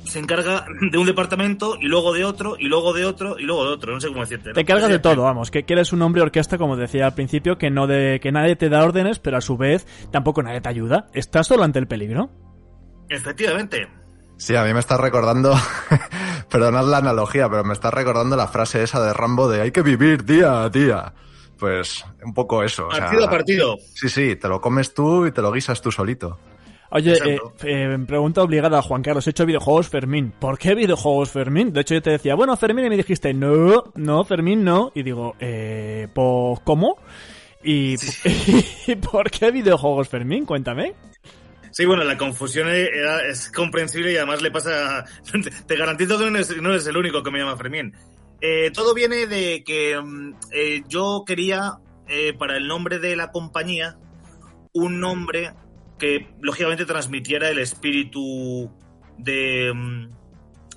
se 0.05 0.21
encarga 0.21 0.67
de 0.91 0.99
un 0.99 1.07
departamento 1.07 1.77
y 1.81 1.87
luego 1.87 2.13
de 2.13 2.25
otro 2.25 2.57
y 2.59 2.69
luego 2.69 2.93
de 2.93 3.05
otro 3.05 3.39
y 3.39 3.43
luego 3.43 3.65
de 3.65 3.71
otro, 3.73 3.93
no 3.93 4.01
sé 4.01 4.09
cómo 4.09 4.21
decirte. 4.21 4.51
¿no? 4.51 4.55
Te 4.55 4.65
cargas 4.65 4.89
de 4.89 4.99
todo, 4.99 5.23
vamos, 5.23 5.51
que, 5.51 5.65
que 5.65 5.73
eres 5.73 5.93
un 5.93 6.03
hombre 6.03 6.23
orquesta, 6.23 6.59
como 6.59 6.77
decía 6.77 7.07
al 7.07 7.15
principio, 7.15 7.59
que 7.59 7.71
no 7.71 7.87
de 7.87 8.21
que 8.23 8.33
nadie 8.33 8.57
te 8.57 8.69
da 8.69 8.85
órdenes, 8.85 9.19
pero 9.19 9.37
a 9.37 9.41
su 9.41 9.57
vez 9.57 9.87
tampoco 10.13 10.43
nadie 10.43 10.61
te 10.61 10.69
ayuda. 10.69 11.09
¿Estás 11.13 11.49
solo 11.49 11.65
ante 11.65 11.79
el 11.79 11.89
peligro? 11.89 12.31
Efectivamente. 13.09 13.89
Sí, 14.39 14.55
a 14.55 14.65
mí 14.65 14.73
me 14.75 14.81
está 14.81 14.99
recordando 14.99 15.55
Perdonad 16.51 16.85
la 16.87 16.99
analogía, 16.99 17.49
pero 17.49 17.65
me 17.65 17.73
está 17.73 17.91
recordando 17.91 18.37
la 18.37 18.49
frase 18.49 18.83
esa 18.83 19.05
de 19.05 19.13
Rambo 19.13 19.49
de 19.49 19.63
hay 19.63 19.71
que 19.73 19.83
vivir 19.83 20.25
día 20.25 20.63
a 20.63 20.69
día. 20.69 21.13
Pues 21.59 22.05
un 22.23 22.35
poco 22.35 22.63
eso. 22.63 22.89
o 22.89 22.91
sea, 22.91 23.05
Partido 23.05 23.25
a 23.25 23.31
partido. 23.31 23.77
Sí, 23.95 24.09
sí, 24.09 24.37
te 24.37 24.47
lo 24.47 24.61
comes 24.61 24.93
tú 24.93 25.27
y 25.27 25.33
te 25.33 25.41
lo 25.41 25.51
guisas 25.51 25.81
tú 25.81 25.91
solito. 25.91 26.39
Oye, 26.91 27.13
eh, 27.25 27.39
eh, 27.65 27.99
pregunta 28.07 28.43
obligada 28.43 28.79
a 28.79 28.83
Juan 28.83 29.03
Carlos. 29.03 29.27
He 29.27 29.31
hecho 29.31 29.45
videojuegos 29.47 29.89
Fermín. 29.89 30.33
¿Por 30.39 30.59
qué 30.59 30.75
videojuegos 30.75 31.31
Fermín? 31.31 31.73
De 31.73 31.81
hecho, 31.81 31.95
yo 31.95 32.03
te 32.03 32.11
decía, 32.11 32.35
bueno, 32.35 32.57
Fermín, 32.57 32.87
y 32.87 32.91
me 32.91 32.97
dijiste, 32.97 33.35
no, 33.35 33.85
no, 33.97 34.25
Fermín, 34.25 34.63
no. 34.65 34.93
Y 34.95 35.03
digo, 35.03 35.35
eh, 35.41 36.07
pues, 36.15 36.61
¿cómo? 36.65 36.99
Y, 37.65 37.97
¿y 38.87 38.95
por 38.97 39.31
qué 39.31 39.51
videojuegos 39.51 40.09
Fermín? 40.09 40.45
Cuéntame. 40.47 40.95
Sí, 41.73 41.85
bueno, 41.85 42.05
la 42.05 42.17
confusión 42.17 42.69
era- 42.69 43.27
es 43.29 43.51
comprensible 43.51 44.13
y 44.13 44.17
además 44.17 44.41
le 44.41 44.51
pasa... 44.51 45.05
Te 45.67 45.77
garantizo 45.77 46.19
que 46.19 46.31
no 46.31 46.37
eres, 46.37 46.57
no 46.63 46.71
eres 46.71 46.87
el 46.87 46.97
único 46.97 47.23
que 47.23 47.31
me 47.31 47.39
llama 47.41 47.57
Fermín. 47.57 47.93
Eh, 48.41 48.71
todo 48.73 48.95
viene 48.95 49.27
de 49.27 49.63
que 49.65 50.01
mm, 50.01 50.35
eh, 50.53 50.83
yo 50.89 51.25
quería, 51.27 51.75
eh, 52.09 52.33
para 52.39 52.57
el 52.57 52.67
nombre 52.69 52.99
de 52.99 53.17
la 53.17 53.31
compañía, 53.33 53.97
un 54.73 55.01
nombre 55.01 55.53
que 55.99 56.29
lógicamente 56.41 56.85
transmitiera 56.85 57.49
el 57.51 57.59
espíritu 57.59 58.71
de... 59.19 59.73
mm, 59.75 60.11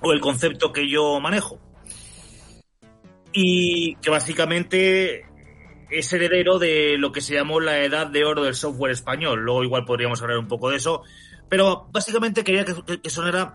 o 0.02 0.12
el 0.12 0.20
concepto 0.20 0.72
que 0.72 0.88
yo 0.88 1.20
manejo. 1.20 1.60
Y 3.32 3.96
que 3.96 4.10
básicamente 4.10 5.26
es 5.90 6.12
heredero 6.12 6.58
de 6.58 6.96
lo 6.98 7.12
que 7.12 7.20
se 7.20 7.34
llamó 7.34 7.60
la 7.60 7.78
edad 7.84 8.06
de 8.06 8.24
oro 8.24 8.44
del 8.44 8.54
software 8.54 8.92
español. 8.92 9.40
Luego 9.40 9.64
igual 9.64 9.84
podríamos 9.84 10.22
hablar 10.22 10.38
un 10.38 10.48
poco 10.48 10.70
de 10.70 10.76
eso. 10.76 11.02
Pero 11.48 11.88
básicamente 11.92 12.44
quería 12.44 12.64
que, 12.64 13.10
sonara 13.10 13.54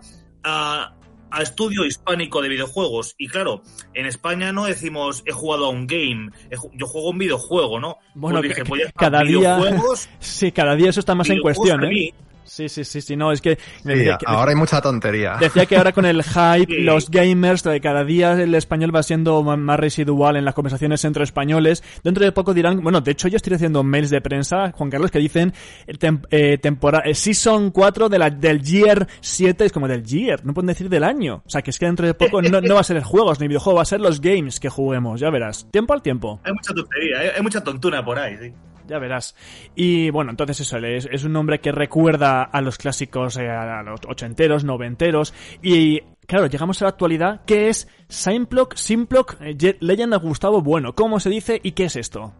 a 1.36 1.42
estudio 1.42 1.84
hispánico 1.84 2.40
de 2.40 2.48
videojuegos. 2.48 3.14
Y 3.18 3.28
claro, 3.28 3.62
en 3.92 4.06
España 4.06 4.52
no 4.52 4.64
decimos 4.64 5.22
he 5.26 5.32
jugado 5.32 5.66
a 5.66 5.68
un 5.68 5.86
game, 5.86 6.30
yo 6.74 6.86
juego 6.86 7.10
un 7.10 7.18
videojuego, 7.18 7.78
¿no? 7.78 7.98
Bueno, 8.14 8.38
Pues 8.38 8.48
dije, 8.48 8.64
pues 8.64 8.82
cada 8.96 9.22
día, 9.22 9.58
videojuegos, 9.58 10.08
sí, 10.18 10.50
cada 10.50 10.74
día 10.74 10.90
eso 10.90 11.00
está 11.00 11.14
más 11.14 11.28
en 11.28 11.40
cuestión, 11.40 11.84
¿eh? 11.84 12.14
Sí, 12.46 12.68
sí, 12.68 12.84
sí, 12.84 13.00
sí, 13.00 13.16
no, 13.16 13.32
es 13.32 13.40
que... 13.42 13.56
Sí, 13.56 13.88
decía 13.88 14.16
que- 14.18 14.24
ahora 14.28 14.50
hay 14.50 14.56
mucha 14.56 14.80
tontería. 14.80 15.36
Decía 15.38 15.66
que 15.66 15.76
ahora 15.76 15.92
con 15.92 16.06
el 16.06 16.22
hype, 16.24 16.72
Sí. 16.74 16.82
los 16.82 17.10
gamers, 17.10 17.62
de 17.64 17.80
cada 17.80 18.04
día 18.04 18.32
el 18.32 18.54
español 18.54 18.94
va 18.94 19.02
siendo 19.02 19.42
más 19.42 19.78
residual 19.80 20.36
en 20.36 20.44
las 20.44 20.54
conversaciones 20.54 21.04
entre 21.04 21.24
españoles. 21.24 21.82
Dentro 22.04 22.24
de 22.24 22.32
poco 22.32 22.54
dirán, 22.54 22.80
bueno, 22.82 23.00
de 23.00 23.10
hecho 23.10 23.28
yo 23.28 23.36
estoy 23.36 23.54
haciendo 23.54 23.82
mails 23.82 24.10
de 24.10 24.20
prensa, 24.20 24.70
Juan 24.72 24.90
Carlos, 24.90 25.10
que 25.10 25.18
dicen 25.18 25.52
eh, 25.86 25.94
tem- 25.98 26.24
eh, 26.30 26.58
tempora- 26.58 27.02
eh, 27.04 27.14
Season 27.14 27.70
4 27.70 28.08
de 28.08 28.18
la, 28.18 28.30
del 28.30 28.62
Year 28.62 29.06
7, 29.20 29.64
es 29.66 29.72
como 29.72 29.88
del 29.88 30.04
Year, 30.04 30.44
no 30.44 30.54
pueden 30.54 30.68
decir 30.68 30.88
del 30.88 31.04
año. 31.04 31.42
O 31.44 31.50
sea, 31.50 31.62
que 31.62 31.70
es 31.70 31.78
que 31.78 31.86
dentro 31.86 32.06
de 32.06 32.14
poco 32.14 32.40
no, 32.42 32.60
no 32.60 32.74
va 32.74 32.80
a 32.80 32.84
ser 32.84 33.02
juegos 33.02 33.40
ni 33.40 33.48
videojuegos, 33.48 33.78
va 33.78 33.82
a 33.82 33.86
ser 33.86 34.00
los 34.00 34.20
games 34.20 34.60
que 34.60 34.68
juguemos, 34.68 35.18
ya 35.20 35.30
verás. 35.30 35.66
Tiempo 35.72 35.92
al 35.94 36.02
tiempo. 36.02 36.40
Hay 36.44 36.52
mucha 36.52 36.72
tontería, 36.72 37.18
hay, 37.18 37.28
hay 37.36 37.42
mucha 37.42 37.60
tontuna 37.62 38.04
por 38.04 38.18
ahí, 38.18 38.36
sí. 38.40 38.52
Ya 38.86 38.98
verás. 38.98 39.34
Y 39.74 40.10
bueno, 40.10 40.30
entonces 40.30 40.60
eso, 40.60 40.78
es, 40.78 41.08
es 41.10 41.24
un 41.24 41.32
nombre 41.32 41.60
que 41.60 41.72
recuerda 41.72 42.42
a 42.42 42.60
los 42.60 42.78
clásicos, 42.78 43.36
eh, 43.36 43.48
a 43.48 43.82
los 43.82 44.00
ochenteros, 44.08 44.64
noventeros. 44.64 45.34
Y 45.62 46.00
claro, 46.26 46.46
llegamos 46.46 46.80
a 46.80 46.84
la 46.84 46.90
actualidad. 46.90 47.42
¿Qué 47.46 47.68
es 47.68 47.88
Simplock, 48.08 48.74
Simplock, 48.76 49.36
eh, 49.40 49.76
Legend 49.80 50.14
of 50.14 50.22
Gustavo 50.22 50.62
Bueno? 50.62 50.94
¿Cómo 50.94 51.18
se 51.20 51.30
dice 51.30 51.60
y 51.62 51.72
qué 51.72 51.84
es 51.86 51.96
esto? 51.96 52.32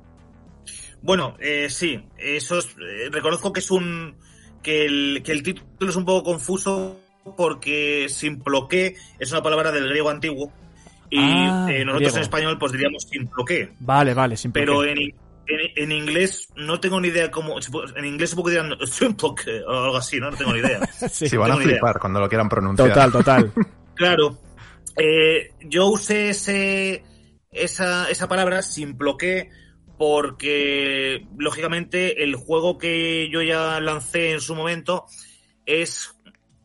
Bueno, 1.02 1.36
eh, 1.40 1.68
sí, 1.68 2.02
eso 2.18 2.58
es, 2.58 2.66
eh, 2.66 3.08
reconozco 3.10 3.52
que 3.52 3.60
es 3.60 3.70
un 3.70 4.16
que 4.62 4.86
el, 4.86 5.22
que 5.24 5.32
el 5.32 5.42
título 5.42 5.90
es 5.90 5.96
un 5.96 6.04
poco 6.04 6.24
confuso 6.32 6.98
porque 7.36 8.06
simploqué 8.08 8.94
es 9.18 9.30
una 9.30 9.42
palabra 9.42 9.70
del 9.70 9.88
griego 9.88 10.10
antiguo 10.10 10.52
y 11.10 11.18
Ah, 11.20 11.68
eh, 11.70 11.84
nosotros 11.84 12.00
griego. 12.00 12.16
en 12.16 12.22
español 12.22 12.58
pues 12.58 12.72
diríamos 12.72 13.04
simploqué, 13.04 13.70
Vale, 13.78 14.14
vale, 14.14 14.34
pero 14.52 14.82
en, 14.84 15.14
en, 15.46 15.82
en 15.82 15.92
inglés 15.92 16.48
no 16.56 16.80
tengo 16.80 17.00
ni 17.00 17.08
idea 17.08 17.30
cómo 17.30 17.56
en 17.96 18.04
inglés 18.04 18.30
supongo 18.30 18.48
que 18.48 18.54
dirán 18.54 18.72
o 18.72 19.84
algo 19.84 19.96
así, 19.96 20.18
no, 20.18 20.30
no 20.30 20.36
tengo 20.36 20.52
ni 20.52 20.60
idea. 20.60 20.80
Sí. 21.10 21.28
Si 21.28 21.36
van 21.36 21.52
a 21.52 21.56
idea. 21.56 21.66
flipar 21.66 21.98
cuando 21.98 22.20
lo 22.20 22.28
quieran 22.28 22.48
pronunciar. 22.48 22.88
Total, 22.88 23.12
total. 23.12 23.52
Claro. 23.94 24.38
Eh, 24.94 25.52
yo 25.64 25.86
usé 25.86 26.28
ese, 26.28 27.02
esa, 27.50 28.10
esa 28.10 28.28
palabra 28.28 28.60
simploqué 28.60 29.48
porque, 29.96 31.26
lógicamente, 31.38 32.22
el 32.22 32.36
juego 32.36 32.76
que 32.76 33.30
yo 33.30 33.42
ya 33.42 33.80
lancé 33.80 34.32
en 34.32 34.40
su 34.40 34.54
momento 34.54 35.06
es, 35.64 36.14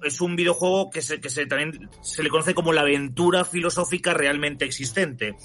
es 0.03 0.19
un 0.19 0.35
videojuego 0.35 0.89
que, 0.89 1.01
se, 1.01 1.21
que 1.21 1.29
se, 1.29 1.45
también 1.45 1.89
se 2.01 2.23
le 2.23 2.29
conoce 2.29 2.53
como 2.53 2.73
la 2.73 2.81
aventura 2.81 3.45
filosófica 3.45 4.13
realmente 4.13 4.65
existente. 4.65 5.35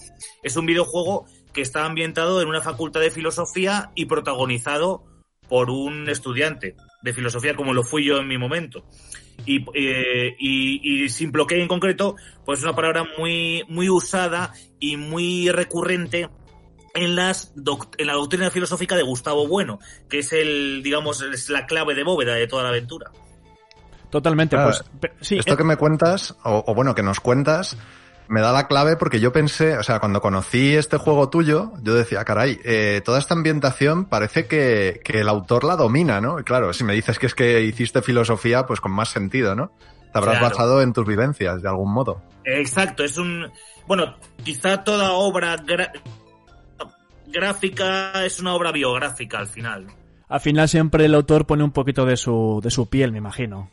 Es 0.43 0.57
un 0.57 0.67
videojuego 0.67 1.27
que 1.57 1.63
está 1.63 1.87
ambientado 1.87 2.43
en 2.43 2.49
una 2.49 2.61
facultad 2.61 3.01
de 3.01 3.11
filosofía 3.11 3.91
y 3.95 4.05
protagonizado 4.05 5.05
por 5.49 5.71
un 5.71 6.07
estudiante 6.11 6.77
de 7.03 7.13
filosofía 7.15 7.57
como 7.57 7.73
lo 7.73 7.83
fui 7.83 8.05
yo 8.05 8.19
en 8.19 8.29
mi 8.29 8.37
momento. 8.37 8.85
Y, 9.47 9.65
eh, 9.73 10.37
y, 10.39 11.05
y 11.05 11.09
Simploqué 11.09 11.63
en 11.63 11.67
concreto, 11.67 12.15
pues 12.45 12.59
es 12.59 12.65
una 12.65 12.77
palabra 12.77 13.07
muy, 13.17 13.65
muy 13.69 13.89
usada 13.89 14.53
y 14.79 14.99
muy 14.99 15.49
recurrente 15.51 16.29
en, 16.95 17.17
las 17.17 17.55
en 17.57 18.07
la 18.07 18.13
doctrina 18.13 18.51
filosófica 18.51 18.95
de 18.95 19.03
Gustavo 19.03 19.49
Bueno, 19.49 19.79
que 20.11 20.19
es 20.19 20.35
el, 20.35 20.83
digamos, 20.83 21.23
es 21.23 21.49
la 21.49 21.65
clave 21.65 21.95
de 21.95 22.05
bóveda 22.05 22.35
de 22.35 22.47
toda 22.47 22.65
la 22.65 22.69
aventura. 22.69 23.11
Totalmente, 24.11 24.57
Claro, 24.57 24.73
pues 25.01 25.13
sí, 25.23 25.39
Esto 25.39 25.55
eh, 25.55 25.57
que 25.57 25.65
me 25.65 25.77
cuentas, 25.77 26.37
o, 26.45 26.65
o 26.67 26.75
bueno, 26.75 26.95
que 26.95 27.03
nos 27.03 27.21
cuentas, 27.21 27.79
me 28.29 28.41
da 28.41 28.53
la 28.53 28.67
clave 28.67 28.97
porque 28.97 29.21
yo 29.21 29.33
pensé, 29.33 29.77
o 29.79 29.83
sea, 29.83 30.01
cuando 30.01 30.21
conocí 30.21 30.75
este 30.75 30.97
juego 30.97 31.29
tuyo, 31.31 31.73
yo 31.83 31.95
decía, 31.95 32.25
caray, 32.25 32.59
eh, 32.65 33.01
toda 33.05 33.19
esta 33.19 33.35
ambientación 33.35 34.05
parece 34.07 34.47
que, 34.47 35.01
que 35.05 35.21
el 35.21 35.29
autor 35.29 35.65
la 35.65 35.77
domina, 35.77 36.21
¿no? 36.21 36.41
Y 36.41 36.45
claro, 36.45 36.73
si 36.73 36.85
me 36.85 36.95
dices 36.95 37.19
que 37.19 37.27
es 37.27 37.35
que 37.35 37.63
hiciste 37.63 38.03
filosofía, 38.03 38.67
pues 38.67 38.81
con 38.81 38.93
más 38.93 39.09
sentido, 39.11 39.55
¿no? 39.55 39.73
Te 40.13 40.19
habrás 40.19 40.39
Claro. 40.39 40.55
basado 40.55 40.83
en 40.83 40.93
tus 40.93 41.07
vivencias, 41.07 41.63
de 41.63 41.69
algún 41.69 41.93
modo. 41.93 42.23
Exacto, 42.45 43.05
es 43.05 43.17
un... 43.19 43.51
Bueno, 43.87 44.17
quizá 44.43 44.83
toda 44.83 45.13
obra 45.13 45.57
gra- 45.59 45.93
gráfica 47.27 48.25
es 48.25 48.41
una 48.41 48.55
obra 48.55 48.73
biográfica 48.73 49.39
al 49.39 49.47
final. 49.49 49.87
al 50.29 50.41
final 50.41 50.69
siempre 50.69 51.05
el 51.05 51.15
autor 51.15 51.47
pone 51.47 51.65
un 51.65 51.73
poquito 51.73 52.05
de 52.05 52.17
su, 52.17 52.61
de 52.63 52.71
su 52.71 52.89
piel, 52.89 53.13
me 53.13 53.19
imagino. 53.19 53.71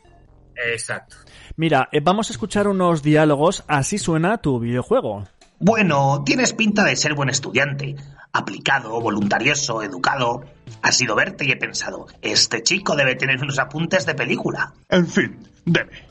Exacto. 0.72 1.16
Mira, 1.56 1.88
eh, 1.92 2.00
vamos 2.00 2.30
a 2.30 2.32
escuchar 2.32 2.68
unos 2.68 3.02
diálogos, 3.02 3.64
así 3.68 3.98
suena 3.98 4.38
tu 4.38 4.58
videojuego. 4.58 5.24
Bueno, 5.58 6.22
tienes 6.24 6.52
pinta 6.52 6.84
de 6.84 6.96
ser 6.96 7.14
buen 7.14 7.28
estudiante. 7.28 7.96
Aplicado, 8.32 9.00
voluntarioso, 9.00 9.82
educado. 9.82 10.44
Ha 10.82 10.92
sido 10.92 11.14
verte 11.14 11.46
y 11.46 11.52
he 11.52 11.56
pensado, 11.56 12.06
este 12.20 12.62
chico 12.62 12.96
debe 12.96 13.14
tener 13.14 13.40
unos 13.40 13.58
apuntes 13.58 14.04
de 14.06 14.14
película. 14.14 14.74
En 14.88 15.06
fin, 15.06 15.38
debe. 15.64 16.08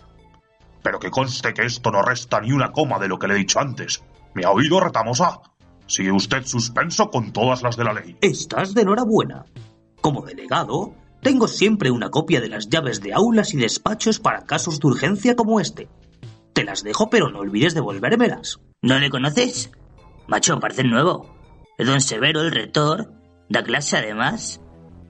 Pero 0.82 1.00
que 1.00 1.12
conste 1.12 1.54
que 1.54 1.66
esto 1.66 1.92
no 1.92 2.02
resta 2.02 2.40
ni 2.40 2.52
una 2.52 2.72
coma 2.72 3.00
de 3.00 3.08
lo 3.08 3.20
que 3.20 3.28
le 3.28 3.36
he 3.36 3.38
dicho 3.38 3.60
antes. 3.60 4.04
¿Me 4.34 4.46
ha 4.46 4.52
oído, 4.52 4.80
Retamosa? 4.80 5.42
Sigue 5.86 6.12
usted 6.12 6.46
suspenso 6.46 7.10
con 7.10 7.32
todas 7.32 7.62
las 7.62 7.76
de 7.76 7.84
la 7.84 7.94
ley. 7.94 8.18
Estás 8.22 8.74
de 8.74 8.82
enhorabuena. 8.82 9.46
Como 10.02 10.22
delegado, 10.22 10.94
tengo 11.24 11.48
siempre 11.48 11.90
una 11.92 12.10
copia 12.10 12.40
de 12.42 12.50
las 12.50 12.70
llaves 12.70 13.02
de 13.02 13.14
aulas 13.14 13.54
y 13.54 13.58
despachos 13.58 14.20
para 14.20 14.46
casos 14.46 14.80
de 14.80 14.88
urgencia 14.88 15.36
como 15.36 15.60
este. 15.60 15.88
Te 16.54 16.64
las 16.64 16.84
dejo, 16.84 17.10
pero 17.10 17.30
no 17.30 17.40
olvides 17.40 17.74
devolvérmelas. 17.74 18.60
¿No 18.82 19.00
le 19.00 19.10
conoces? 19.10 19.72
Macho, 20.28 20.60
parece 20.60 20.84
nuevo. 20.84 21.34
Es 21.78 21.88
don 21.88 22.00
Severo, 22.02 22.42
el 22.42 22.52
rector. 22.52 23.12
Da 23.50 23.64
clase 23.64 23.98
además. 23.98 24.62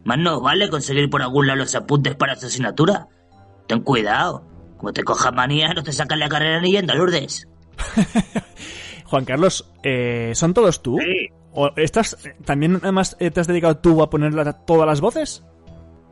Más 0.05 0.17
no 0.17 0.39
vale 0.41 0.69
conseguir 0.69 1.09
por 1.09 1.21
algún 1.21 1.47
lado 1.47 1.59
los 1.59 1.75
apuntes 1.75 2.15
para 2.15 2.35
su 2.35 2.45
asignatura. 2.45 3.07
Ten 3.67 3.81
cuidado. 3.81 4.45
Como 4.77 4.93
te 4.93 5.03
coja 5.03 5.31
manía, 5.31 5.73
no 5.73 5.83
te 5.83 5.91
sacan 5.93 6.19
la 6.19 6.29
carrera 6.29 6.61
ni 6.61 6.71
yendo 6.71 6.93
a 6.93 6.95
Lourdes. 6.95 7.47
Juan 9.05 9.25
Carlos, 9.25 9.69
eh, 9.83 10.31
¿son 10.35 10.53
todos 10.53 10.81
tú? 10.81 10.97
¿O 11.51 11.69
estás, 11.75 12.17
eh, 12.25 12.35
también 12.45 12.77
además 12.81 13.15
eh, 13.19 13.29
te 13.31 13.39
has 13.39 13.47
dedicado 13.47 13.77
tú 13.77 14.01
a 14.01 14.09
poner 14.09 14.33
la- 14.33 14.53
todas 14.65 14.87
las 14.87 15.01
voces? 15.01 15.43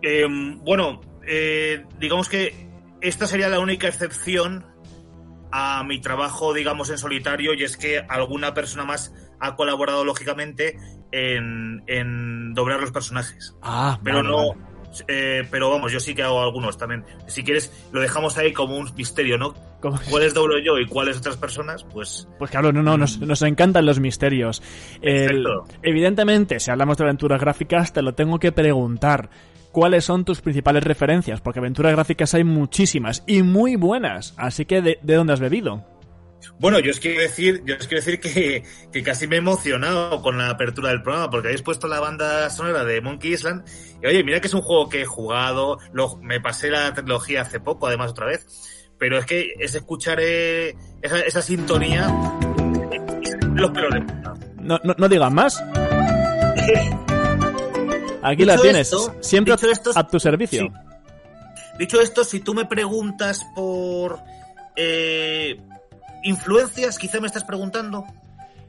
Eh, 0.01 0.25
bueno, 0.63 1.01
eh, 1.27 1.83
digamos 1.99 2.29
que 2.29 2.69
esta 3.01 3.27
sería 3.27 3.49
la 3.49 3.59
única 3.59 3.87
excepción 3.87 4.65
a 5.51 5.83
mi 5.83 5.99
trabajo, 5.99 6.53
digamos, 6.53 6.89
en 6.89 6.97
solitario, 6.97 7.53
y 7.53 7.63
es 7.63 7.75
que 7.77 7.99
alguna 7.99 8.53
persona 8.53 8.85
más 8.85 9.13
ha 9.39 9.55
colaborado, 9.55 10.05
lógicamente, 10.05 10.77
en, 11.11 11.83
en 11.87 12.53
doblar 12.53 12.79
los 12.79 12.91
personajes. 12.91 13.55
Ah, 13.61 13.99
Pero 14.03 14.17
vale, 14.17 14.29
no. 14.29 14.37
vale. 14.49 14.61
eh, 15.09 15.47
pero 15.51 15.69
vamos, 15.69 15.91
yo 15.91 15.99
sí 15.99 16.15
que 16.15 16.23
hago 16.23 16.41
algunos 16.41 16.77
también. 16.77 17.03
Si 17.27 17.43
quieres, 17.43 17.71
lo 17.91 17.99
dejamos 17.99 18.37
ahí 18.37 18.53
como 18.53 18.77
un 18.77 18.89
misterio, 18.95 19.37
¿no? 19.37 19.53
¿Cuáles 20.09 20.33
doblo 20.35 20.59
yo 20.59 20.77
y 20.77 20.85
cuáles 20.85 21.17
otras 21.17 21.35
personas? 21.37 21.83
Pues 21.83 22.27
Pues 22.37 22.51
claro, 22.51 22.71
no, 22.71 22.81
no, 22.83 22.97
nos, 22.97 23.19
nos 23.19 23.41
encantan 23.41 23.85
los 23.85 23.99
misterios. 23.99 24.61
El- 25.01 25.43
evidentemente, 25.81 26.59
si 26.59 26.69
hablamos 26.71 26.97
de 26.97 27.03
aventuras 27.05 27.41
gráficas, 27.41 27.91
te 27.91 28.01
lo 28.03 28.13
tengo 28.13 28.39
que 28.39 28.51
preguntar. 28.51 29.29
¿Cuáles 29.71 30.03
son 30.05 30.25
tus 30.25 30.41
principales 30.41 30.83
referencias? 30.83 31.39
Porque 31.41 31.59
aventuras 31.59 31.93
gráficas 31.93 32.33
hay 32.33 32.43
muchísimas 32.43 33.23
y 33.25 33.41
muy 33.43 33.75
buenas. 33.77 34.33
Así 34.37 34.65
que, 34.65 34.81
¿de, 34.81 34.99
de 35.01 35.15
dónde 35.15 35.33
has 35.33 35.39
bebido? 35.39 35.85
Bueno, 36.59 36.79
yo 36.79 36.89
os 36.91 36.99
quiero 36.99 37.21
decir, 37.21 37.61
yo 37.65 37.75
os 37.79 37.87
quiero 37.87 38.03
decir 38.03 38.19
que, 38.19 38.63
que 38.91 39.03
casi 39.03 39.27
me 39.27 39.35
he 39.35 39.39
emocionado 39.39 40.21
con 40.23 40.37
la 40.39 40.49
apertura 40.49 40.89
del 40.89 41.01
programa, 41.03 41.29
porque 41.29 41.49
habéis 41.49 41.61
puesto 41.61 41.87
la 41.87 41.99
banda 41.99 42.49
sonora 42.49 42.83
de 42.83 42.99
Monkey 42.99 43.33
Island. 43.33 43.63
Y 44.03 44.07
oye, 44.07 44.23
mira 44.23 44.41
que 44.41 44.47
es 44.47 44.53
un 44.53 44.61
juego 44.61 44.89
que 44.89 45.01
he 45.01 45.05
jugado, 45.05 45.77
lo- 45.93 46.17
me 46.17 46.41
pasé 46.41 46.69
la 46.71 46.93
tecnología 46.93 47.41
hace 47.41 47.59
poco, 47.59 47.87
además 47.87 48.11
otra 48.11 48.25
vez. 48.25 48.45
Pero 48.97 49.17
es 49.19 49.25
que 49.25 49.53
es 49.59 49.73
escuchar 49.75 50.19
eh, 50.21 50.75
esa, 51.01 51.19
esa 51.19 51.41
sintonía 51.41 52.07
los 53.55 53.71
pelos 53.71 53.93
de 53.93 54.01
punta. 54.01 54.33
No, 54.59 54.79
no, 54.83 54.95
no 54.97 55.07
digas 55.09 55.31
más. 55.31 55.63
Aquí 58.23 58.45
la 58.45 58.57
tienes, 58.57 58.91
esto- 58.91 59.15
siempre 59.21 59.53
esto- 59.71 59.91
a 59.95 60.07
tu 60.07 60.19
servicio. 60.19 60.61
sí. 60.63 60.71
Dicho 61.79 61.99
esto, 62.01 62.23
si 62.23 62.39
tú 62.41 62.53
me 62.53 62.65
preguntas 62.65 63.45
por 63.55 64.19
eh, 64.75 65.59
influencias, 66.23 66.97
quizá 66.99 67.19
me 67.19 67.27
estás 67.27 67.43
preguntando. 67.43 68.05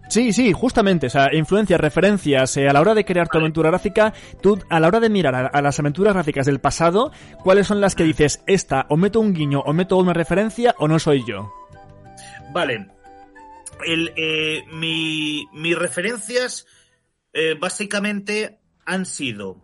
Sí, 0.08 0.32
sí, 0.32 0.52
justamente, 0.52 1.06
o 1.06 1.10
sea, 1.10 1.32
influencias, 1.34 1.80
referencias, 1.80 2.56
eh, 2.56 2.68
a 2.68 2.72
la 2.72 2.80
hora 2.80 2.94
de 2.94 3.04
crear 3.04 3.28
tu 3.28 3.38
aventura 3.38 3.70
gráfica, 3.70 4.12
tú 4.40 4.58
a 4.68 4.78
la 4.80 4.88
hora 4.88 5.00
de 5.00 5.08
mirar 5.08 5.34
a, 5.34 5.46
a 5.46 5.62
las 5.62 5.78
aventuras 5.78 6.12
gráficas 6.14 6.46
del 6.46 6.60
pasado, 6.60 7.12
¿cuáles 7.42 7.66
son 7.66 7.80
las 7.80 7.94
que 7.94 8.04
dices, 8.04 8.42
esta, 8.46 8.86
o 8.88 8.96
meto 8.96 9.20
un 9.20 9.32
guiño, 9.32 9.60
o 9.60 9.72
meto 9.72 9.96
una 9.96 10.12
referencia, 10.12 10.74
o 10.78 10.86
no 10.88 10.98
soy 10.98 11.24
yo? 11.26 11.50
Vale. 12.52 12.88
El, 13.86 14.12
eh, 14.16 14.64
mi- 14.72 15.46
mis 15.52 15.76
referencias 15.78 16.66
eh, 17.32 17.56
básicamente 17.58 18.58
han 18.84 19.06
sido 19.06 19.56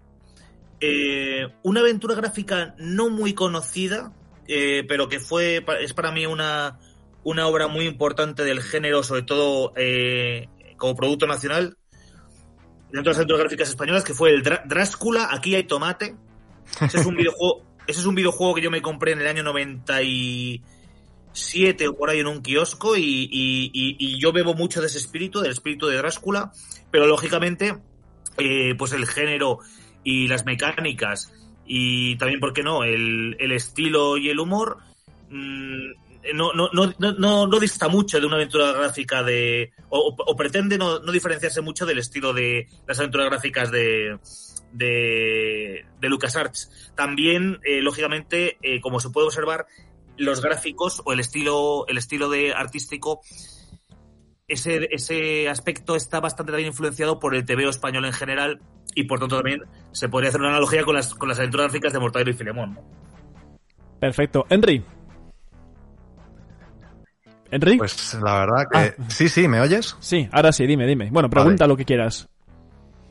eh, 0.81 1.49
una 1.63 1.81
aventura 1.81 2.15
gráfica 2.15 2.75
no 2.79 3.11
muy 3.11 3.35
conocida, 3.35 4.13
eh, 4.47 4.85
pero 4.89 5.09
que 5.09 5.21
fue 5.21 5.65
es 5.81 5.93
para 5.95 6.13
mí 6.13 6.27
una, 6.27 6.79
una 7.25 7.47
obra 7.47 7.69
muy 7.69 7.87
importante 7.87 8.45
del 8.45 8.63
género, 8.63 9.03
sobre 9.03 9.23
todo 9.23 9.73
eh, 9.77 10.49
como 10.77 10.95
producto 10.97 11.27
nacional, 11.27 11.77
dentro 12.91 13.03
de 13.03 13.09
las 13.11 13.17
aventuras 13.19 13.41
gráficas 13.43 13.69
españolas, 13.69 14.05
que 14.05 14.15
fue 14.15 14.31
el 14.31 14.43
Drá- 14.43 14.63
Dráscula, 14.67 15.29
aquí 15.33 15.55
hay 15.55 15.65
tomate. 15.65 16.17
Ese 16.87 16.99
es 16.99 17.07
un 17.07 17.17
videojuego, 17.17 17.63
ese 17.87 18.01
es 18.01 18.07
un 18.07 18.15
videojuego 18.15 18.55
que 18.55 18.63
yo 18.63 18.71
me 18.71 18.83
compré 18.83 19.13
en 19.13 19.21
el 19.21 19.27
año 19.27 19.43
97 19.43 21.89
o 21.89 21.97
por 21.97 22.11
ahí 22.11 22.21
en 22.21 22.27
un 22.27 22.43
kiosco 22.43 22.97
y, 22.97 23.03
y- 23.03 23.71
y- 23.73 23.97
y 23.99 24.21
yo 24.21 24.33
bebo 24.33 24.55
mucho 24.55 24.81
de 24.81 24.87
ese 24.87 24.99
espíritu, 24.99 25.41
del 25.41 25.53
espíritu 25.53 25.87
de 25.87 25.97
Dráscula, 25.97 26.53
pero 26.91 27.07
lógicamente, 27.07 27.79
eh, 28.39 28.75
pues 28.77 28.93
el 28.93 29.07
género 29.07 29.59
y 30.05 30.29
las 30.29 30.45
mecánicas 30.45 31.33
y 31.67 32.17
también, 32.17 32.41
¿por 32.41 32.53
qué 32.53 32.63
no?, 32.63 32.85
el, 32.85 33.37
el 33.39 33.53
estilo 33.53 34.17
y 34.17 34.31
el 34.31 34.41
humor 34.41 34.79
mm, 35.31 35.91
no, 36.35 36.53
no, 36.53 36.71
no, 36.73 36.93
no, 36.99 37.47
no, 37.47 37.61
dista 37.61 37.89
mucho 37.89 38.21
de 38.21 38.27
una 38.27 38.37
aventura 38.37 38.73
gráfica 38.73 39.23
de... 39.23 39.73
o, 39.89 40.37
pretende 40.37 40.77
no, 40.77 40.99
no 41.01 41.13
diferenciarse 41.13 41.61
mucho 41.61 41.87
del 41.87 41.99
estilo 41.99 42.33
de 42.33 42.69
las 42.87 42.99
aventuras 42.99 43.29
gráficas 43.31 43.71
de, 43.71 44.19
de, 44.73 45.87
de 46.01 46.09
LucasArts. 46.09 46.93
También, 46.95 47.61
eh, 47.65 47.81
lógicamente, 47.81 48.59
eh, 48.63 48.81
como 48.81 49.01
se 49.01 49.11
puede 49.11 49.27
observar, 49.27 49.67
los 50.17 50.43
gráficos 50.43 51.03
o 51.05 51.13
el 51.13 51.21
estilo, 51.21 51.87
el 51.87 51.99
estilo 51.99 52.29
de 52.29 52.53
artístico, 52.53 53.21
ese, 54.49 54.89
ese 54.91 55.49
aspecto 55.49 55.95
está 55.95 56.21
bastante 56.21 56.53
también 56.53 56.69
influenciado 56.69 57.21
por 57.21 57.35
el 57.35 57.45
TVO 57.45 57.69
español 57.69 58.07
en 58.07 58.13
general 58.13 58.61
y 58.95 59.05
por 59.05 59.21
tanto 59.21 59.37
también 59.37 59.63
se 59.93 60.09
podría 60.09 60.31
hacer 60.31 60.41
una 60.41 60.51
analogía 60.51 60.83
con 60.85 60.95
las, 60.95 61.15
con 61.15 61.29
las 61.29 61.39
aventuras 61.39 61.67
gráficas 61.67 61.93
de 61.93 62.01
Mortadelo 62.01 62.31
y 62.31 62.35
Filemón. 62.35 62.75
¿no? 62.75 62.81
Perfecto. 64.01 64.47
Henry. 64.49 64.83
¿Henry? 67.51 67.79
Pues 67.79 68.15
la 68.23 68.41
verdad 68.41 68.67
que... 68.71 68.95
Sí, 69.09 69.29
sí, 69.29 69.49
¿me 69.49 69.61
oyes? 69.61 69.97
Sí, 70.01 70.29
ahora 70.33 70.53
sí, 70.53 70.67
dime, 70.67 70.87
dime. 70.87 71.09
Bueno, 71.11 71.31
pregunta 71.31 71.67
lo 71.67 71.77
que 71.77 71.85
quieras. 71.85 72.29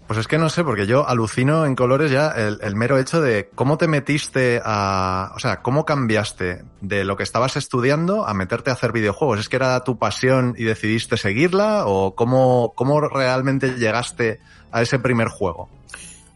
Pues 0.08 0.20
es 0.20 0.28
que 0.28 0.38
no 0.38 0.50
sé, 0.50 0.64
porque 0.64 0.88
yo 0.88 1.08
alucino 1.08 1.66
en 1.66 1.76
colores 1.76 2.12
ya 2.12 2.30
el, 2.30 2.76
mero 2.76 2.98
hecho 2.98 3.22
de 3.22 3.50
cómo 3.54 3.78
te 3.78 3.88
metiste 3.88 4.62
a... 4.64 5.34
O 5.36 5.40
sea, 5.40 5.62
cómo 5.62 5.86
cambiaste 5.86 6.64
de 6.80 7.04
lo 7.04 7.18
que 7.18 7.24
estabas 7.24 7.58
estudiando 7.58 8.26
a 8.26 8.34
meterte 8.34 8.70
a 8.70 8.74
hacer 8.74 8.94
videojuegos. 8.94 9.40
¿Es 9.40 9.50
que 9.50 9.58
era 9.58 9.84
tu 9.84 10.00
pasión 10.00 10.56
y 10.58 10.64
decidiste 10.64 11.18
seguirla? 11.18 11.86
¿O 11.88 12.16
cómo, 12.16 12.74
cómo 12.76 13.02
realmente 13.02 13.76
llegaste 13.78 14.40
a 14.72 14.82
ese 14.82 14.98
primer 14.98 15.28
juego? 15.28 15.70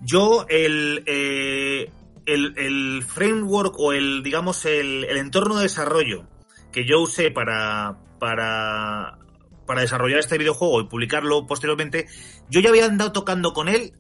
Yo, 0.02 0.46
el, 0.50 1.04
eh, 1.06 1.90
el, 2.26 2.54
el 2.58 3.04
framework 3.04 3.80
o 3.80 3.94
el, 3.94 4.22
digamos, 4.22 4.66
el, 4.66 5.06
el 5.06 5.18
entorno 5.18 5.56
de 5.56 5.64
desarrollo 5.64 6.26
que 6.72 6.86
yo 6.86 7.02
usé 7.02 7.32
para, 7.32 7.98
para, 8.20 9.18
para 9.72 9.84
desarrollar 9.84 10.20
este 10.20 10.38
videojuego 10.38 10.82
y 10.82 10.88
publicarlo 10.88 11.48
posteriormente, 11.48 12.06
yo 12.50 12.60
ya 12.60 12.68
había 12.68 12.88
andado 12.88 13.14
tocando 13.14 13.54
con 13.54 13.70
él 13.70 13.94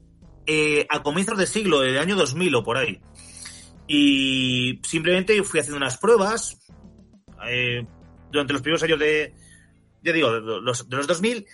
eh, 0.45 0.85
a 0.89 1.01
comienzos 1.01 1.37
de 1.37 1.47
siglo, 1.47 1.79
del 1.79 1.97
año 1.97 2.17
2000 2.17 2.55
o 2.55 2.63
por 2.65 2.75
ahí. 2.75 2.99
Y 3.87 4.81
simplemente 4.85 5.41
fui 5.43 5.61
haciendo 5.61 5.77
unas 5.77 5.97
pruebas 5.97 6.59
eh, 7.47 7.87
durante 8.33 8.51
los 8.51 8.61
primeros 8.61 8.83
años 8.83 8.99
de, 8.99 9.33
ya 10.03 10.11
digo, 10.11 10.29
de 10.29 10.41
los, 10.41 10.89
de 10.89 10.97
los 10.97 11.07
2000, 11.07 11.45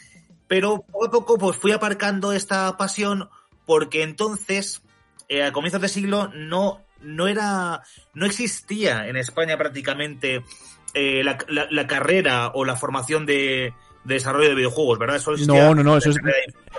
pero 0.48 0.82
poco 0.82 1.06
a 1.06 1.12
poco 1.12 1.38
pues 1.38 1.58
fui 1.58 1.72
aparcando 1.72 2.34
esta 2.34 2.76
pasión 2.76 3.30
porque 3.68 4.02
entonces, 4.02 4.82
eh, 5.30 5.44
a 5.44 5.52
comienzos 5.52 5.80
de 5.80 5.90
siglo, 5.90 6.32
no, 6.34 6.84
no 7.02 7.28
era, 7.28 7.84
no 8.16 8.26
existía 8.26 9.08
en 9.10 9.16
España 9.16 9.60
prácticamente 9.60 10.44
la 10.96 11.86
carrera 11.86 12.48
o 12.56 12.66
la 12.66 12.76
formación 12.76 13.28
de, 13.28 13.76
de 14.08 14.14
desarrollo 14.16 14.50
de 14.50 14.56
videojuegos, 14.56 14.98
¿verdad? 14.98 15.18
Existía 15.18 15.46
No, 15.46 15.76
no, 15.76 15.84
no, 15.84 15.98
eso 15.98 16.12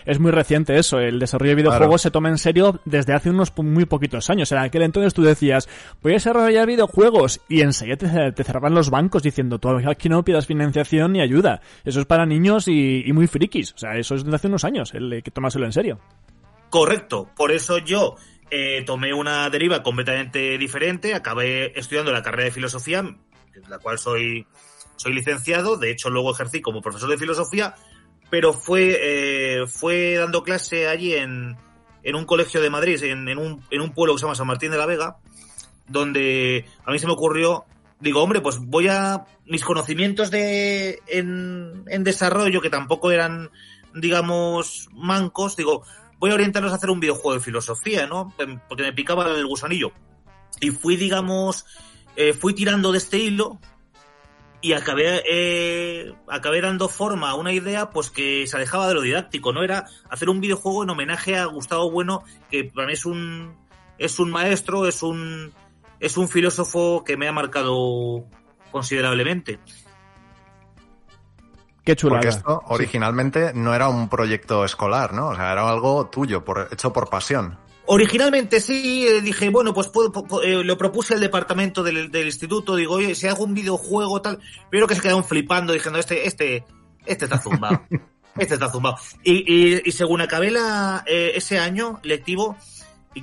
es, 0.06 0.18
muy 0.18 0.30
reciente 0.30 0.78
eso. 0.78 0.98
El 0.98 1.18
desarrollo 1.18 1.50
de 1.50 1.56
videojuegos 1.56 1.86
Claro. 1.86 1.98
se 1.98 2.10
toma 2.10 2.28
en 2.28 2.38
serio 2.38 2.80
desde 2.84 3.12
hace 3.12 3.30
unos 3.30 3.52
muy 3.56 3.84
poquitos 3.84 4.30
años. 4.30 4.50
En 4.52 4.58
aquel 4.58 4.82
entonces 4.82 5.14
tú 5.14 5.22
decías, 5.22 5.68
voy 6.02 6.12
a 6.12 6.14
desarrollar 6.14 6.66
videojuegos 6.66 7.40
y 7.48 7.60
enseguida 7.60 7.96
te, 7.96 8.32
te 8.32 8.44
cerraban 8.44 8.74
los 8.74 8.90
bancos 8.90 9.22
diciendo, 9.22 9.58
tú 9.58 9.68
aquí 9.88 10.08
no 10.08 10.24
pidas 10.24 10.46
financiación 10.46 11.12
ni 11.12 11.20
ayuda. 11.20 11.60
Eso 11.84 12.00
es 12.00 12.06
para 12.06 12.26
niños 12.26 12.68
y, 12.68 13.02
y 13.06 13.12
muy 13.12 13.26
frikis. 13.26 13.72
O 13.74 13.78
sea, 13.78 13.96
eso 13.96 14.14
es 14.14 14.24
de 14.24 14.34
hace 14.34 14.48
unos 14.48 14.64
años, 14.64 14.94
el 14.94 15.22
que 15.22 15.30
tomárselo 15.30 15.66
en 15.66 15.72
serio. 15.72 16.00
Correcto, 16.70 17.30
por 17.36 17.50
eso 17.50 17.78
yo 17.78 18.16
eh, 18.50 18.82
tomé 18.84 19.12
una 19.12 19.48
deriva 19.50 19.82
completamente 19.82 20.56
diferente, 20.58 21.14
acabé 21.14 21.78
estudiando 21.78 22.12
la 22.12 22.22
carrera 22.22 22.44
de 22.44 22.50
filosofía, 22.50 23.02
de 23.02 23.68
la 23.68 23.78
cual 23.78 23.98
soy, 23.98 24.46
soy 24.98 25.14
licenciado, 25.14 25.78
de 25.78 25.90
hecho 25.90 26.10
luego 26.10 26.32
ejercí 26.32 26.60
como 26.60 26.82
profesor 26.82 27.08
de 27.08 27.16
filosofía, 27.16 27.74
pero 28.30 28.52
fue, 28.52 28.98
eh, 29.00 29.66
fue 29.66 30.16
dando 30.16 30.42
clase 30.42 30.88
allí 30.88 31.14
en, 31.14 31.56
en 32.02 32.14
un 32.14 32.24
colegio 32.24 32.60
de 32.60 32.68
Madrid, 32.68 33.02
en, 33.04 33.28
en 33.28 33.38
un, 33.38 33.64
en 33.70 33.80
un 33.80 33.92
pueblo 33.92 34.14
que 34.14 34.18
se 34.18 34.26
llama 34.26 34.34
San 34.34 34.46
Martín 34.46 34.70
de 34.70 34.76
la 34.78 34.86
Vega, 34.86 35.16
donde 35.86 36.66
a 36.84 36.90
mí 36.90 36.98
se 36.98 37.06
me 37.06 37.12
ocurrió, 37.12 37.64
digo, 38.00 38.22
hombre, 38.22 38.40
pues 38.40 38.58
voy 38.58 38.88
a 38.88 39.24
mis 39.46 39.64
conocimientos 39.64 40.30
de 40.30 41.00
en, 41.06 41.84
en 41.86 42.04
desarrollo, 42.04 42.60
que 42.60 42.70
tampoco 42.70 43.10
eran, 43.10 43.50
digamos, 43.94 44.88
mancos, 44.92 45.56
digo, 45.56 45.84
voy 46.18 46.30
a 46.30 46.34
orientarlos 46.34 46.72
a 46.72 46.76
hacer 46.76 46.90
un 46.90 47.00
videojuego 47.00 47.34
de 47.34 47.44
filosofía, 47.44 48.06
¿no? 48.06 48.34
Porque 48.68 48.82
me 48.82 48.92
picaba 48.92 49.26
el 49.26 49.46
gusanillo. 49.46 49.92
Y 50.60 50.70
fui, 50.70 50.96
digamos, 50.96 51.64
eh, 52.16 52.32
fui 52.32 52.52
tirando 52.52 52.92
de 52.92 52.98
este 52.98 53.18
hilo 53.18 53.60
y 54.60 54.72
acabé, 54.72 55.22
eh, 55.30 56.12
acabé 56.28 56.60
dando 56.60 56.88
forma 56.88 57.30
a 57.30 57.34
una 57.34 57.52
idea 57.52 57.90
pues 57.90 58.10
que 58.10 58.46
se 58.46 58.56
alejaba 58.56 58.88
de 58.88 58.94
lo 58.94 59.02
didáctico, 59.02 59.52
¿no? 59.52 59.62
Era 59.62 59.86
hacer 60.10 60.28
un 60.28 60.40
videojuego 60.40 60.82
en 60.82 60.90
homenaje 60.90 61.36
a 61.36 61.44
Gustavo 61.44 61.90
Bueno, 61.90 62.24
que 62.50 62.64
para 62.64 62.86
mí 62.86 62.94
es 62.94 63.06
un, 63.06 63.56
es 63.98 64.18
un 64.18 64.30
maestro, 64.30 64.88
es 64.88 65.02
un, 65.02 65.52
es 66.00 66.16
un 66.16 66.28
filósofo 66.28 67.04
que 67.04 67.16
me 67.16 67.28
ha 67.28 67.32
marcado 67.32 68.24
considerablemente. 68.72 69.60
Qué 71.84 71.94
chulada. 71.94 72.20
Porque 72.20 72.36
esto 72.36 72.62
originalmente 72.66 73.52
no 73.54 73.74
era 73.74 73.88
un 73.88 74.08
proyecto 74.08 74.64
escolar, 74.64 75.14
¿no? 75.14 75.28
O 75.28 75.36
sea, 75.36 75.52
era 75.52 75.68
algo 75.68 76.06
tuyo, 76.06 76.44
por, 76.44 76.68
hecho 76.72 76.92
por 76.92 77.08
pasión. 77.08 77.58
Originalmente 77.90 78.60
sí, 78.60 79.06
eh, 79.06 79.22
dije, 79.22 79.48
bueno, 79.48 79.72
pues 79.72 79.88
puedo, 79.88 80.12
po- 80.12 80.42
eh, 80.42 80.62
lo 80.62 80.76
propuse 80.76 81.14
al 81.14 81.20
departamento 81.20 81.82
del, 81.82 82.10
del 82.10 82.26
instituto, 82.26 82.76
digo, 82.76 82.94
oye, 82.96 83.14
si 83.14 83.26
hago 83.28 83.44
un 83.44 83.54
videojuego 83.54 84.20
tal, 84.20 84.38
pero 84.70 84.86
que 84.86 84.94
se 84.94 85.00
quedaron 85.00 85.24
flipando 85.24 85.72
diciendo, 85.72 85.98
este, 85.98 86.26
este, 86.26 86.64
este 87.06 87.24
está 87.24 87.38
zumbado, 87.38 87.82
este 88.38 88.54
está 88.54 88.70
zumbado. 88.70 88.96
Y, 89.24 89.42
y, 89.52 89.80
y 89.86 89.92
según 89.92 90.20
acabé 90.20 90.50
la, 90.50 91.02
eh, 91.06 91.32
ese 91.34 91.58
año 91.58 91.98
lectivo, 92.02 92.58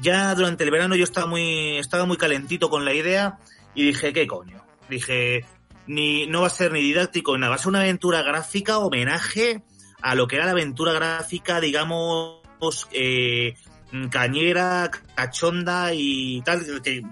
ya 0.01 0.33
durante 0.33 0.63
el 0.63 0.71
verano 0.71 0.95
yo 0.95 1.03
estaba 1.03 1.27
muy, 1.27 1.77
estaba 1.77 2.05
muy 2.05 2.17
calentito 2.17 2.69
con 2.71 2.85
la 2.85 2.93
idea 2.93 3.37
y 3.75 3.85
dije, 3.85 4.13
¿qué 4.13 4.25
coño? 4.25 4.65
Dije, 4.89 5.45
ni, 5.85 6.25
no 6.25 6.41
va 6.41 6.47
a 6.47 6.49
ser 6.49 6.71
ni 6.71 6.81
didáctico 6.81 7.33
ni 7.35 7.41
nada, 7.41 7.51
va 7.51 7.55
a 7.57 7.59
ser 7.59 7.67
una 7.69 7.81
aventura 7.81 8.23
gráfica, 8.23 8.79
homenaje 8.79 9.61
a 10.01 10.15
lo 10.15 10.25
que 10.27 10.37
era 10.37 10.45
la 10.45 10.51
aventura 10.53 10.91
gráfica, 10.93 11.59
digamos, 11.61 12.41
eh, 12.91 13.53
cañera, 14.11 14.89
cachonda 15.15 15.93
y 15.93 16.41
tal, 16.41 16.61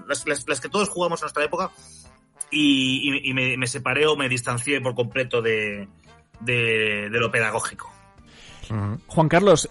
las, 0.08 0.62
que 0.62 0.70
todos 0.70 0.90
jugamos 0.90 1.22
en 1.22 1.26
nuestra 1.26 1.44
época. 1.44 1.72
y, 2.52 3.34
me, 3.34 3.58
me 3.58 3.68
separé 3.68 4.06
o 4.08 4.16
me 4.16 4.30
distancié 4.30 4.82
por 4.82 4.96
completo 4.96 5.42
de, 5.42 5.88
de, 6.40 7.10
de 7.10 7.20
lo 7.20 7.32
pedagógico. 7.32 7.92
Juan 9.08 9.30
Carlos, 9.30 9.70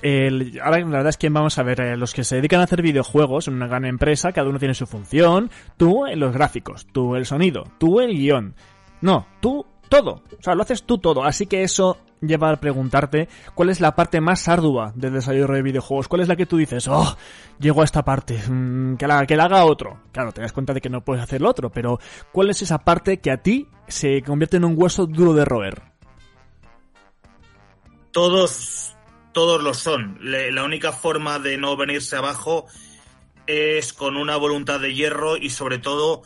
ahora 0.62 0.78
la 0.78 0.86
verdad 0.86 1.08
es 1.08 1.16
que 1.16 1.28
vamos 1.28 1.58
a 1.58 1.62
ver, 1.62 1.80
eh, 1.80 1.96
los 1.96 2.12
que 2.12 2.24
se 2.24 2.36
dedican 2.36 2.60
a 2.60 2.64
hacer 2.64 2.82
videojuegos 2.82 3.48
en 3.48 3.54
una 3.54 3.66
gran 3.66 3.84
empresa, 3.84 4.32
cada 4.32 4.48
uno 4.48 4.58
tiene 4.58 4.74
su 4.74 4.86
función, 4.86 5.50
tú 5.76 6.06
en 6.06 6.20
los 6.20 6.32
gráficos, 6.32 6.86
tú 6.92 7.16
el 7.16 7.26
sonido, 7.26 7.64
tú 7.78 8.00
el 8.00 8.16
guion. 8.16 8.54
No, 9.00 9.26
tú 9.40 9.66
todo, 9.92 10.22
o 10.38 10.42
sea, 10.42 10.54
lo 10.54 10.62
haces 10.62 10.84
tú 10.84 10.96
todo, 10.96 11.22
así 11.22 11.44
que 11.44 11.62
eso 11.62 11.98
lleva 12.22 12.48
a 12.48 12.56
preguntarte 12.56 13.28
cuál 13.54 13.68
es 13.68 13.78
la 13.78 13.94
parte 13.94 14.22
más 14.22 14.48
ardua 14.48 14.90
del 14.94 15.12
desarrollo 15.12 15.46
de 15.48 15.60
videojuegos, 15.60 16.08
cuál 16.08 16.22
es 16.22 16.28
la 16.28 16.36
que 16.36 16.46
tú 16.46 16.56
dices, 16.56 16.88
oh, 16.88 17.14
llego 17.60 17.82
a 17.82 17.84
esta 17.84 18.02
parte, 18.02 18.40
mm, 18.48 18.96
que, 18.96 19.06
la, 19.06 19.26
que 19.26 19.36
la 19.36 19.44
haga 19.44 19.66
otro. 19.66 20.00
Claro, 20.10 20.32
te 20.32 20.40
das 20.40 20.54
cuenta 20.54 20.72
de 20.72 20.80
que 20.80 20.88
no 20.88 21.02
puedes 21.02 21.22
hacer 21.22 21.42
lo 21.42 21.50
otro, 21.50 21.68
pero 21.68 21.98
¿cuál 22.32 22.48
es 22.48 22.62
esa 22.62 22.78
parte 22.78 23.20
que 23.20 23.30
a 23.30 23.42
ti 23.42 23.68
se 23.86 24.22
convierte 24.22 24.56
en 24.56 24.64
un 24.64 24.76
hueso 24.78 25.04
duro 25.04 25.34
de 25.34 25.44
roer? 25.44 25.82
Todos, 28.12 28.96
todos 29.32 29.62
lo 29.62 29.74
son. 29.74 30.18
La 30.22 30.64
única 30.64 30.92
forma 30.92 31.38
de 31.38 31.58
no 31.58 31.76
venirse 31.76 32.16
abajo 32.16 32.64
es 33.46 33.92
con 33.92 34.16
una 34.16 34.38
voluntad 34.38 34.80
de 34.80 34.94
hierro 34.94 35.36
y 35.36 35.50
sobre 35.50 35.76
todo 35.78 36.22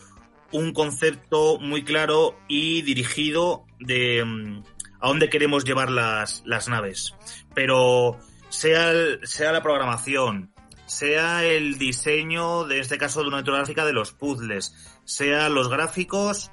un 0.53 0.73
concepto 0.73 1.59
muy 1.59 1.85
claro 1.85 2.39
y 2.49 2.83
dirigido 2.83 3.65
de 3.79 4.25
mm, 4.25 4.63
a 5.01 5.09
dónde 5.09 5.29
queremos 5.29 5.65
llevar 5.65 5.91
las, 5.91 6.43
las 6.47 6.69
naves. 6.69 7.15
Pero 7.55 8.19
sea, 8.49 8.93
sea 9.23 9.53
la 9.53 9.63
programación, 9.63 10.53
sea 10.87 11.45
el 11.45 11.79
diseño, 11.79 12.65
de 12.65 12.81
este 12.81 12.99
caso 12.99 13.23
de 13.23 13.29
una 13.29 13.43
gráfica, 13.43 13.85
de 13.85 13.93
los 13.93 14.13
puzzles, 14.13 14.75
sea 15.05 15.49
los 15.49 15.69
gráficos, 15.69 16.51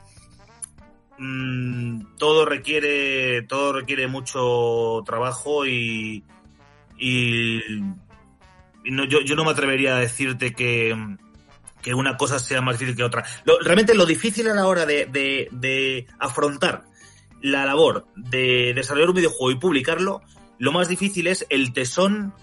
mm, 1.18 2.18
todo 2.18 2.46
requiere 2.46 3.44
todo 3.44 3.74
requiere 3.74 4.08
mucho 4.08 5.02
trabajo 5.06 5.66
y, 5.66 6.24
y, 6.98 7.62
no, 8.86 9.06
yo, 9.06 9.22
yo 9.22 9.36
no 9.36 9.46
me 9.46 9.52
atrevería 9.52 9.96
a 9.96 10.00
decirte 10.00 10.54
que, 10.54 11.18
que 11.84 11.94
una 11.94 12.18
cosa 12.18 12.40
sea 12.40 12.62
más 12.62 12.80
difícil 12.80 12.96
que 12.96 13.04
otra. 13.04 13.24
Realmente 13.62 13.94
lo 13.94 14.08
difícil 14.08 14.50
a 14.50 14.56
la 14.56 14.66
hora 14.66 14.88
de, 14.88 15.06
de- 15.06 15.50
de 15.52 16.08
afrontar 16.18 16.86
la 17.42 17.66
labor 17.66 18.08
de 18.16 18.72
desarrollar 18.74 19.10
un 19.10 19.16
videojuego 19.18 19.52
y 19.52 19.60
publicarlo, 19.60 20.22
lo 20.58 20.72
más 20.72 20.88
difícil 20.88 21.28
es 21.28 21.46
el 21.50 21.74
tesón 21.74 22.34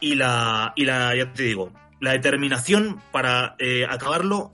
y 0.00 0.14
la, 0.16 0.72
y 0.76 0.84
la 0.86 1.14
ya 1.16 1.32
te 1.32 1.42
digo, 1.44 1.72
la 2.00 2.12
determinación 2.12 3.00
para 3.12 3.54
eh, 3.58 3.86
acabarlo 3.88 4.50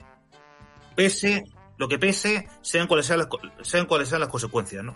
pese 0.95 1.45
lo 1.77 1.87
que 1.87 1.97
pese, 1.97 2.47
sean 2.61 2.85
cuales 2.85 3.07
sean 3.07 3.19
las, 3.19 3.27
sean 3.63 3.87
cuales 3.87 4.07
sean 4.09 4.21
las 4.21 4.29
consecuencias, 4.29 4.83
¿no? 4.83 4.95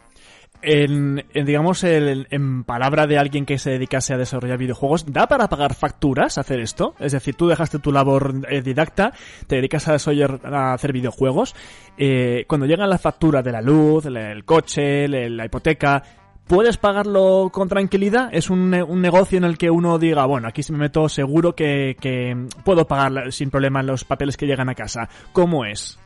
En, 0.68 1.24
en, 1.34 1.46
digamos, 1.46 1.84
el- 1.84 2.28
en 2.32 2.64
palabra 2.64 3.06
de 3.06 3.18
alguien 3.20 3.46
que 3.46 3.60
se 3.60 3.70
dedicase 3.72 4.14
a 4.14 4.18
desarrollar 4.18 4.58
videojuegos, 4.58 5.06
¿da 5.06 5.28
para 5.28 5.48
pagar 5.48 5.76
facturas 5.76 6.38
hacer 6.40 6.60
esto? 6.60 6.96
Es 7.00 7.12
decir, 7.12 7.36
tú 7.36 7.48
dejaste 7.48 7.78
tu 7.80 7.92
labor 7.92 8.34
eh, 8.50 8.62
didacta, 8.64 9.14
te 9.46 9.58
dedicas 9.58 9.88
a 9.88 9.94
desarrollar, 9.94 10.42
a 10.44 10.74
hacer 10.74 10.92
videojuegos, 10.92 11.56
eh, 11.98 12.46
cuando 12.48 12.66
llega 12.66 12.88
la 12.88 12.98
factura 12.98 13.44
de 13.44 13.52
la 13.52 13.62
luz, 13.62 14.06
el, 14.08 14.44
coche, 14.44 15.08
la 15.08 15.46
hipoteca, 15.46 16.02
¿puedes 16.48 16.78
pagarlo 16.78 17.50
con 17.54 17.70
tranquilidad? 17.70 18.30
¿Es 18.32 18.50
un, 18.50 18.74
un 18.74 19.02
negocio 19.02 19.38
en 19.38 19.44
el 19.44 19.58
que 19.60 19.70
uno 19.70 20.00
diga, 20.00 20.26
bueno, 20.26 20.48
aquí 20.48 20.64
si 20.64 20.72
me 20.72 20.80
meto 20.80 21.08
seguro 21.10 21.54
que, 21.54 21.96
que 22.00 22.36
puedo 22.64 22.88
pagar 22.88 23.32
sin 23.32 23.52
problema 23.52 23.84
los 23.84 24.04
papeles 24.04 24.36
que 24.36 24.48
llegan 24.48 24.70
a 24.70 24.74
casa? 24.76 25.10
¿Cómo 25.32 25.64
es? 25.64 26.00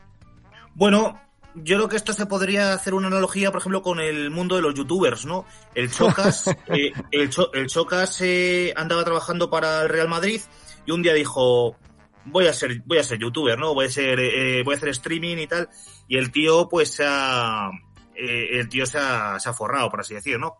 Bueno, 0.74 1.18
yo 1.54 1.76
creo 1.76 1.88
que 1.88 1.96
esto 1.96 2.12
se 2.12 2.26
podría 2.26 2.72
hacer 2.72 2.94
una 2.94 3.08
analogía, 3.08 3.50
por 3.50 3.60
ejemplo, 3.60 3.82
con 3.82 4.00
el 4.00 4.30
mundo 4.30 4.56
de 4.56 4.62
los 4.62 4.74
youtubers, 4.74 5.26
¿no? 5.26 5.44
El 5.74 5.90
Chocas, 5.90 6.46
eh, 6.68 6.92
el, 7.10 7.30
Cho- 7.30 7.52
el 7.52 7.66
Chocas 7.68 8.20
eh, 8.20 8.72
andaba 8.76 9.04
trabajando 9.04 9.50
para 9.50 9.82
el 9.82 9.88
Real 9.88 10.08
Madrid 10.08 10.40
y 10.86 10.92
un 10.92 11.02
día 11.02 11.14
dijo, 11.14 11.76
voy 12.24 12.46
a 12.46 12.52
ser, 12.52 12.82
voy 12.86 12.98
a 12.98 13.04
ser 13.04 13.18
youtuber, 13.18 13.58
¿no? 13.58 13.74
Voy 13.74 13.86
a 13.86 13.90
ser, 13.90 14.20
eh, 14.20 14.62
voy 14.64 14.74
a 14.74 14.76
hacer 14.76 14.90
streaming 14.90 15.38
y 15.38 15.46
tal. 15.46 15.68
Y 16.08 16.16
el 16.16 16.30
tío, 16.32 16.68
pues, 16.68 16.90
se 16.92 17.04
ha, 17.06 17.70
eh, 18.14 18.58
el 18.58 18.68
tío 18.68 18.86
se 18.86 18.98
ha, 18.98 19.38
se 19.40 19.48
ha 19.48 19.52
forrado, 19.52 19.90
por 19.90 20.00
así 20.00 20.14
decir, 20.14 20.38
¿no? 20.38 20.58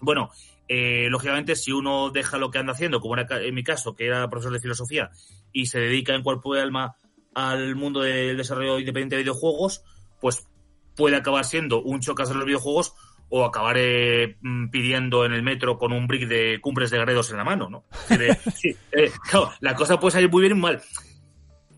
Bueno, 0.00 0.30
eh, 0.68 1.08
lógicamente, 1.10 1.54
si 1.56 1.72
uno 1.72 2.10
deja 2.10 2.38
lo 2.38 2.50
que 2.50 2.58
anda 2.58 2.72
haciendo, 2.72 3.00
como 3.00 3.16
era 3.16 3.26
en 3.42 3.54
mi 3.54 3.62
caso, 3.62 3.94
que 3.94 4.06
era 4.06 4.28
profesor 4.28 4.52
de 4.52 4.60
filosofía, 4.60 5.10
y 5.52 5.66
se 5.66 5.78
dedica 5.78 6.14
en 6.14 6.22
cuerpo 6.22 6.56
y 6.56 6.60
alma 6.60 6.96
al 7.34 7.76
mundo 7.76 8.00
del 8.00 8.36
desarrollo 8.36 8.78
independiente 8.78 9.16
de 9.16 9.22
videojuegos, 9.22 9.82
pues 10.22 10.48
puede 10.96 11.16
acabar 11.16 11.44
siendo 11.44 11.82
un 11.82 12.00
chocas 12.00 12.30
de 12.30 12.34
los 12.36 12.46
videojuegos 12.46 12.94
o 13.28 13.44
acabar 13.44 13.76
eh, 13.78 14.36
mm, 14.42 14.68
pidiendo 14.70 15.24
en 15.26 15.32
el 15.32 15.42
metro 15.42 15.76
con 15.78 15.92
un 15.92 16.06
brick 16.06 16.28
de 16.28 16.58
cumbres 16.62 16.90
de 16.90 16.98
Gredos 16.98 17.30
en 17.30 17.36
la 17.38 17.44
mano, 17.44 17.68
¿no? 17.68 17.84
Eh, 18.10 18.36
sí, 18.54 18.74
eh, 18.92 19.10
claro, 19.30 19.50
la 19.60 19.74
cosa 19.74 19.98
puede 20.00 20.12
salir 20.12 20.30
muy 20.30 20.40
bien 20.42 20.52
o 20.52 20.56
muy 20.56 20.62
mal. 20.62 20.82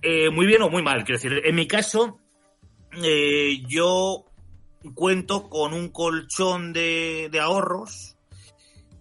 Eh, 0.02 0.30
muy 0.30 0.46
bien 0.46 0.62
o 0.62 0.68
muy 0.70 0.82
mal, 0.82 1.02
quiero 1.04 1.18
decir. 1.20 1.40
En 1.44 1.54
mi 1.54 1.66
caso, 1.66 2.18
eh, 3.02 3.62
yo 3.68 4.26
cuento 4.94 5.48
con 5.48 5.72
un 5.72 5.88
colchón 5.88 6.72
de, 6.72 7.28
de 7.32 7.40
ahorros 7.40 8.16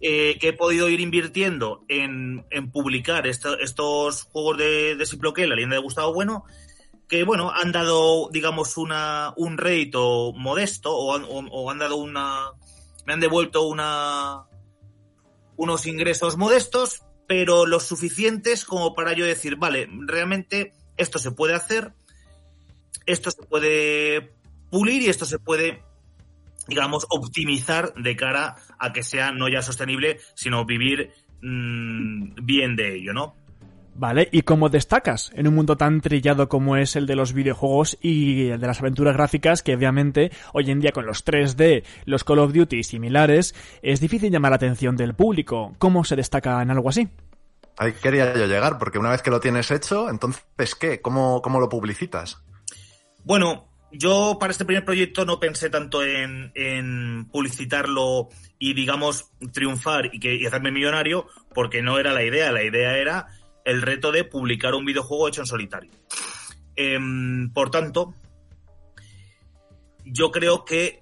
eh, 0.00 0.38
que 0.40 0.48
he 0.48 0.52
podido 0.52 0.88
ir 0.88 1.00
invirtiendo 1.00 1.84
en, 1.88 2.44
en 2.50 2.70
publicar 2.70 3.26
esta- 3.26 3.56
estos 3.60 4.22
juegos 4.22 4.58
de, 4.58 4.96
de 4.96 5.06
Siploqué, 5.06 5.46
la 5.46 5.54
leyenda 5.56 5.76
de 5.76 5.82
Gustavo 5.82 6.14
Bueno, 6.14 6.44
que 7.08 7.24
bueno, 7.24 7.50
han 7.52 7.72
dado, 7.72 8.28
digamos, 8.30 8.76
una, 8.76 9.32
un 9.36 9.58
rédito 9.58 10.32
modesto 10.34 10.94
o 10.96 11.14
han, 11.14 11.24
o- 11.28 11.70
han 11.70 11.78
dado 11.78 11.96
una. 11.96 12.50
me 13.06 13.12
han 13.12 13.20
devuelto 13.20 13.66
una. 13.66 14.44
unos 15.56 15.86
ingresos 15.86 16.36
modestos, 16.36 17.02
pero 17.26 17.66
los 17.66 17.84
suficientes 17.84 18.64
como 18.64 18.94
para 18.94 19.12
yo 19.12 19.24
decir, 19.24 19.56
vale, 19.56 19.88
realmente 20.06 20.72
esto 20.96 21.18
se 21.18 21.30
puede 21.32 21.54
hacer, 21.54 21.92
esto 23.06 23.30
se 23.30 23.42
puede 23.42 24.32
pulir 24.70 25.02
y 25.02 25.08
esto 25.08 25.24
se 25.24 25.38
puede 25.38 25.82
digamos, 26.66 27.06
optimizar 27.10 27.92
de 27.94 28.16
cara 28.16 28.56
a 28.78 28.92
que 28.94 29.02
sea 29.02 29.32
no 29.32 29.48
ya 29.48 29.60
sostenible, 29.60 30.18
sino 30.34 30.64
vivir 30.64 31.12
mm, 31.42 32.36
bien 32.42 32.74
de 32.74 32.96
ello, 32.96 33.12
¿no? 33.12 33.36
Vale, 33.96 34.28
¿y 34.32 34.42
cómo 34.42 34.70
destacas 34.70 35.30
en 35.34 35.46
un 35.46 35.54
mundo 35.54 35.76
tan 35.76 36.00
trillado 36.00 36.48
como 36.48 36.76
es 36.76 36.96
el 36.96 37.06
de 37.06 37.14
los 37.14 37.32
videojuegos 37.32 37.96
y 38.00 38.48
el 38.48 38.60
de 38.60 38.66
las 38.66 38.80
aventuras 38.80 39.14
gráficas, 39.14 39.62
que 39.62 39.74
obviamente 39.74 40.32
hoy 40.52 40.68
en 40.70 40.80
día 40.80 40.90
con 40.90 41.06
los 41.06 41.24
3D, 41.24 41.84
los 42.04 42.24
Call 42.24 42.40
of 42.40 42.52
Duty 42.52 42.78
y 42.78 42.82
similares, 42.82 43.54
es 43.82 44.00
difícil 44.00 44.32
llamar 44.32 44.50
la 44.50 44.56
atención 44.56 44.96
del 44.96 45.14
público? 45.14 45.76
¿Cómo 45.78 46.02
se 46.02 46.16
destaca 46.16 46.60
en 46.60 46.72
algo 46.72 46.88
así? 46.88 47.08
Ahí 47.76 47.92
quería 47.92 48.34
yo 48.34 48.46
llegar, 48.46 48.78
porque 48.78 48.98
una 48.98 49.10
vez 49.10 49.22
que 49.22 49.30
lo 49.30 49.38
tienes 49.40 49.70
hecho, 49.70 50.10
entonces, 50.10 50.74
¿qué? 50.74 51.00
¿Cómo, 51.00 51.40
cómo 51.40 51.60
lo 51.60 51.68
publicitas? 51.68 52.42
Bueno, 53.22 53.68
yo 53.92 54.38
para 54.40 54.50
este 54.50 54.64
primer 54.64 54.84
proyecto 54.84 55.24
no 55.24 55.38
pensé 55.38 55.70
tanto 55.70 56.04
en, 56.04 56.50
en 56.56 57.28
publicitarlo 57.30 58.28
y, 58.58 58.74
digamos, 58.74 59.30
triunfar 59.52 60.10
y, 60.12 60.18
que, 60.18 60.34
y 60.34 60.46
hacerme 60.46 60.72
millonario, 60.72 61.28
porque 61.54 61.80
no 61.80 61.98
era 61.98 62.12
la 62.12 62.24
idea. 62.24 62.50
La 62.50 62.64
idea 62.64 62.96
era 62.98 63.28
el 63.64 63.82
reto 63.82 64.12
de 64.12 64.24
publicar 64.24 64.74
un 64.74 64.84
videojuego 64.84 65.28
hecho 65.28 65.40
en 65.40 65.46
solitario. 65.46 65.90
Em, 66.76 67.52
por 67.52 67.70
tanto, 67.70 68.14
yo 70.04 70.30
creo 70.30 70.64
que 70.64 71.00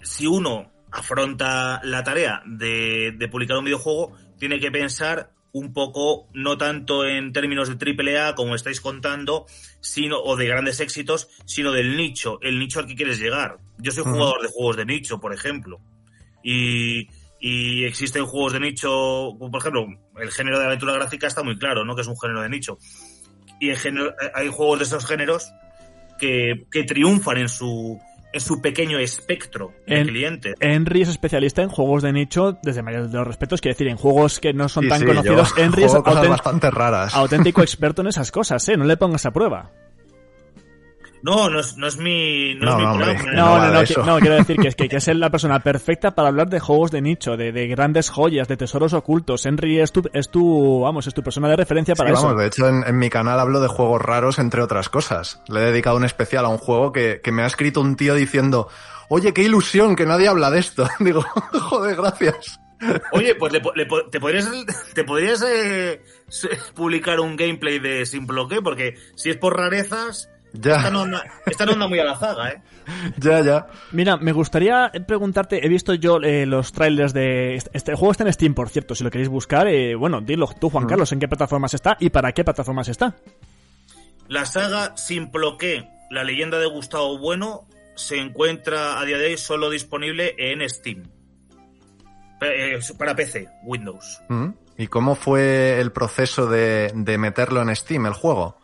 si 0.00 0.26
uno 0.26 0.70
afronta 0.92 1.80
la 1.82 2.04
tarea 2.04 2.42
de, 2.46 3.14
de 3.16 3.28
publicar 3.28 3.58
un 3.58 3.64
videojuego, 3.64 4.16
tiene 4.38 4.60
que 4.60 4.70
pensar 4.70 5.32
un 5.52 5.72
poco, 5.72 6.28
no 6.34 6.58
tanto 6.58 7.06
en 7.06 7.32
términos 7.32 7.70
de 7.70 7.76
triple 7.76 8.20
A 8.20 8.34
como 8.34 8.54
estáis 8.54 8.82
contando, 8.82 9.46
sino, 9.80 10.20
o 10.20 10.36
de 10.36 10.46
grandes 10.46 10.80
éxitos, 10.80 11.28
sino 11.46 11.72
del 11.72 11.96
nicho, 11.96 12.38
el 12.42 12.58
nicho 12.58 12.78
al 12.78 12.86
que 12.86 12.94
quieres 12.94 13.18
llegar. 13.18 13.56
Yo 13.78 13.90
soy 13.90 14.04
jugador 14.04 14.42
de 14.42 14.48
juegos 14.48 14.76
de 14.76 14.84
nicho, 14.84 15.18
por 15.18 15.32
ejemplo. 15.32 15.80
Y, 16.44 17.08
y 17.48 17.84
existen 17.84 18.24
juegos 18.26 18.54
de 18.54 18.60
nicho, 18.60 18.88
como 19.38 19.50
por 19.50 19.60
ejemplo, 19.60 19.86
el 20.20 20.30
género 20.32 20.58
de 20.58 20.64
aventura 20.66 20.94
gráfica 20.94 21.26
está 21.28 21.42
muy 21.42 21.56
claro, 21.58 21.84
¿no? 21.84 21.94
Que 21.94 22.02
es 22.02 22.08
un 22.08 22.18
género 22.18 22.42
de 22.42 22.48
nicho. 22.48 22.78
Y 23.60 23.70
en 23.70 23.76
género- 23.76 24.14
hay 24.34 24.48
juegos 24.48 24.78
de 24.80 24.84
esos 24.86 25.06
géneros 25.06 25.50
que, 26.18 26.66
que 26.72 26.82
triunfan 26.84 27.36
en 27.38 27.48
su, 27.48 28.00
en 28.32 28.40
su 28.40 28.60
pequeño 28.60 28.98
espectro 28.98 29.72
de 29.86 30.00
En- 30.00 30.06
clientes. 30.08 30.54
Henry 30.60 31.02
es 31.02 31.08
especialista 31.08 31.62
en 31.62 31.68
juegos 31.68 32.02
de 32.02 32.12
nicho 32.12 32.58
desde 32.62 32.82
mayor 32.82 33.08
de 33.08 33.16
los 33.18 33.26
respetos, 33.26 33.60
quiere 33.60 33.74
decir, 33.74 33.88
en 33.88 33.96
juegos 33.96 34.40
que 34.40 34.52
no 34.52 34.68
son 34.68 34.84
Sí, 34.84 34.88
tan 34.88 35.00
sí, 35.00 35.06
conocidos. 35.06 35.54
yo 35.56 35.62
Henry 35.62 35.84
es 35.84 35.92
bastante 36.28 36.70
raras. 36.70 37.14
auténtico 37.14 37.62
experto 37.62 38.02
en 38.02 38.08
esas 38.08 38.30
cosas, 38.32 38.68
¿eh? 38.68 38.76
No 38.76 38.84
le 38.84 38.96
pongas 38.96 39.24
a 39.26 39.30
prueba. 39.30 39.70
No, 41.26 41.50
no 41.50 41.58
es, 41.60 41.76
no 41.76 41.86
es 41.88 41.96
mi. 41.98 42.54
No, 42.54 42.78
No, 42.78 43.04
es 43.10 43.24
mi 43.24 43.30
no. 43.32 43.36
No, 43.36 43.58
No 43.58 43.72
no, 43.72 43.72
no, 43.72 43.84
que- 43.84 44.20
quiero 44.20 44.36
decir 44.36 44.56
que 44.56 44.68
es 44.68 44.74
que, 44.76 44.88
que 44.88 44.96
es 44.98 45.08
la 45.08 45.28
persona 45.30 45.58
perfecta 45.60 46.14
para 46.14 46.28
hablar 46.28 46.48
de 46.48 46.60
juegos 46.60 46.90
de 46.92 47.02
nicho, 47.02 47.36
de, 47.36 47.50
de 47.52 47.66
grandes 47.66 48.10
joyas, 48.10 48.46
de 48.48 48.56
tesoros 48.56 48.92
ocultos. 48.92 49.44
Henry 49.44 49.80
es 49.80 49.90
tu, 49.92 50.02
es 50.12 50.30
tu, 50.30 50.80
vamos, 50.82 51.06
es 51.06 51.14
tu 51.14 51.22
persona 51.22 51.48
de 51.48 51.56
referencia 51.56 51.94
para 51.94 52.10
Sí, 52.10 52.14
eso. 52.14 52.26
vamos, 52.26 52.40
de 52.40 52.46
hecho 52.46 52.68
en, 52.68 52.84
en 52.86 52.96
mi 52.98 53.10
canal 53.10 53.40
hablo 53.40 53.60
de 53.60 53.68
juegos 53.68 54.00
raros, 54.00 54.38
entre 54.38 54.62
otras 54.62 54.88
cosas. 54.88 55.42
Le 55.48 55.60
he 55.60 55.64
dedicado 55.72 55.96
un 55.96 56.04
especial 56.04 56.44
a 56.44 56.48
un 56.48 56.58
juego 56.58 56.92
que, 56.92 57.20
que 57.22 57.32
me 57.32 57.42
ha 57.42 57.46
escrito 57.46 57.80
un 57.80 57.96
tío 57.96 58.14
diciendo, 58.14 58.68
oye, 59.08 59.32
qué 59.34 59.42
ilusión, 59.42 59.96
que 59.96 60.06
nadie 60.06 60.28
habla 60.28 60.50
de 60.50 60.60
esto. 60.60 60.88
Digo, 61.00 61.22
joder, 61.60 61.96
gracias. 61.96 62.60
Oye, 63.12 63.34
pues 63.34 63.52
le 63.52 63.60
po- 63.60 63.72
le 63.74 63.86
po- 63.86 64.04
te 64.10 64.20
podrías, 64.20 64.50
te 64.94 65.02
podrías 65.02 65.42
eh, 65.48 66.02
publicar 66.74 67.20
un 67.20 67.34
gameplay 67.34 67.78
de 67.78 68.04
Simploque, 68.04 68.60
porque 68.62 68.94
si 69.16 69.30
es 69.30 69.36
por 69.38 69.56
rarezas, 69.56 70.28
Ya. 70.52 70.76
esta 70.76 70.90
no, 70.90 71.02
anda, 71.02 71.22
esta 71.44 71.66
no 71.66 71.72
anda 71.72 71.86
muy 71.88 71.98
a 71.98 72.04
la 72.04 72.16
zaga, 72.16 72.50
¿eh? 72.50 72.62
Ya, 73.18 73.40
ya. 73.40 73.66
Mira, 73.92 74.16
me 74.16 74.32
gustaría 74.32 74.90
preguntarte, 75.06 75.64
he 75.64 75.68
visto 75.68 75.92
yo 75.94 76.18
eh, 76.22 76.46
los 76.46 76.72
trailers 76.72 77.12
de... 77.12 77.56
Este, 77.56 77.70
este 77.74 77.94
juego 77.94 78.12
está 78.12 78.24
en 78.24 78.32
Steam, 78.32 78.54
por 78.54 78.68
cierto, 78.70 78.94
si 78.94 79.04
lo 79.04 79.10
queréis 79.10 79.28
buscar, 79.28 79.68
eh, 79.68 79.94
bueno, 79.94 80.20
dilo 80.20 80.48
tú, 80.58 80.70
Juan 80.70 80.84
Mm. 80.84 80.88
Carlos, 80.88 81.12
en 81.12 81.20
qué 81.20 81.28
plataformas 81.28 81.74
está 81.74 81.96
y 82.00 82.10
para 82.10 82.32
qué 82.32 82.42
plataformas 82.44 82.88
está. 82.88 83.16
La 84.28 84.44
saga 84.46 84.96
Simploque, 84.96 85.88
la 86.10 86.24
leyenda 86.24 86.58
de 86.58 86.66
Gustavo 86.66 87.18
Bueno, 87.18 87.68
se 87.94 88.16
encuentra 88.18 88.98
a 89.00 89.04
día 89.04 89.18
de 89.18 89.26
hoy 89.26 89.36
solo 89.38 89.68
disponible 89.70 90.34
en 90.38 90.68
Steam. 90.68 91.04
Eh, 92.40 92.78
Para 92.98 93.14
PC, 93.14 93.48
Windows. 93.64 94.20
Mm. 94.28 94.48
¿Y 94.78 94.86
cómo 94.88 95.14
fue 95.14 95.80
el 95.80 95.90
proceso 95.92 96.46
de, 96.46 96.92
de 96.94 97.16
meterlo 97.18 97.62
en 97.62 97.74
Steam, 97.74 98.06
el 98.06 98.12
juego? 98.12 98.58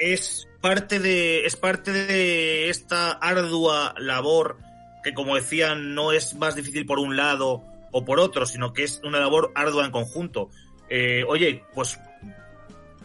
es 0.00 0.47
parte 0.60 0.98
de 0.98 1.46
es 1.46 1.56
parte 1.56 1.92
de 1.92 2.68
esta 2.68 3.12
ardua 3.12 3.94
labor 3.98 4.58
que 5.02 5.14
como 5.14 5.36
decían 5.36 5.94
no 5.94 6.12
es 6.12 6.34
más 6.34 6.56
difícil 6.56 6.84
por 6.86 6.98
un 6.98 7.16
lado 7.16 7.62
o 7.92 8.04
por 8.04 8.18
otro 8.18 8.46
sino 8.46 8.72
que 8.72 8.84
es 8.84 9.00
una 9.04 9.20
labor 9.20 9.52
ardua 9.54 9.84
en 9.84 9.92
conjunto 9.92 10.50
Eh, 10.90 11.22
oye 11.28 11.64
pues 11.74 12.00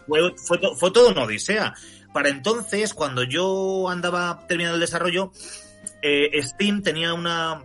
fue, 0.07 0.33
fue, 0.47 0.59
fue 0.79 0.91
todo 0.91 1.09
una 1.09 1.23
odisea 1.23 1.73
para 2.13 2.29
entonces 2.29 2.93
cuando 2.93 3.23
yo 3.23 3.89
andaba 3.89 4.45
terminando 4.47 4.75
el 4.75 4.81
desarrollo 4.81 5.31
eh, 6.01 6.41
Steam 6.41 6.81
tenía 6.81 7.13
una 7.13 7.61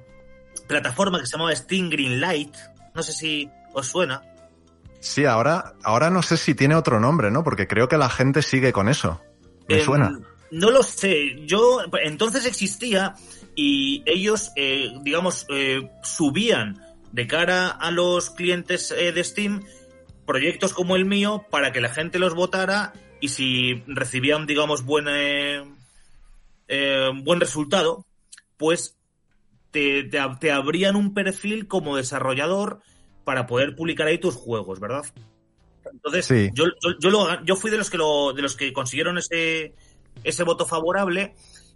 plataforma 0.66 1.20
que 1.20 1.26
se 1.26 1.32
llamaba 1.32 1.54
Steam 1.54 1.88
Greenlight 1.88 2.54
no 2.94 3.02
sé 3.02 3.12
si 3.12 3.50
os 3.72 3.86
suena 3.86 4.22
Sí, 5.00 5.24
ahora, 5.24 5.74
ahora 5.84 6.10
no 6.10 6.22
sé 6.22 6.36
si 6.36 6.56
tiene 6.56 6.74
otro 6.74 6.98
nombre, 6.98 7.30
¿no? 7.30 7.44
Porque 7.44 7.68
creo 7.68 7.88
que 7.88 7.96
la 7.96 8.08
gente 8.08 8.42
sigue 8.42 8.72
con 8.72 8.88
eso. 8.88 9.20
Me 9.68 9.76
Em, 9.76 9.84
suena. 9.84 10.18
No 10.50 10.70
lo 10.70 10.82
sé. 10.82 11.44
Yo 11.46 11.80
entonces 12.02 12.46
existía 12.46 13.14
y 13.54 14.02
ellos, 14.06 14.50
eh, 14.56 14.92
digamos, 15.02 15.46
eh, 15.50 15.90
subían 16.02 16.80
de 17.12 17.26
cara 17.26 17.68
a 17.68 17.90
los 17.90 18.30
clientes 18.30 18.90
eh, 18.90 19.12
de 19.12 19.24
Steam 19.24 19.62
proyectos 20.26 20.72
como 20.72 20.96
el 20.96 21.04
mío 21.04 21.46
para 21.50 21.72
que 21.72 21.80
la 21.80 21.88
gente 21.88 22.18
los 22.18 22.34
votara 22.34 22.92
y 23.20 23.28
si 23.28 23.82
recibían, 23.86 24.46
digamos, 24.46 24.84
buen, 24.84 25.06
buen 27.24 27.40
resultado, 27.40 28.04
pues 28.58 28.96
te, 29.70 30.04
te, 30.04 30.20
te 30.38 30.52
abrían 30.52 30.96
un 30.96 31.14
perfil 31.14 31.66
como 31.66 31.96
desarrollador 31.96 32.80
para 33.24 33.46
poder 33.46 33.74
publicar 33.74 34.06
ahí 34.06 34.18
tus 34.18 34.36
juegos, 34.36 34.80
¿verdad? 34.80 35.04
Entonces, 35.92 36.26
Sí. 36.26 36.50
yo, 36.54 36.64
yo, 36.82 36.90
yo, 37.00 37.10
lo- 37.10 37.44
yo 37.44 37.56
fui 37.56 37.70
de 37.70 37.78
los 37.78 37.90
que 37.90 37.98
lo, 37.98 38.32
de 38.32 38.42
los 38.42 38.56
que 38.56 38.72
consiguieron 38.72 39.18
ese, 39.18 39.74
ese 40.24 40.42
voto 40.44 40.66
favorable 40.66 41.34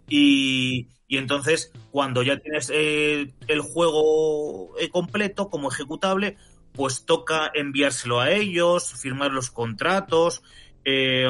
y, 0.09 0.87
y 1.07 1.17
entonces 1.17 1.71
cuando 1.91 2.23
ya 2.23 2.37
tienes 2.39 2.69
eh, 2.73 3.33
el 3.47 3.61
juego 3.61 4.77
eh, 4.79 4.89
completo 4.89 5.49
como 5.49 5.69
ejecutable, 5.71 6.37
pues 6.73 7.05
toca 7.05 7.51
enviárselo 7.53 8.19
a 8.19 8.31
ellos, 8.31 8.93
firmar 8.99 9.31
los 9.31 9.51
contratos. 9.51 10.41
eh, 10.85 11.29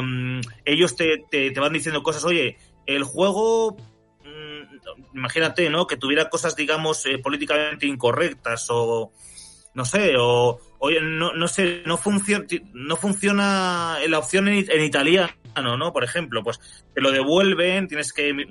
ellos 0.65 0.95
te, 0.95 1.23
te, 1.29 1.51
te 1.51 1.59
van 1.59 1.73
diciendo 1.73 2.01
cosas, 2.01 2.23
oye, 2.23 2.57
el 2.85 3.03
juego, 3.03 3.77
mm, 4.23 5.15
imagínate, 5.17 5.69
¿no? 5.69 5.85
Que 5.85 5.97
tuviera 5.97 6.29
cosas, 6.29 6.55
digamos, 6.55 7.05
eh, 7.05 7.17
políticamente 7.19 7.85
incorrectas 7.85 8.67
o, 8.69 9.11
no 9.73 9.85
sé, 9.85 10.15
o, 10.17 10.59
oye, 10.85 10.99
no, 11.01 11.31
no 11.33 11.47
sé, 11.47 11.81
no 11.85 11.95
funciona, 11.97 12.45
no 12.73 12.95
funciona 12.97 13.97
la 14.07 14.19
opción 14.19 14.47
en, 14.49 14.65
en 14.69 14.83
italiano, 14.83 15.31
¿no? 15.77 15.93
Por 15.93 16.03
ejemplo, 16.03 16.43
pues 16.43 16.59
te 16.93 16.99
lo 16.99 17.11
devuelven, 17.11 17.87
tienes 17.87 18.11
que, 18.11 18.29
eh, 18.29 18.45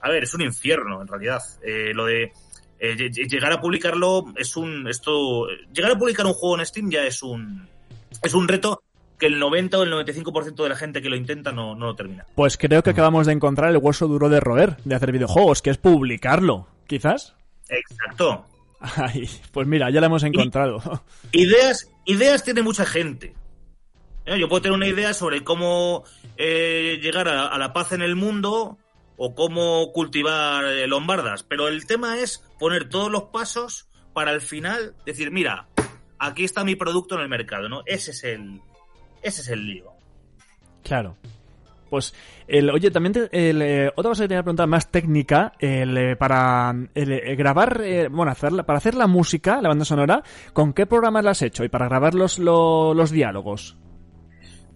a 0.00 0.08
ver, 0.10 0.24
es 0.24 0.34
un 0.34 0.40
infierno 0.42 1.00
en 1.00 1.06
realidad, 1.08 1.40
eh, 1.62 1.92
lo 1.94 2.06
de 2.06 2.32
eh, 2.80 2.96
lle- 2.96 3.10
lle- 3.12 3.28
llegar 3.30 3.52
a 3.52 3.60
publicarlo 3.60 4.24
es 4.36 4.56
un, 4.56 4.88
esto, 4.88 5.46
llegar 5.72 5.92
a 5.92 5.98
publicar 5.98 6.26
un 6.26 6.32
juego 6.34 6.58
en 6.58 6.66
Steam 6.66 6.90
ya 6.90 7.04
es 7.04 7.22
un, 7.22 7.68
es 8.24 8.34
un 8.34 8.48
reto 8.48 8.82
que 9.16 9.26
el 9.26 9.38
90 9.38 9.78
o 9.78 9.82
el 9.84 9.92
95% 9.92 10.64
de 10.64 10.68
la 10.68 10.74
gente 10.74 11.00
que 11.00 11.08
lo 11.08 11.14
intenta 11.14 11.52
no, 11.52 11.76
no 11.76 11.86
lo 11.86 11.94
termina. 11.94 12.26
Pues 12.34 12.56
creo 12.56 12.82
que 12.82 12.90
acabamos 12.90 13.26
de 13.28 13.34
encontrar 13.34 13.70
el 13.70 13.76
hueso 13.76 14.08
duro 14.08 14.28
de 14.28 14.40
roer, 14.40 14.78
de 14.84 14.96
hacer 14.96 15.12
videojuegos, 15.12 15.62
que 15.62 15.70
es 15.70 15.78
publicarlo, 15.78 16.66
quizás. 16.88 17.36
Exacto. 17.68 18.46
Ay, 18.96 19.28
pues 19.52 19.66
mira, 19.66 19.90
ya 19.90 20.00
lo 20.00 20.06
hemos 20.06 20.24
encontrado. 20.24 20.80
Ideas, 21.32 21.88
ideas 22.04 22.42
tiene 22.42 22.62
mucha 22.62 22.84
gente. 22.84 23.34
¿Eh? 24.26 24.38
Yo 24.38 24.48
puedo 24.48 24.62
tener 24.62 24.76
una 24.76 24.88
idea 24.88 25.14
sobre 25.14 25.44
cómo 25.44 26.04
eh, 26.36 26.98
llegar 27.00 27.28
a, 27.28 27.46
a 27.46 27.58
la 27.58 27.72
paz 27.72 27.92
en 27.92 28.02
el 28.02 28.16
mundo 28.16 28.78
o 29.16 29.34
cómo 29.34 29.92
cultivar 29.92 30.64
eh, 30.64 30.86
lombardas, 30.86 31.42
pero 31.42 31.68
el 31.68 31.86
tema 31.86 32.18
es 32.18 32.44
poner 32.58 32.88
todos 32.88 33.10
los 33.10 33.24
pasos 33.24 33.88
para 34.12 34.32
al 34.32 34.40
final 34.40 34.94
decir, 35.06 35.30
mira, 35.30 35.68
aquí 36.18 36.44
está 36.44 36.64
mi 36.64 36.76
producto 36.76 37.14
en 37.14 37.22
el 37.22 37.28
mercado, 37.28 37.68
¿no? 37.68 37.82
Ese 37.86 38.10
es 38.10 38.24
el, 38.24 38.60
ese 39.22 39.42
es 39.42 39.48
el 39.48 39.66
lío. 39.66 39.92
Claro. 40.82 41.16
Pues, 41.92 42.14
el, 42.48 42.70
oye, 42.70 42.90
también 42.90 43.12
te- 43.12 43.50
el, 43.50 43.60
eh, 43.60 43.92
otra 43.94 44.08
cosa 44.12 44.24
que 44.24 44.28
tenía 44.28 44.40
que 44.40 44.44
preguntar 44.44 44.66
más 44.66 44.90
técnica, 44.90 45.52
el, 45.58 45.94
eh, 45.98 46.16
para 46.16 46.74
el, 46.94 47.12
eh, 47.12 47.36
grabar, 47.36 47.82
eh, 47.84 48.08
bueno, 48.08 48.32
hacer, 48.32 48.50
para 48.64 48.78
hacer 48.78 48.94
la 48.94 49.06
música, 49.06 49.60
la 49.60 49.68
banda 49.68 49.84
sonora, 49.84 50.22
¿con 50.54 50.72
qué 50.72 50.86
programas 50.86 51.22
la 51.22 51.32
has 51.32 51.42
hecho? 51.42 51.64
Y 51.64 51.68
para 51.68 51.88
grabar 51.88 52.14
los, 52.14 52.38
lo- 52.38 52.94
los 52.94 53.10
diálogos. 53.10 53.76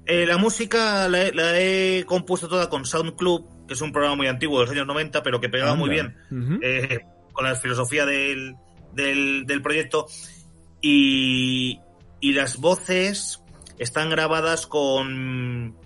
La 0.07 0.37
música 0.37 1.09
la 1.09 1.23
he, 1.23 1.33
la 1.33 1.59
he 1.59 2.05
compuesto 2.05 2.49
toda 2.49 2.69
con 2.69 2.85
SoundClub, 2.85 3.67
que 3.67 3.73
es 3.73 3.81
un 3.81 3.93
programa 3.93 4.17
muy 4.17 4.27
antiguo 4.27 4.59
de 4.61 4.67
los 4.67 4.73
años 4.75 4.87
90, 4.87 5.23
pero 5.23 5.41
que 5.41 5.49
pegaba 5.49 5.75
muy 5.75 5.89
bien 5.89 6.15
con 7.33 7.45
la 7.47 7.55
filosofía 7.55 8.05
del, 8.05 8.57
del, 8.93 9.47
del 9.47 9.63
proyecto. 9.63 10.07
Y, 10.83 11.81
y 12.21 12.33
las 12.35 12.59
voces 12.59 13.43
están 13.79 14.11
grabadas 14.11 14.67
con, 14.67 15.77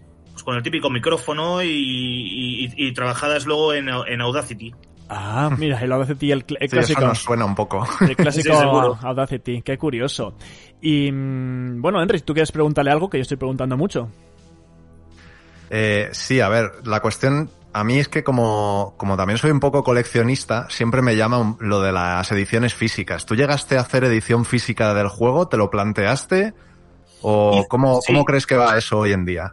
pues, 0.41 0.45
con 0.45 0.57
el 0.57 0.62
típico 0.62 0.91
micrófono 0.91 1.62
y, 1.62 1.68
y- 1.68 2.72
y 2.76 2.93
trabajadas 2.93 3.45
luego 3.47 3.74
en, 3.74 3.88
en 3.88 4.20
Audacity. 4.20 4.74
Ah, 5.09 5.51
mira, 5.59 5.80
el 5.82 5.91
Audacity, 5.93 6.30
el, 6.32 6.45
el 6.49 6.68
Sí, 6.68 6.76
clásico. 6.76 7.01
eso 7.01 7.09
nos 7.09 7.18
suena 7.18 7.45
un 7.45 7.55
poco. 7.55 7.84
El 8.09 8.16
clásico 8.16 8.53
Sí, 8.55 8.59
seguro. 8.61 8.97
Audacity, 9.03 9.61
qué 9.62 9.76
curioso. 9.76 10.34
Y 10.80 11.11
mm, 11.11 11.82
bueno, 11.82 12.01
Henry, 12.01 12.20
¿tú 12.20 12.32
quieres 12.32 12.53
preguntarle 12.53 12.93
algo 12.93 13.11
que 13.11 13.18
yo 13.18 13.22
estoy 13.22 13.36
preguntando 13.36 13.76
mucho? 13.76 14.09
Eh, 15.70 16.09
sí, 16.12 16.41
a 16.41 16.49
ver, 16.49 16.70
la 16.84 17.01
cuestión 17.01 17.51
a 17.72 17.84
mí 17.84 17.99
es 17.99 18.09
que 18.09 18.24
como, 18.24 18.95
como 18.97 19.16
también 19.16 19.38
soy 19.38 19.51
un 19.51 19.61
poco 19.61 19.84
coleccionista, 19.84 20.68
siempre 20.70 21.03
me 21.03 21.16
llama 21.16 21.57
lo 21.61 21.80
de 21.80 21.93
las 21.93 22.30
ediciones 22.32 22.74
físicas. 22.74 23.26
¿Tú 23.26 23.34
llegaste 23.36 23.78
a 23.78 23.80
hacer 23.82 24.05
edición 24.05 24.45
física 24.45 24.95
del 24.95 25.09
juego? 25.09 25.49
¿Te 25.49 25.57
lo 25.57 25.70
planteaste? 25.70 26.55
¿O 27.22 27.66
cómo, 27.68 28.01
sí. 28.01 28.12
cómo 28.12 28.24
crees 28.24 28.47
que 28.47 28.57
va 28.57 28.76
eso 28.78 28.99
hoy 28.99 29.12
en 29.12 29.24
día? 29.24 29.53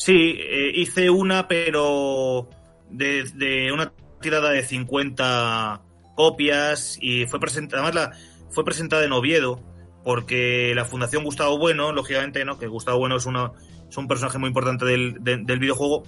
Sí, 0.00 0.34
eh, 0.38 0.72
hice 0.76 1.10
una, 1.10 1.46
pero 1.46 2.48
de, 2.88 3.24
de 3.34 3.70
una 3.70 3.92
tirada 4.22 4.48
de 4.50 4.62
50 4.62 5.82
copias 6.16 6.96
y 7.02 7.26
fue 7.26 7.38
presentada, 7.38 7.82
además 7.82 7.94
la, 7.94 8.50
fue 8.50 8.64
presentada 8.64 9.04
en 9.04 9.12
Oviedo, 9.12 9.62
porque 10.02 10.72
la 10.74 10.86
Fundación 10.86 11.22
Gustavo 11.22 11.58
Bueno, 11.58 11.92
lógicamente, 11.92 12.42
¿no? 12.46 12.58
Que 12.58 12.66
Gustavo 12.66 12.96
Bueno 12.98 13.16
es, 13.16 13.26
una, 13.26 13.52
es 13.90 13.96
un 13.98 14.08
personaje 14.08 14.38
muy 14.38 14.48
importante 14.48 14.86
del, 14.86 15.22
de- 15.22 15.36
del 15.36 15.58
videojuego, 15.58 16.04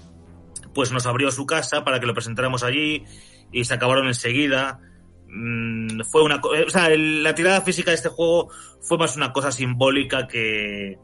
pues 0.74 0.90
nos 0.90 1.04
abrió 1.04 1.30
su 1.30 1.44
casa 1.44 1.84
para 1.84 2.00
que 2.00 2.06
lo 2.06 2.14
presentáramos 2.14 2.62
allí 2.62 3.04
y 3.52 3.64
se 3.66 3.74
acabaron 3.74 4.06
enseguida. 4.06 4.80
Mm, 5.28 6.00
fue 6.10 6.22
una, 6.22 6.36
eh, 6.56 6.64
o 6.66 6.70
sea, 6.70 6.86
el- 6.90 7.22
la 7.22 7.34
tirada 7.34 7.60
física 7.60 7.90
de 7.90 7.96
este 7.96 8.08
juego 8.08 8.48
fue 8.80 8.96
más 8.96 9.16
una 9.18 9.34
cosa 9.34 9.52
simbólica 9.52 10.26
que, 10.26 10.96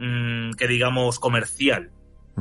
mm, 0.00 0.50
que 0.58 0.66
digamos 0.66 1.20
comercial. 1.20 1.92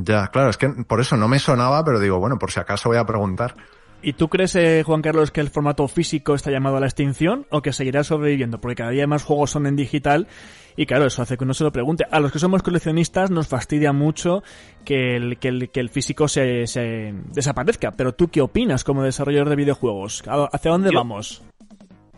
Ya, 0.03 0.27
claro, 0.27 0.49
es 0.49 0.57
que 0.57 0.69
por 0.69 0.99
eso 1.01 1.17
no 1.17 1.27
me 1.27 1.39
sonaba, 1.39 1.83
pero 1.83 1.99
digo, 1.99 2.19
bueno, 2.19 2.37
por 2.37 2.51
si 2.51 2.59
acaso 2.59 2.89
voy 2.89 2.97
a 2.97 3.05
preguntar. 3.05 3.55
¿Y 4.01 4.13
tú 4.13 4.27
crees, 4.29 4.55
eh, 4.55 4.83
Juan 4.85 5.01
Carlos, 5.01 5.31
que 5.31 5.41
el 5.41 5.49
formato 5.49 5.87
físico 5.87 6.35
está 6.35 6.51
llamado 6.51 6.77
a 6.77 6.79
la 6.79 6.85
extinción 6.85 7.47
o 7.49 7.63
que 7.63 7.73
seguirá 7.73 8.03
sobreviviendo? 8.03 8.61
Porque 8.61 8.75
cada 8.75 8.91
día 8.91 9.07
más 9.07 9.23
juegos 9.23 9.49
son 9.49 9.65
en 9.65 9.75
digital 9.75 10.27
y 10.75 10.85
claro, 10.85 11.05
eso 11.07 11.23
hace 11.23 11.35
que 11.35 11.43
uno 11.43 11.55
se 11.55 11.63
lo 11.63 11.71
pregunte. 11.71 12.05
A 12.11 12.19
los 12.19 12.31
que 12.31 12.37
somos 12.37 12.61
coleccionistas 12.61 13.31
nos 13.31 13.47
fastidia 13.47 13.93
mucho 13.93 14.43
que 14.85 15.15
el, 15.15 15.39
que 15.39 15.47
el, 15.47 15.69
que 15.71 15.79
el 15.79 15.89
físico 15.89 16.27
se, 16.27 16.67
se 16.67 17.15
desaparezca. 17.33 17.91
Pero 17.91 18.13
tú, 18.13 18.27
¿qué 18.27 18.41
opinas 18.41 18.83
como 18.83 19.01
desarrollador 19.01 19.49
de 19.49 19.55
videojuegos? 19.55 20.23
¿Hacia 20.53 20.69
dónde 20.71 20.91
Yo- 20.91 20.99
vamos? 20.99 21.41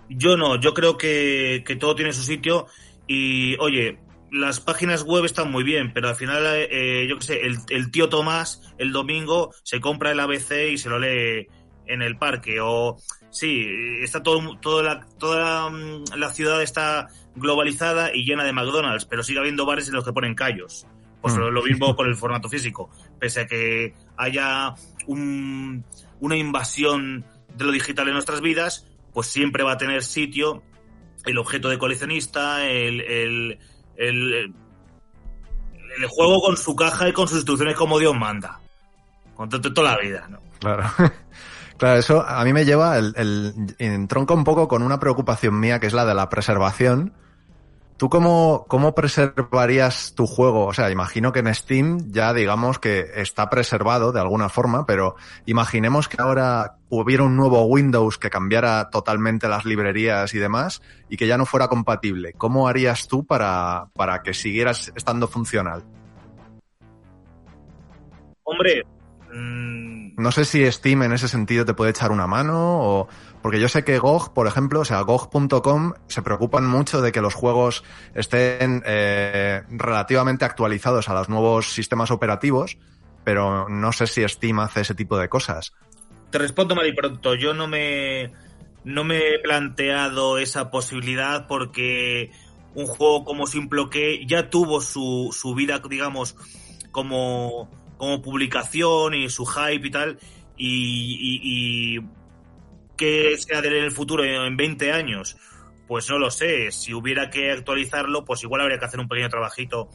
Yo 0.10 0.36
no, 0.36 0.60
yo 0.60 0.74
creo 0.74 0.98
que, 0.98 1.64
que 1.66 1.76
todo 1.78 1.96
tiene 1.96 2.12
su 2.12 2.24
sitio 2.24 2.66
y, 3.08 3.56
oye, 3.60 4.00
las 4.32 4.60
páginas 4.60 5.04
web 5.04 5.26
están 5.26 5.52
muy 5.52 5.64
bien, 5.64 5.92
pero 5.94 6.10
al 6.10 6.16
final, 6.16 6.44
eh, 6.46 7.06
yo 7.10 7.18
qué 7.18 7.26
sé, 7.26 7.42
el, 7.46 7.58
el 7.70 7.92
tío 7.92 8.10
Tomás 8.10 8.74
el 8.78 8.92
domingo 8.92 9.54
se 9.64 9.80
compra 9.80 10.12
el 10.12 10.20
ABC 10.20 10.72
y 10.72 10.78
se 10.78 10.90
lo 10.90 11.00
lee 11.00 11.48
en 11.88 12.02
el 12.02 12.18
parque. 12.18 12.60
O 12.62 12.98
sí, 13.32 13.66
está 14.02 14.22
todo, 14.22 14.58
toda, 14.60 14.84
la, 14.84 15.06
toda 15.18 15.40
la, 15.40 15.70
mm, 15.70 16.04
la 16.18 16.30
ciudad 16.32 16.62
está 16.62 17.08
globalizada 17.36 18.14
y 18.14 18.24
llena 18.26 18.44
de 18.44 18.54
McDonald's, 18.54 19.06
pero 19.06 19.24
sigue 19.24 19.40
habiendo 19.40 19.66
bares 19.66 19.88
en 19.88 19.96
los 19.96 20.06
que 20.06 20.14
ponen 20.14 20.36
callos. 20.36 20.86
Pues 21.22 21.34
Mm. 21.36 21.40
lo, 21.40 21.52
lo 21.52 21.64
mismo 21.64 21.94
con 21.96 22.08
el 22.08 22.16
formato 22.16 22.48
físico. 22.50 22.90
Pese 23.20 23.42
a 23.42 23.48
que 23.48 23.94
haya 24.18 24.74
un- 25.08 25.84
una 26.20 26.38
invasión 26.38 27.26
de 27.56 27.66
lo 27.66 27.72
digital 27.72 28.08
en 28.08 28.14
nuestras 28.14 28.42
vidas, 28.42 28.86
pues 29.14 29.28
siempre 29.28 29.64
va 29.64 29.74
a 29.74 29.78
tener 29.78 30.04
sitio 30.04 30.62
el 31.26 31.38
objeto 31.38 31.68
de 31.70 31.78
coleccionista, 31.78 32.66
el, 32.70 33.02
el, 33.02 33.60
el, 34.00 34.54
el 35.98 36.08
juego 36.08 36.42
con 36.42 36.58
su 36.58 36.76
caja 36.76 37.08
y 37.10 37.14
con 37.14 37.28
sus 37.28 37.38
instrucciones 37.38 37.76
como 37.76 38.00
Dios 38.00 38.16
manda. 38.16 38.60
Con 39.36 39.50
to- 39.50 39.62
to- 39.62 39.74
toda 39.74 39.96
la 39.96 40.02
vida, 40.02 40.28
¿no? 40.30 40.40
Claro. 40.60 40.84
Claro, 41.78 41.98
eso 41.98 42.26
a 42.28 42.44
mí 42.44 42.52
me 42.52 42.66
lleva, 42.66 42.98
el, 42.98 43.14
el, 43.16 43.76
entronca 43.80 44.34
un 44.34 44.44
poco 44.44 44.68
con 44.68 44.84
una 44.84 45.00
preocupación 45.00 45.58
mía 45.62 45.80
que 45.80 45.88
es 45.88 45.94
la 45.94 46.04
de 46.06 46.14
la 46.14 46.28
preservación. 46.28 47.14
¿Tú 48.00 48.10
cómo, 48.10 48.64
cómo 48.70 48.96
preservarías 48.96 50.16
tu 50.16 50.26
juego? 50.26 50.68
O 50.68 50.74
sea, 50.74 50.90
imagino 50.90 51.34
que 51.34 51.40
en 51.40 51.54
Steam 51.54 52.14
ya 52.14 52.34
digamos 52.34 52.80
que 52.80 53.06
está 53.16 53.50
preservado 53.50 54.14
de 54.14 54.22
alguna 54.22 54.48
forma, 54.48 54.86
pero 54.86 55.18
imaginemos 55.46 56.08
que 56.08 56.16
ahora 56.22 56.78
hubiera 56.88 57.24
un 57.26 57.36
nuevo 57.36 57.62
Windows 57.66 58.18
que 58.18 58.30
cambiara 58.30 58.90
totalmente 58.90 59.50
las 59.50 59.66
librerías 59.66 60.34
y 60.34 60.38
demás 60.38 60.82
y 61.10 61.18
que 61.18 61.28
ya 61.28 61.38
no 61.38 61.46
fuera 61.46 61.68
compatible. 61.68 62.32
¿Cómo 62.38 62.70
harías 62.70 63.10
tú 63.10 63.26
para, 63.26 63.88
para 63.94 64.24
que 64.24 64.34
siguieras 64.34 64.94
estando 64.96 65.28
funcional? 65.28 65.84
Hombre, 68.46 68.86
mm, 69.34 69.89
No 70.20 70.32
sé 70.32 70.46
si 70.46 70.70
Steam 70.72 71.04
en 71.04 71.14
ese 71.14 71.28
sentido 71.28 71.66
te 71.66 71.74
puede 71.74 71.92
echar 71.92 72.12
una 72.12 72.28
mano 72.28 72.80
o... 72.82 73.08
Porque 73.42 73.62
yo 73.62 73.70
sé 73.70 73.86
que 73.86 74.00
GOG, 74.00 74.34
por 74.34 74.48
ejemplo, 74.48 74.82
o 74.82 74.86
sea, 74.86 75.00
GOG.com 75.00 75.94
se 76.08 76.22
preocupan 76.22 76.66
mucho 76.66 77.02
de 77.02 77.14
que 77.14 77.22
los 77.22 77.36
juegos 77.36 77.86
estén 78.14 78.84
eh, 78.86 79.64
relativamente 79.70 80.44
actualizados 80.44 81.08
a 81.08 81.14
los 81.14 81.30
nuevos 81.30 81.72
sistemas 81.72 82.12
operativos, 82.12 82.78
pero 83.24 83.70
no 83.70 83.94
sé 83.94 84.08
si 84.08 84.28
Steam 84.28 84.60
hace 84.60 84.82
ese 84.82 84.94
tipo 84.94 85.18
de 85.18 85.30
cosas. 85.30 85.72
te 86.32 86.38
respondo 86.38 86.76
mal 86.76 86.94
pronto. 86.94 87.34
Yo 87.36 87.54
no 87.54 87.70
me, 87.70 88.34
no 88.84 89.06
me 89.06 89.36
he 89.36 89.40
planteado 89.40 90.38
esa 90.38 90.70
posibilidad 90.70 91.48
porque 91.48 92.32
un 92.76 92.88
juego 92.88 93.24
como 93.24 93.48
Simple 93.48 93.90
que 93.90 94.26
ya 94.26 94.50
tuvo 94.50 94.82
su, 94.82 95.30
su 95.32 95.56
vida, 95.56 95.82
digamos, 95.90 96.36
como, 96.92 97.70
como 98.00 98.22
publicación 98.22 99.14
y 99.14 99.30
su 99.30 99.46
hype 99.46 99.88
y 99.88 99.92
tal, 99.92 100.18
y, 100.58 101.18
y, 101.20 101.98
y 101.98 102.00
que 102.98 103.38
sea 103.38 103.62
de 103.62 103.68
él 103.68 103.76
en 103.76 103.84
el 103.84 103.92
futuro 103.92 104.24
en 104.24 104.58
20 104.58 104.92
años, 104.92 105.38
pues 105.86 106.10
no 106.10 106.18
lo 106.18 106.32
sé. 106.32 106.72
Si 106.72 106.94
hubiera 106.94 107.30
que 107.30 107.52
actualizarlo, 107.52 108.26
pues 108.26 108.42
igual 108.44 108.62
habría 108.62 108.80
que 108.80 108.86
hacer 108.86 109.00
un 109.00 109.08
pequeño 109.08 109.30
trabajito 109.30 109.90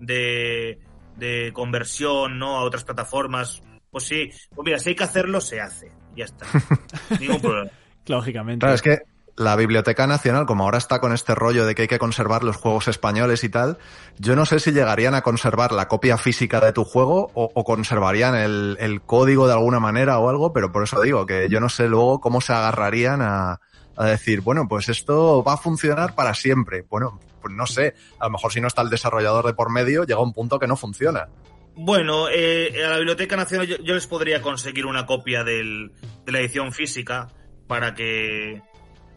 de, 0.00 0.78
de 1.16 1.50
conversión, 1.52 2.38
¿no? 2.38 2.58
A 2.58 2.62
otras 2.62 2.84
plataformas. 2.84 3.62
Pues 3.90 4.04
sí, 4.04 4.30
pues 4.54 4.64
mira, 4.64 4.78
si 4.78 4.90
hay 4.90 4.94
que 4.94 5.04
hacerlo, 5.04 5.40
se 5.40 5.60
hace. 5.60 5.90
Ya 6.14 6.26
está. 6.26 6.46
Ningún 7.20 7.40
problema. 7.40 7.70
Lógicamente. 8.06 8.60
Claro, 8.60 8.74
es 8.74 8.82
que 8.82 8.98
la 9.38 9.56
Biblioteca 9.56 10.06
Nacional, 10.06 10.46
como 10.46 10.64
ahora 10.64 10.78
está 10.78 11.00
con 11.00 11.12
este 11.12 11.34
rollo 11.34 11.64
de 11.64 11.74
que 11.74 11.82
hay 11.82 11.88
que 11.88 11.98
conservar 11.98 12.42
los 12.42 12.56
juegos 12.56 12.88
españoles 12.88 13.44
y 13.44 13.48
tal, 13.48 13.78
yo 14.18 14.34
no 14.36 14.44
sé 14.44 14.58
si 14.58 14.72
llegarían 14.72 15.14
a 15.14 15.22
conservar 15.22 15.72
la 15.72 15.88
copia 15.88 16.18
física 16.18 16.60
de 16.60 16.72
tu 16.72 16.84
juego 16.84 17.30
o, 17.34 17.64
conservarían 17.64 18.34
el, 18.34 19.00
código 19.06 19.46
de 19.46 19.52
alguna 19.52 19.78
manera 19.78 20.18
o 20.18 20.28
algo, 20.28 20.52
pero 20.52 20.72
por 20.72 20.82
eso 20.82 21.00
digo 21.00 21.24
que 21.24 21.48
yo 21.48 21.60
no 21.60 21.68
sé 21.68 21.88
luego 21.88 22.20
cómo 22.20 22.40
se 22.40 22.52
agarrarían 22.52 23.22
a, 23.22 23.60
a 23.96 24.06
decir, 24.06 24.40
bueno, 24.40 24.66
pues 24.68 24.88
esto 24.88 25.42
va 25.44 25.54
a 25.54 25.56
funcionar 25.56 26.14
para 26.14 26.34
siempre. 26.34 26.84
Bueno, 26.88 27.20
pues 27.40 27.54
no 27.54 27.66
sé, 27.66 27.94
a 28.18 28.26
lo 28.26 28.32
mejor 28.32 28.52
si 28.52 28.60
no 28.60 28.66
está 28.66 28.82
el 28.82 28.90
desarrollador 28.90 29.46
de 29.46 29.54
por 29.54 29.70
medio, 29.70 30.04
llega 30.04 30.20
un 30.20 30.32
punto 30.32 30.58
que 30.58 30.66
no 30.66 30.76
funciona. 30.76 31.28
Bueno, 31.76 32.28
eh, 32.28 32.72
a 32.84 32.90
la 32.90 32.96
Biblioteca 32.96 33.36
Nacional 33.36 33.68
yo, 33.68 33.76
yo 33.78 33.94
les 33.94 34.08
podría 34.08 34.42
conseguir 34.42 34.84
una 34.84 35.06
copia 35.06 35.44
del, 35.44 35.92
de 36.24 36.32
la 36.32 36.40
edición 36.40 36.72
física 36.72 37.28
para 37.68 37.94
que 37.94 38.62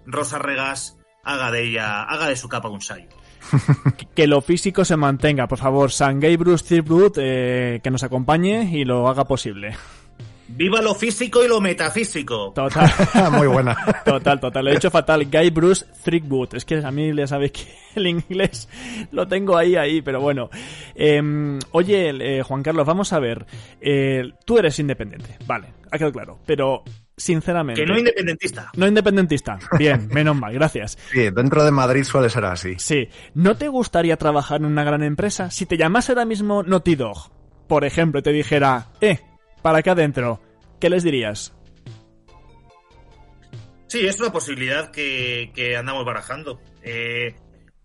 Rosa 0.05 0.39
Regas 0.39 0.97
haga 1.23 1.51
de 1.51 1.63
ella, 1.63 2.03
haga 2.03 2.27
de 2.27 2.35
su 2.35 2.49
capa 2.49 2.69
un 2.69 2.81
sayo. 2.81 3.07
Que 4.15 4.27
lo 4.27 4.41
físico 4.41 4.85
se 4.85 4.97
mantenga, 4.97 5.47
por 5.47 5.57
favor. 5.57 5.91
Sangay 5.91 6.37
Bruce 6.37 6.65
Thirwood, 6.65 7.13
eh, 7.17 7.79
que 7.83 7.91
nos 7.91 8.03
acompañe 8.03 8.69
y 8.71 8.85
lo 8.85 9.07
haga 9.07 9.25
posible. 9.25 9.75
¡Viva 10.55 10.81
lo 10.81 10.93
físico 10.93 11.43
y 11.43 11.47
lo 11.47 11.61
metafísico! 11.61 12.51
Total. 12.53 12.89
Muy 13.31 13.47
buena. 13.47 13.75
Total, 14.03 14.39
total. 14.39 14.65
Lo 14.65 14.71
he 14.71 14.75
hecho 14.75 14.91
fatal. 14.91 15.25
Guy 15.25 15.49
Bruce 15.49 15.85
Threepwood. 16.03 16.55
Es 16.55 16.65
que 16.65 16.77
a 16.77 16.91
mí 16.91 17.15
ya 17.15 17.27
sabéis 17.27 17.53
que 17.53 17.73
el 17.95 18.07
inglés 18.07 18.67
lo 19.11 19.27
tengo 19.27 19.57
ahí, 19.57 19.75
ahí, 19.75 20.01
pero 20.01 20.19
bueno. 20.19 20.49
Eh, 20.95 21.59
oye, 21.71 22.09
eh, 22.09 22.43
Juan 22.43 22.63
Carlos, 22.63 22.85
vamos 22.85 23.13
a 23.13 23.19
ver. 23.19 23.45
Eh, 23.79 24.33
tú 24.45 24.57
eres 24.57 24.77
independiente, 24.79 25.37
vale, 25.45 25.67
ha 25.89 25.97
quedado 25.97 26.13
claro. 26.13 26.39
Pero, 26.45 26.83
sinceramente. 27.17 27.81
Que 27.81 27.87
no 27.87 27.97
independentista. 27.97 28.71
No 28.75 28.87
independentista. 28.87 29.59
Bien, 29.77 30.07
menos 30.11 30.35
mal, 30.35 30.53
gracias. 30.53 30.97
Sí, 31.11 31.29
dentro 31.29 31.63
de 31.63 31.71
Madrid 31.71 32.03
suele 32.03 32.29
ser 32.29 32.45
así. 32.45 32.75
Sí. 32.77 33.09
¿No 33.33 33.55
te 33.57 33.67
gustaría 33.67 34.17
trabajar 34.17 34.61
en 34.61 34.65
una 34.65 34.83
gran 34.83 35.03
empresa? 35.03 35.51
Si 35.51 35.65
te 35.65 35.77
llamase 35.77 36.11
ahora 36.11 36.25
mismo 36.25 36.63
Naughty 36.63 36.95
Dog, 36.95 37.31
por 37.67 37.85
ejemplo, 37.85 38.19
y 38.19 38.23
te 38.23 38.31
dijera, 38.31 38.87
eh, 39.01 39.19
para 39.61 39.79
acá 39.79 39.91
adentro, 39.91 40.41
¿qué 40.79 40.89
les 40.89 41.03
dirías? 41.03 41.53
Sí, 43.87 44.07
es 44.07 44.19
una 44.19 44.31
posibilidad 44.31 44.89
que, 44.91 45.51
que 45.53 45.75
andamos 45.75 46.05
barajando. 46.05 46.61
Eh, 46.81 47.35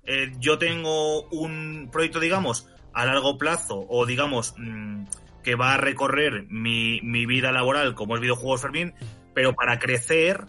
eh, 0.04 0.32
yo 0.38 0.56
tengo 0.56 1.22
un 1.30 1.88
proyecto, 1.90 2.20
digamos, 2.20 2.68
a 2.92 3.04
largo 3.04 3.36
plazo 3.38 3.84
o, 3.88 4.06
digamos, 4.06 4.54
mmm, 4.56 5.04
que 5.42 5.54
va 5.56 5.74
a 5.74 5.76
recorrer 5.76 6.46
mi, 6.48 7.00
mi, 7.02 7.26
vida 7.26 7.52
laboral 7.52 7.94
como 7.94 8.14
es 8.14 8.20
videojuegos 8.20 8.62
Fermín, 8.62 8.94
pero 9.36 9.54
para 9.54 9.78
crecer 9.78 10.46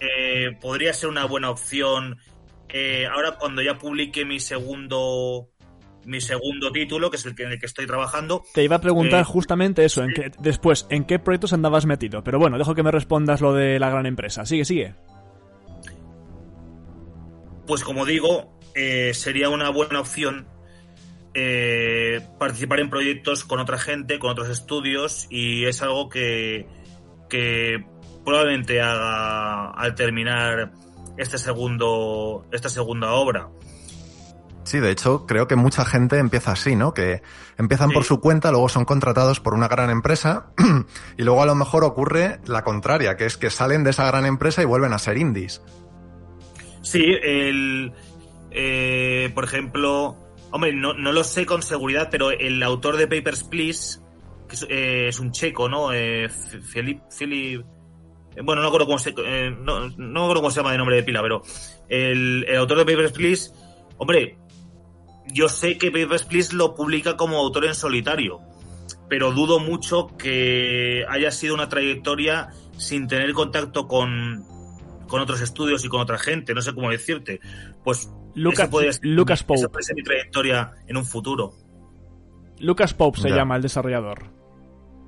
eh, 0.00 0.56
podría 0.58 0.94
ser 0.94 1.10
una 1.10 1.26
buena 1.26 1.50
opción. 1.50 2.16
Eh, 2.70 3.04
ahora 3.06 3.32
cuando 3.32 3.60
ya 3.60 3.76
publique 3.76 4.24
mi 4.24 4.40
segundo 4.40 5.50
mi 6.06 6.22
segundo 6.22 6.72
título, 6.72 7.10
que 7.10 7.18
es 7.18 7.26
el 7.26 7.34
que, 7.34 7.42
en 7.42 7.52
el 7.52 7.60
que 7.60 7.66
estoy 7.66 7.86
trabajando. 7.86 8.42
Te 8.54 8.64
iba 8.64 8.76
a 8.76 8.80
preguntar 8.80 9.20
eh, 9.20 9.24
justamente 9.24 9.84
eso, 9.84 10.02
en 10.02 10.14
después, 10.38 10.86
¿en 10.88 11.04
qué 11.04 11.18
proyectos 11.18 11.52
andabas 11.52 11.84
metido? 11.84 12.24
Pero 12.24 12.38
bueno, 12.38 12.56
dejo 12.56 12.74
que 12.74 12.82
me 12.82 12.90
respondas 12.90 13.42
lo 13.42 13.52
de 13.52 13.78
la 13.78 13.90
gran 13.90 14.06
empresa. 14.06 14.46
Sigue, 14.46 14.64
sigue. 14.64 14.94
Pues 17.66 17.84
como 17.84 18.06
digo, 18.06 18.58
eh, 18.74 19.12
sería 19.12 19.50
una 19.50 19.68
buena 19.68 20.00
opción 20.00 20.48
eh, 21.34 22.22
participar 22.38 22.80
en 22.80 22.88
proyectos 22.88 23.44
con 23.44 23.60
otra 23.60 23.76
gente, 23.76 24.18
con 24.18 24.30
otros 24.30 24.48
estudios, 24.48 25.26
y 25.28 25.66
es 25.66 25.82
algo 25.82 26.08
que, 26.08 26.66
que 27.28 27.84
probablemente 28.24 28.80
haga 28.80 29.70
al 29.70 29.94
terminar 29.94 30.72
este 31.16 31.38
segundo, 31.38 32.46
esta 32.52 32.68
segunda 32.68 33.12
obra. 33.12 33.48
Sí, 34.64 34.80
de 34.80 34.90
hecho, 34.90 35.26
creo 35.26 35.46
que 35.46 35.56
mucha 35.56 35.84
gente 35.84 36.18
empieza 36.18 36.52
así, 36.52 36.74
¿no? 36.74 36.94
Que 36.94 37.20
empiezan 37.58 37.88
sí. 37.88 37.94
por 37.94 38.04
su 38.04 38.20
cuenta, 38.20 38.50
luego 38.50 38.70
son 38.70 38.86
contratados 38.86 39.38
por 39.38 39.52
una 39.52 39.68
gran 39.68 39.90
empresa 39.90 40.52
y 41.18 41.22
luego 41.22 41.42
a 41.42 41.46
lo 41.46 41.54
mejor 41.54 41.84
ocurre 41.84 42.40
la 42.46 42.64
contraria, 42.64 43.16
que 43.16 43.26
es 43.26 43.36
que 43.36 43.50
salen 43.50 43.84
de 43.84 43.90
esa 43.90 44.06
gran 44.06 44.24
empresa 44.24 44.62
y 44.62 44.64
vuelven 44.64 44.94
a 44.94 44.98
ser 44.98 45.18
indies. 45.18 45.60
Sí, 46.80 47.04
el, 47.22 47.92
eh, 48.50 49.30
por 49.34 49.44
ejemplo, 49.44 50.16
hombre, 50.50 50.72
no, 50.72 50.94
no, 50.94 51.12
lo 51.12 51.24
sé 51.24 51.44
con 51.44 51.62
seguridad, 51.62 52.08
pero 52.10 52.30
el 52.30 52.62
autor 52.62 52.96
de 52.96 53.06
Papers, 53.06 53.44
Please, 53.44 54.00
que 54.48 54.54
es, 54.54 54.66
eh, 54.70 55.08
es 55.08 55.20
un 55.20 55.30
checo, 55.30 55.68
¿no? 55.68 55.92
Eh, 55.92 56.28
bueno, 58.42 58.62
no 58.62 58.68
acuerdo 58.68 58.86
cómo 58.86 58.98
se, 58.98 59.14
eh, 59.16 59.50
no, 59.58 59.88
no 59.96 60.22
acuerdo 60.24 60.42
cómo 60.42 60.50
se 60.50 60.56
llama 60.60 60.72
de 60.72 60.78
nombre 60.78 60.96
de 60.96 61.02
pila, 61.02 61.22
pero 61.22 61.42
el, 61.88 62.44
el 62.48 62.56
autor 62.56 62.78
de 62.78 62.84
Papers, 62.84 63.12
Please, 63.12 63.52
hombre, 63.98 64.38
yo 65.32 65.48
sé 65.48 65.78
que 65.78 65.90
Papers, 65.90 66.24
Please 66.24 66.54
lo 66.54 66.74
publica 66.74 67.16
como 67.16 67.36
autor 67.38 67.66
en 67.66 67.74
solitario, 67.74 68.40
pero 69.08 69.32
dudo 69.32 69.60
mucho 69.60 70.08
que 70.18 71.04
haya 71.08 71.30
sido 71.30 71.54
una 71.54 71.68
trayectoria 71.68 72.48
sin 72.76 73.06
tener 73.06 73.32
contacto 73.32 73.86
con, 73.86 74.44
con 75.08 75.20
otros 75.20 75.40
estudios 75.40 75.84
y 75.84 75.88
con 75.88 76.00
otra 76.00 76.18
gente, 76.18 76.54
no 76.54 76.60
sé 76.62 76.74
cómo 76.74 76.90
decirte. 76.90 77.40
Pues 77.84 78.10
Lucas, 78.34 78.60
esa 78.64 78.70
puede 78.70 78.92
ser- 78.92 79.06
Lucas 79.06 79.44
Pope. 79.44 79.60
esa 79.60 79.68
puede 79.68 79.84
ser 79.84 79.94
mi 79.96 80.02
trayectoria 80.02 80.72
en 80.88 80.96
un 80.96 81.04
futuro. 81.04 81.52
Lucas 82.58 82.94
Pope 82.94 83.20
se 83.20 83.28
Ya. 83.30 83.36
llama 83.36 83.56
el 83.56 83.62
desarrollador. 83.62 84.24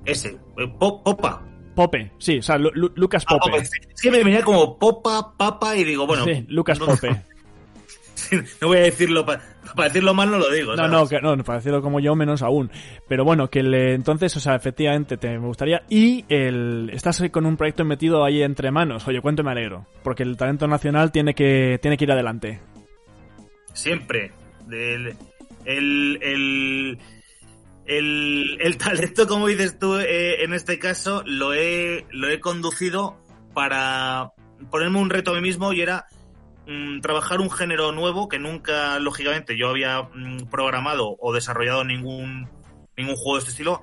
Ese, 0.05 0.37
eh, 0.57 0.67
Po- 0.79 1.03
Popa. 1.03 1.43
Pope, 1.77 2.11
sí, 2.17 2.39
o 2.39 2.41
sea, 2.41 2.57
Lu- 2.57 2.71
Lu- 2.73 2.91
Lucas 2.95 3.23
Ah, 3.27 3.37
Pope. 3.37 3.57
Es 3.59 4.01
que 4.01 4.09
me 4.11 4.23
venía 4.23 4.41
como 4.41 4.79
Popa, 4.79 5.33
Papa 5.37 5.77
y 5.77 5.83
digo, 5.83 6.07
bueno. 6.07 6.25
sí, 6.25 6.43
Lucas 6.49 6.79
no, 6.79 6.87
Pope. 6.87 7.09
no 8.61 8.67
voy 8.67 8.77
a 8.77 8.81
decirlo, 8.81 9.23
pa- 9.25 9.39
para 9.75 9.89
decirlo 9.89 10.13
mal 10.15 10.31
no 10.31 10.39
lo 10.39 10.49
digo. 10.51 10.71
No, 10.71 10.77
¿sabes? 10.77 10.91
no, 10.91 11.07
que, 11.07 11.21
no, 11.21 11.43
para 11.43 11.59
decirlo 11.59 11.83
como 11.83 11.99
yo, 11.99 12.15
menos 12.15 12.41
aún. 12.41 12.71
Pero 13.07 13.23
bueno, 13.23 13.49
que 13.51 13.61
le, 13.61 13.93
entonces, 13.93 14.35
o 14.35 14.39
sea, 14.39 14.55
efectivamente 14.55 15.17
te, 15.17 15.29
me 15.37 15.45
gustaría. 15.45 15.83
Y 15.87 16.25
el, 16.29 16.89
estás 16.91 17.21
con 17.31 17.45
un 17.45 17.55
proyecto 17.57 17.85
metido 17.85 18.25
ahí 18.25 18.41
entre 18.41 18.71
manos. 18.71 19.07
Oye, 19.07 19.21
cuánto 19.21 19.43
me 19.43 19.51
alegro. 19.51 19.85
Porque 20.03 20.23
el 20.23 20.35
talento 20.35 20.67
nacional 20.67 21.11
tiene 21.11 21.35
que, 21.35 21.77
tiene 21.79 21.95
que 21.95 22.05
ir 22.05 22.11
adelante. 22.11 22.59
Siempre. 23.73 24.31
El, 24.71 25.15
el, 25.65 26.97
el, 27.87 28.57
el 28.61 28.77
talento, 28.77 29.27
como 29.27 29.47
dices 29.47 29.79
tú, 29.79 29.97
eh, 29.97 30.43
en 30.43 30.53
este 30.53 30.77
caso, 30.77 31.23
lo 31.25 31.53
he, 31.53 32.05
lo 32.11 32.29
he 32.29 32.39
conducido 32.39 33.17
para 33.53 34.31
ponerme 34.69 34.99
un 34.99 35.09
reto 35.09 35.31
a 35.31 35.35
mí 35.35 35.41
mismo 35.41 35.71
y 35.73 35.81
era 35.81 36.05
mm, 36.67 36.99
trabajar 36.99 37.39
un 37.39 37.49
género 37.49 37.91
nuevo 37.91 38.27
que 38.27 38.39
nunca, 38.39 38.99
lógicamente, 38.99 39.57
yo 39.57 39.69
había 39.69 40.01
mm, 40.03 40.49
programado 40.51 41.15
o 41.19 41.33
desarrollado 41.33 41.83
ningún, 41.83 42.49
ningún 42.97 43.15
juego 43.15 43.35
de 43.35 43.39
este 43.39 43.51
estilo. 43.51 43.81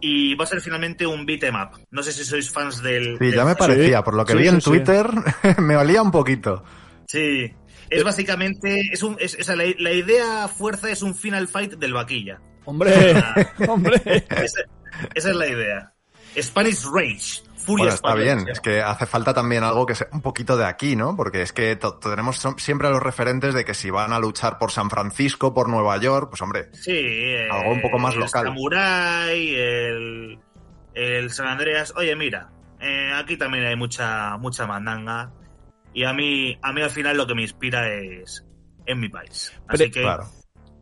Y 0.00 0.34
va 0.36 0.44
a 0.44 0.46
ser 0.46 0.60
finalmente 0.60 1.06
un 1.08 1.26
beat 1.26 1.42
'em 1.42 1.56
up. 1.56 1.70
No 1.90 2.04
sé 2.04 2.12
si 2.12 2.24
sois 2.24 2.52
fans 2.52 2.82
del. 2.82 3.18
Sí, 3.18 3.26
del 3.26 3.34
ya 3.34 3.44
me 3.44 3.56
parecía, 3.56 4.04
por 4.04 4.14
lo 4.14 4.24
que 4.24 4.32
Sí, 4.32 4.38
vi 4.38 4.44
sí, 4.44 4.48
en 4.50 4.60
sí. 4.60 4.70
Twitter, 4.70 5.06
me 5.58 5.76
olía 5.76 6.02
un 6.02 6.12
poquito. 6.12 6.62
Sí, 7.08 7.52
es 7.90 8.04
básicamente, 8.04 8.80
es 8.92 9.02
un, 9.02 9.16
es, 9.18 9.36
o 9.40 9.42
sea, 9.42 9.56
la, 9.56 9.64
la 9.78 9.92
idea 9.92 10.46
fuerza 10.46 10.88
es 10.90 11.02
un 11.02 11.16
final 11.16 11.48
fight 11.48 11.74
del 11.74 11.94
vaquilla. 11.94 12.40
¡Hombre! 12.68 12.92
¡Hombre! 13.68 13.96
Esa, 14.04 14.60
esa 15.14 15.30
es 15.30 15.36
la 15.36 15.46
idea. 15.46 15.94
Spanish 16.38 16.84
Rage, 16.84 17.42
furia 17.56 17.84
Bueno, 17.84 17.94
está 17.94 18.14
bien, 18.14 18.46
es 18.46 18.60
que 18.60 18.82
hace 18.82 19.06
falta 19.06 19.32
también 19.32 19.64
algo 19.64 19.86
que 19.86 19.94
sea 19.94 20.08
un 20.12 20.20
poquito 20.20 20.54
de 20.58 20.66
aquí, 20.66 20.94
¿no? 20.94 21.16
Porque 21.16 21.40
es 21.40 21.54
que 21.54 21.76
tenemos 22.02 22.46
siempre 22.58 22.88
a 22.88 22.90
los 22.90 23.02
referentes 23.02 23.54
de 23.54 23.64
que 23.64 23.72
si 23.72 23.88
van 23.88 24.12
a 24.12 24.18
luchar 24.18 24.58
por 24.58 24.70
San 24.70 24.90
Francisco, 24.90 25.54
por 25.54 25.70
Nueva 25.70 25.96
York, 25.96 26.28
pues 26.28 26.42
hombre, 26.42 26.68
Sí, 26.74 26.92
eh, 26.92 27.48
Algo 27.50 27.72
un 27.72 27.80
poco 27.80 27.98
más 27.98 28.14
local. 28.16 28.48
El 28.48 28.52
Samurai, 28.52 29.54
el, 29.54 30.38
el 30.92 31.30
San 31.30 31.46
Andreas. 31.46 31.94
Oye, 31.96 32.14
mira, 32.16 32.50
eh, 32.80 33.12
aquí 33.14 33.38
también 33.38 33.64
hay 33.64 33.76
mucha, 33.76 34.36
mucha 34.36 34.66
mandanga. 34.66 35.32
Y 35.94 36.04
a 36.04 36.12
mí, 36.12 36.58
a 36.60 36.74
mí 36.74 36.82
al 36.82 36.90
final 36.90 37.16
lo 37.16 37.26
que 37.26 37.34
me 37.34 37.40
inspira 37.40 37.88
es 37.88 38.44
en 38.84 39.00
mi 39.00 39.08
país. 39.08 39.58
Así 39.66 39.90
que 39.90 40.04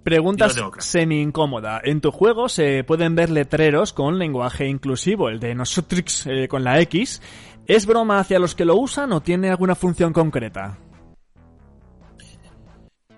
Preguntas 0.06 0.54
semi 0.78 1.20
incómoda. 1.20 1.80
En 1.82 2.00
tu 2.00 2.12
juego 2.12 2.48
se 2.48 2.84
pueden 2.84 3.16
ver 3.16 3.28
letreros 3.28 3.92
con 3.92 4.20
lenguaje 4.20 4.68
inclusivo, 4.68 5.30
el 5.30 5.40
de 5.40 5.56
Nosotrix 5.56 6.28
eh, 6.28 6.46
con 6.46 6.62
la 6.62 6.80
X. 6.82 7.20
¿Es 7.66 7.86
broma 7.86 8.20
hacia 8.20 8.38
los 8.38 8.54
que 8.54 8.64
lo 8.64 8.76
usan 8.76 9.12
o 9.12 9.20
tiene 9.20 9.50
alguna 9.50 9.74
función 9.74 10.12
concreta? 10.12 10.78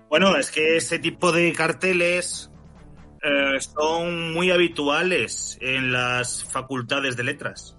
Bueno, 0.09 0.35
es 0.35 0.49
que 0.49 0.77
ese 0.77 0.97
tipo 0.97 1.31
de 1.31 1.53
carteles 1.53 2.51
eh, 3.21 3.61
son 3.61 4.33
muy 4.33 4.49
habituales 4.49 5.59
en 5.61 5.91
las 5.91 6.43
facultades 6.43 7.15
de 7.15 7.23
letras. 7.23 7.77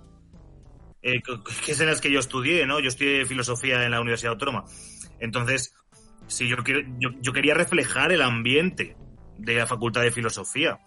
Eh, 1.03 1.21
que 1.21 1.33
que 1.65 1.73
es 1.73 1.81
en 1.81 1.89
las 1.89 2.01
que 2.01 2.13
yo 2.13 2.21
estudié, 2.21 2.65
¿no? 2.65 2.79
Yo 2.79 2.87
estudié 2.87 3.27
filosofía 3.27 3.85
en 3.85 3.91
la 3.91 4.01
Universidad 4.01 4.35
Autónoma. 4.35 4.67
Entonces, 5.19 5.75
si 6.31 6.49
yo, 6.49 6.57
quiero- 6.59 6.83
yo, 6.99 7.11
yo 7.21 7.33
quería 7.33 7.55
reflejar 7.55 8.13
el 8.13 8.23
ambiente 8.23 8.97
de 9.39 9.55
la 9.57 9.67
facultad 9.67 10.03
de 10.03 10.11
filosofía. 10.11 10.79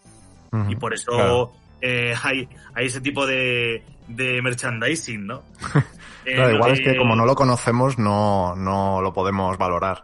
Y 0.69 0.75
por 0.75 0.93
eso 0.93 1.11
Claro. 1.13 1.51
eh, 1.81 2.13
hay, 2.23 2.47
hay 2.75 2.85
ese 2.85 3.01
tipo 3.01 3.25
de, 3.25 3.83
de 4.07 4.41
merchandising, 4.41 5.25
¿no? 5.27 5.43
Eh, 6.25 6.35
Claro, 6.35 6.55
igual 6.55 6.71
es 6.71 6.79
que 6.79 6.91
eh, 6.91 6.95
como 6.97 7.17
no 7.17 7.25
lo 7.25 7.35
conocemos, 7.35 7.99
no, 7.99 8.55
no 8.55 9.01
lo 9.01 9.11
podemos 9.11 9.57
valorar. 9.57 10.03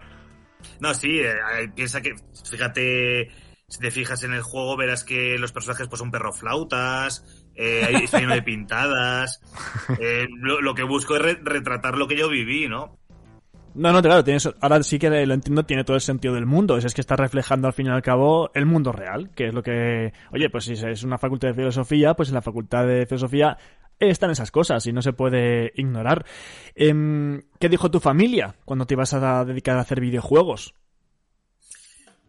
No, 0.81 0.93
sí, 0.93 1.17
eh, 1.21 1.31
eh, 1.59 1.69
piensa 1.73 2.01
que, 2.01 2.13
fíjate, 2.43 3.31
si 3.69 3.79
te 3.79 3.89
fijas 3.89 4.21
en 4.23 4.33
el 4.33 4.41
juego, 4.41 4.75
verás 4.75 5.05
que 5.05 5.37
los 5.39 5.53
personajes 5.53 5.87
pues 5.87 5.99
son 5.99 6.11
perroflautas, 6.11 7.23
eh, 7.55 7.85
hay- 7.87 7.95
está 8.03 8.19
lleno 8.19 8.33
de 8.33 8.41
pintadas. 8.41 9.39
Eh, 9.99 10.27
lo, 10.39 10.59
lo 10.59 10.75
que 10.75 10.83
busco 10.83 11.15
es 11.15 11.21
re- 11.21 11.39
retratar 11.41 11.97
lo 11.97 12.07
que 12.09 12.17
yo 12.17 12.27
viví, 12.27 12.67
¿no? 12.67 12.97
No, 13.75 13.91
no, 13.93 14.01
claro, 14.01 14.23
tienes, 14.23 14.49
ahora 14.61 14.81
sí 14.83 14.97
que 14.99 15.09
lo 15.25 15.33
entiendo, 15.33 15.63
tiene 15.63 15.83
todo 15.83 15.95
el 15.95 16.01
sentido 16.01 16.33
del 16.33 16.45
mundo. 16.45 16.77
Es, 16.77 16.85
es 16.85 16.93
que 16.93 17.01
está 17.01 17.15
reflejando 17.15 17.67
al 17.67 17.73
fin 17.73 17.85
y 17.87 17.89
al 17.89 18.01
cabo 18.01 18.51
el 18.53 18.65
mundo 18.65 18.91
real, 18.91 19.29
que 19.35 19.47
es 19.47 19.53
lo 19.53 19.61
que. 19.63 20.11
Oye, 20.31 20.49
pues 20.49 20.65
si 20.65 20.73
es 20.73 21.03
una 21.03 21.17
facultad 21.17 21.49
de 21.49 21.53
filosofía, 21.53 22.13
pues 22.15 22.29
en 22.29 22.35
la 22.35 22.41
facultad 22.41 22.85
de 22.87 23.05
filosofía 23.05 23.57
están 23.99 24.31
esas 24.31 24.49
cosas 24.51 24.85
y 24.87 24.93
no 24.93 25.01
se 25.01 25.13
puede 25.13 25.71
ignorar. 25.75 26.25
Em, 26.75 27.41
¿Qué 27.59 27.69
dijo 27.69 27.91
tu 27.91 27.99
familia 27.99 28.55
cuando 28.65 28.85
te 28.85 28.95
ibas 28.95 29.13
a 29.13 29.45
dedicar 29.45 29.77
a 29.77 29.81
hacer 29.81 29.99
videojuegos? 30.01 30.73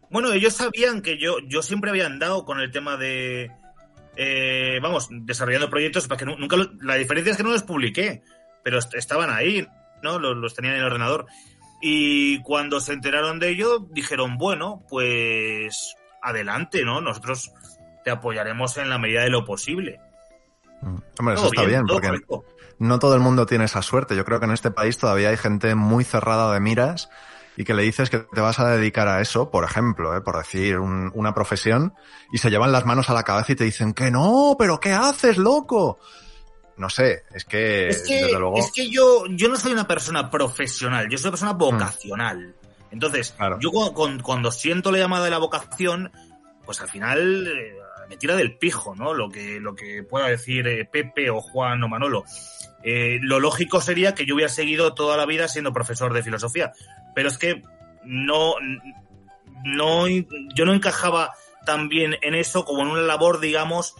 Bueno, 0.09 0.33
ellos 0.33 0.53
sabían 0.53 1.01
que 1.01 1.17
yo, 1.17 1.37
yo 1.47 1.61
siempre 1.61 1.89
había 1.89 2.05
andado 2.05 2.45
con 2.45 2.59
el 2.59 2.71
tema 2.71 2.97
de. 2.97 3.49
eh, 4.17 4.79
vamos, 4.81 5.07
desarrollando 5.09 5.69
proyectos, 5.69 6.07
porque 6.07 6.25
nu- 6.25 6.37
nunca 6.37 6.57
lo- 6.57 6.71
la 6.81 6.95
diferencia 6.95 7.31
es 7.31 7.37
que 7.37 7.43
no 7.43 7.51
los 7.51 7.63
publiqué, 7.63 8.21
pero 8.63 8.77
est- 8.77 8.93
estaban 8.95 9.29
ahí, 9.29 9.65
¿no? 10.03 10.19
Los, 10.19 10.37
los 10.37 10.53
tenían 10.55 10.73
en 10.75 10.79
el 10.81 10.85
ordenador. 10.85 11.25
Y 11.81 12.41
cuando 12.43 12.79
se 12.79 12.93
enteraron 12.93 13.39
de 13.39 13.49
ello, 13.49 13.79
dijeron, 13.79 14.37
bueno, 14.37 14.83
pues 14.89 15.95
adelante, 16.21 16.85
¿no? 16.85 17.01
Nosotros 17.01 17.51
te 18.03 18.11
apoyaremos 18.11 18.77
en 18.77 18.89
la 18.89 18.97
medida 18.99 19.21
de 19.21 19.29
lo 19.29 19.45
posible. 19.45 19.99
Hombre, 21.19 21.35
eso 21.35 21.43
Todo 21.49 21.53
está 21.53 21.65
bien, 21.65 21.85
porque 21.87 22.19
no 22.79 22.99
todo 22.99 23.13
el 23.15 23.21
mundo 23.21 23.45
tiene 23.45 23.65
esa 23.65 23.81
suerte. 23.81 24.15
Yo 24.15 24.25
creo 24.25 24.39
que 24.39 24.45
en 24.45 24.51
este 24.51 24.71
país 24.71 24.97
todavía 24.97 25.29
hay 25.29 25.37
gente 25.37 25.75
muy 25.75 26.03
cerrada 26.03 26.51
de 26.53 26.59
miras 26.59 27.09
y 27.57 27.63
que 27.63 27.73
le 27.73 27.83
dices 27.83 28.09
que 28.09 28.19
te 28.19 28.41
vas 28.41 28.59
a 28.59 28.69
dedicar 28.69 29.07
a 29.07 29.21
eso, 29.21 29.51
por 29.51 29.63
ejemplo, 29.63 30.15
¿eh? 30.15 30.21
por 30.21 30.37
decir 30.37 30.79
un- 30.79 31.11
una 31.13 31.33
profesión, 31.33 31.93
y 32.31 32.37
se 32.37 32.49
llevan 32.49 32.71
las 32.71 32.85
manos 32.85 33.09
a 33.09 33.13
la 33.13 33.23
cabeza 33.23 33.51
y 33.51 33.55
te 33.55 33.65
dicen 33.65 33.93
que 33.93 34.09
no, 34.09 34.55
pero 34.57 34.79
¿qué 34.79 34.93
haces, 34.93 35.37
loco? 35.37 35.99
No 36.81 36.89
sé, 36.89 37.23
es 37.31 37.45
que, 37.45 37.89
Es 37.89 38.03
que, 38.07 38.15
desde 38.23 38.39
luego... 38.39 38.57
es 38.57 38.71
que 38.73 38.89
yo, 38.89 39.25
yo 39.29 39.47
no 39.49 39.55
soy 39.55 39.71
una 39.71 39.87
persona 39.87 40.31
profesional, 40.31 41.07
yo 41.11 41.17
soy 41.19 41.25
una 41.27 41.31
persona 41.33 41.53
vocacional. 41.53 42.55
Entonces, 42.89 43.35
yo 43.59 43.69
cu- 43.69 43.93
con- 43.93 44.19
cuando 44.21 44.51
siento 44.51 44.91
la 44.91 44.97
llamada 44.97 45.25
de 45.25 45.29
la 45.31 45.37
vocación, 45.37 46.11
pues 46.65 46.81
al 46.81 46.89
final 46.89 47.45
eh, 47.47 47.75
me 48.09 48.17
tira 48.17 48.35
del 48.35 48.57
pijo, 48.57 48.95
¿no? 48.95 49.13
Lo 49.13 49.29
que, 49.29 49.59
lo 49.59 49.75
que 49.75 50.01
pueda 50.01 50.27
decir 50.27 50.67
eh, 50.67 50.83
Pepe 50.85 51.29
o 51.29 51.39
Juan 51.39 51.83
o 51.83 51.87
Manolo. 51.87 52.23
Eh, 52.83 53.19
lo 53.21 53.39
lógico 53.39 53.79
sería 53.79 54.15
que 54.15 54.25
yo 54.25 54.33
hubiera 54.33 54.51
seguido 54.51 54.95
toda 54.95 55.15
la 55.17 55.27
vida 55.27 55.47
siendo 55.47 55.71
profesor 55.71 56.13
de 56.13 56.23
filosofía. 56.23 56.73
Pero 57.13 57.29
es 57.29 57.37
que 57.37 57.61
no, 58.03 58.55
no, 59.63 60.07
yo 60.07 60.65
no 60.65 60.73
encajaba 60.73 61.33
tan 61.65 61.89
bien 61.89 62.15
en 62.23 62.33
eso 62.33 62.65
como 62.65 62.81
en 62.81 62.87
una 62.87 63.01
labor, 63.03 63.39
digamos, 63.39 63.93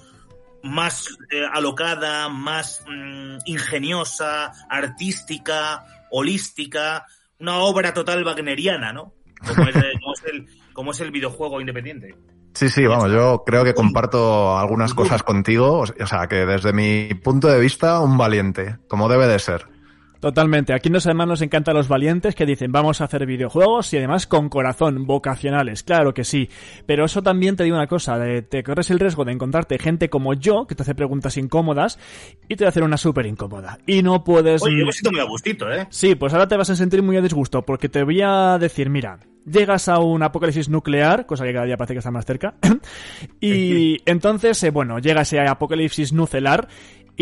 más 0.63 1.17
eh, 1.31 1.43
alocada, 1.51 2.29
más 2.29 2.83
mm, 2.87 3.37
ingeniosa, 3.45 4.51
artística, 4.69 5.85
holística, 6.09 7.05
una 7.39 7.57
obra 7.59 7.93
total 7.93 8.23
wagneriana, 8.23 8.93
¿no? 8.93 9.13
Como 9.47 9.67
es, 9.67 9.75
eh, 9.75 9.93
como 9.99 10.13
es 10.13 10.23
el, 10.25 10.47
como 10.73 10.91
es 10.91 10.99
el 10.99 11.11
videojuego 11.11 11.59
independiente. 11.59 12.15
Sí, 12.53 12.69
sí, 12.69 12.85
vamos, 12.85 13.11
yo 13.11 13.43
creo 13.45 13.63
que 13.63 13.73
comparto 13.73 14.57
algunas 14.57 14.93
cosas 14.93 15.23
contigo, 15.23 15.79
o 15.79 16.07
sea, 16.07 16.27
que 16.27 16.45
desde 16.45 16.73
mi 16.73 17.13
punto 17.13 17.47
de 17.47 17.59
vista, 17.59 18.01
un 18.01 18.17
valiente, 18.17 18.77
como 18.89 19.07
debe 19.07 19.25
de 19.27 19.39
ser. 19.39 19.70
Totalmente. 20.21 20.73
Aquí 20.73 20.89
nos 20.91 21.05
además 21.07 21.27
nos 21.27 21.41
encantan 21.41 21.75
los 21.75 21.87
valientes 21.87 22.35
que 22.35 22.45
dicen 22.45 22.71
vamos 22.71 23.01
a 23.01 23.05
hacer 23.05 23.25
videojuegos 23.25 23.91
y 23.93 23.97
además 23.97 24.27
con 24.27 24.49
corazón, 24.49 25.05
vocacionales, 25.07 25.81
claro 25.83 26.13
que 26.13 26.23
sí. 26.23 26.47
Pero 26.85 27.05
eso 27.05 27.23
también 27.23 27.55
te 27.55 27.63
digo 27.63 27.75
una 27.75 27.87
cosa, 27.87 28.19
de- 28.19 28.43
te 28.43 28.61
corres 28.63 28.91
el 28.91 28.99
riesgo 28.99 29.25
de 29.25 29.31
encontrarte 29.33 29.79
gente 29.79 30.09
como 30.09 30.35
yo 30.35 30.67
que 30.67 30.75
te 30.75 30.83
hace 30.83 30.93
preguntas 30.93 31.37
incómodas 31.37 31.97
y 32.47 32.55
te 32.55 32.63
va 32.63 32.67
a 32.67 32.69
hacer 32.69 32.83
una 32.83 32.97
súper 32.97 33.25
incómoda. 33.25 33.79
Y 33.87 34.03
no 34.03 34.23
puedes... 34.23 34.61
Oye, 34.61 34.79
yo 34.79 34.85
me 34.85 34.91
siento 34.91 35.11
muy 35.11 35.21
a 35.21 35.25
gustito, 35.25 35.71
¿eh? 35.71 35.87
Sí, 35.89 36.13
pues 36.13 36.33
ahora 36.33 36.47
te 36.47 36.55
vas 36.55 36.69
a 36.69 36.75
sentir 36.75 37.01
muy 37.01 37.17
a 37.17 37.21
disgusto 37.21 37.63
porque 37.63 37.89
te 37.89 38.03
voy 38.03 38.21
a 38.21 38.59
decir, 38.59 38.91
mira, 38.91 39.17
llegas 39.45 39.89
a 39.89 39.97
un 39.97 40.21
apocalipsis 40.21 40.69
nuclear, 40.69 41.25
cosa 41.25 41.45
que 41.45 41.53
cada 41.53 41.65
día 41.65 41.77
parece 41.77 41.95
que 41.95 41.99
está 41.99 42.11
más 42.11 42.25
cerca, 42.25 42.53
y 43.41 43.97
entonces, 44.05 44.61
eh, 44.63 44.69
bueno, 44.69 44.99
llega 44.99 45.21
ese 45.21 45.39
apocalipsis 45.39 46.13
nucelar 46.13 46.67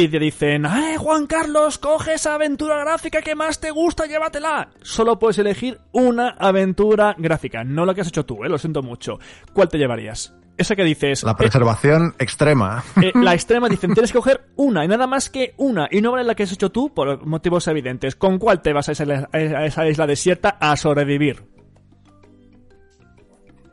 y 0.03 0.07
te 0.07 0.19
dicen, 0.19 0.65
¡ay, 0.65 0.95
Juan 0.97 1.27
Carlos, 1.27 1.77
coge 1.77 2.13
esa 2.13 2.35
aventura 2.35 2.80
gráfica 2.80 3.21
que 3.21 3.35
más 3.35 3.59
te 3.59 3.71
gusta, 3.71 4.05
llévatela! 4.05 4.69
Solo 4.81 5.19
puedes 5.19 5.38
elegir 5.39 5.80
una 5.91 6.30
aventura 6.39 7.15
gráfica, 7.17 7.63
no 7.63 7.85
la 7.85 7.93
que 7.93 8.01
has 8.01 8.07
hecho 8.07 8.26
tú, 8.26 8.45
eh, 8.45 8.49
lo 8.49 8.57
siento 8.57 8.81
mucho. 8.81 9.19
¿Cuál 9.53 9.67
te 9.67 9.77
llevarías? 9.77 10.34
esa 10.57 10.76
que 10.76 10.84
dices... 10.84 11.23
La 11.23 11.38
preservación 11.38 12.15
extrema. 12.19 12.84
eh, 13.01 13.11
la 13.15 13.34
extrema 13.34 13.69
dicen, 13.69 13.93
tienes 13.93 14.11
que 14.11 14.17
coger 14.17 14.41
una 14.57 14.84
y 14.84 14.89
nada 14.89 15.07
más 15.07 15.30
que 15.30 15.53
una 15.55 15.88
y 15.89 16.01
no 16.01 16.11
vale 16.11 16.26
la 16.26 16.35
que 16.35 16.43
has 16.43 16.51
hecho 16.51 16.69
tú 16.69 16.93
por 16.93 17.26
motivos 17.26 17.65
evidentes. 17.69 18.17
¿Con 18.17 18.39
cuál 18.39 18.61
te 18.61 18.73
vas 18.73 18.89
a 18.89 18.91
esa, 18.91 19.30
a 19.31 19.65
esa 19.65 19.88
isla 19.88 20.05
desierta 20.05 20.57
a 20.59 20.76
sobrevivir? 20.76 21.45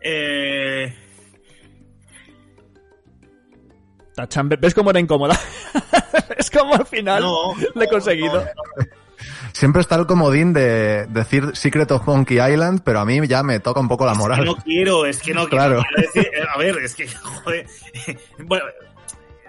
Eh, 0.00 0.94
Tachan, 4.16 4.48
¿ves 4.48 4.74
cómo 4.74 4.90
era 4.90 4.98
incómoda? 4.98 5.38
es 6.38 6.50
como 6.50 6.74
al 6.74 6.86
final 6.86 7.22
No, 7.22 7.52
lo 7.74 7.82
he 7.82 7.88
conseguido. 7.88 8.44
Siempre 9.52 9.80
está 9.82 9.94
el 9.96 10.06
comodín 10.06 10.52
de 10.52 11.06
decir 11.06 11.54
Secret 11.54 11.90
of 11.92 12.06
Monkey 12.06 12.38
Island, 12.40 12.80
pero 12.84 13.00
a 13.00 13.04
mí 13.04 13.26
ya 13.28 13.42
me 13.42 13.60
toca 13.60 13.78
un 13.80 13.88
poco 13.88 14.04
la 14.06 14.12
Es 14.12 14.18
que 14.18 14.22
moral. 14.22 14.44
no 14.44 14.56
quiero, 14.56 15.06
es 15.06 15.20
que 15.20 15.32
no 15.34 15.46
Claro. 15.48 15.82
quiero. 15.94 16.02
decir, 16.12 16.30
eh, 16.34 16.44
a 16.54 16.58
ver, 16.58 16.76
es 16.78 16.94
que, 16.94 17.06
joder. 17.08 17.66
Bueno, 18.44 18.64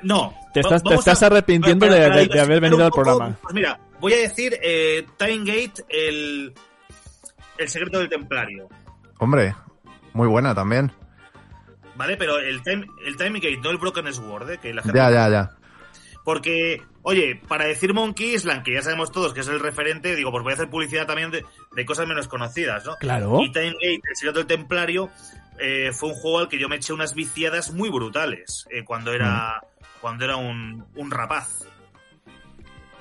no. 0.03 0.33
Te 0.53 0.59
estás- 0.61 0.83
te 0.83 1.25
arrepintiendo 1.25 1.85
de- 1.87 2.09
de- 2.09 2.27
de 2.27 2.39
haber 2.41 2.59
venido 2.61 2.85
al 2.85 2.91
programa. 2.91 3.37
Pues 3.41 3.53
mira, 3.55 3.79
voy 3.99 4.13
a 4.13 4.17
decir 4.17 4.57
eh, 4.61 5.05
Time 5.17 5.39
Gate, 5.39 5.83
el, 5.89 6.53
el 7.57 7.69
secreto 7.69 7.99
del 7.99 8.09
templario. 8.09 8.67
Hombre, 9.19 9.55
muy 10.13 10.27
buena 10.27 10.53
también. 10.53 10.91
¿Vale? 11.97 12.15
Pero 12.15 12.37
el 12.37 12.61
Time, 12.61 12.85
el 13.05 13.17
time 13.17 13.39
Gate, 13.39 13.57
no 13.57 13.71
el 13.71 13.77
Broken 13.77 14.13
Sword, 14.13 14.51
¿eh? 14.51 14.59
que 14.61 14.73
la 14.73 14.83
gente 14.83 14.97
Ya, 14.97 15.09
ya, 15.09 15.29
ya. 15.29 15.51
Porque, 16.23 16.83
oye, 17.03 17.41
para 17.47 17.65
decir 17.65 17.93
Monkey 17.93 18.35
Island, 18.35 18.63
que 18.63 18.73
ya 18.73 18.81
sabemos 18.81 19.11
todos 19.11 19.33
que 19.33 19.39
es 19.39 19.47
el 19.47 19.59
referente, 19.59 20.15
digo, 20.15 20.29
pues 20.29 20.43
voy 20.43 20.51
a 20.51 20.55
hacer 20.55 20.69
publicidad 20.69 21.07
también 21.07 21.31
de, 21.31 21.45
de 21.71 21.85
cosas 21.85 22.05
menos 22.05 22.27
conocidas, 22.27 22.85
¿no? 22.85 22.97
Claro. 22.97 23.39
Y 23.41 23.51
Time 23.51 23.71
Gate, 23.71 24.01
el 24.09 24.15
secreto 24.15 24.39
del 24.39 24.47
templario, 24.47 25.09
eh, 25.59 25.91
fue 25.93 26.09
un 26.09 26.15
juego 26.15 26.39
al 26.39 26.49
que 26.49 26.59
yo 26.59 26.69
me 26.69 26.75
eché 26.75 26.93
unas 26.93 27.15
viciadas 27.15 27.71
muy 27.71 27.89
brutales 27.89 28.67
eh, 28.69 28.83
cuando 28.83 29.13
era 29.13 29.61
cuando 30.01 30.25
era 30.25 30.35
un, 30.35 30.85
un 30.95 31.11
rapaz. 31.11 31.65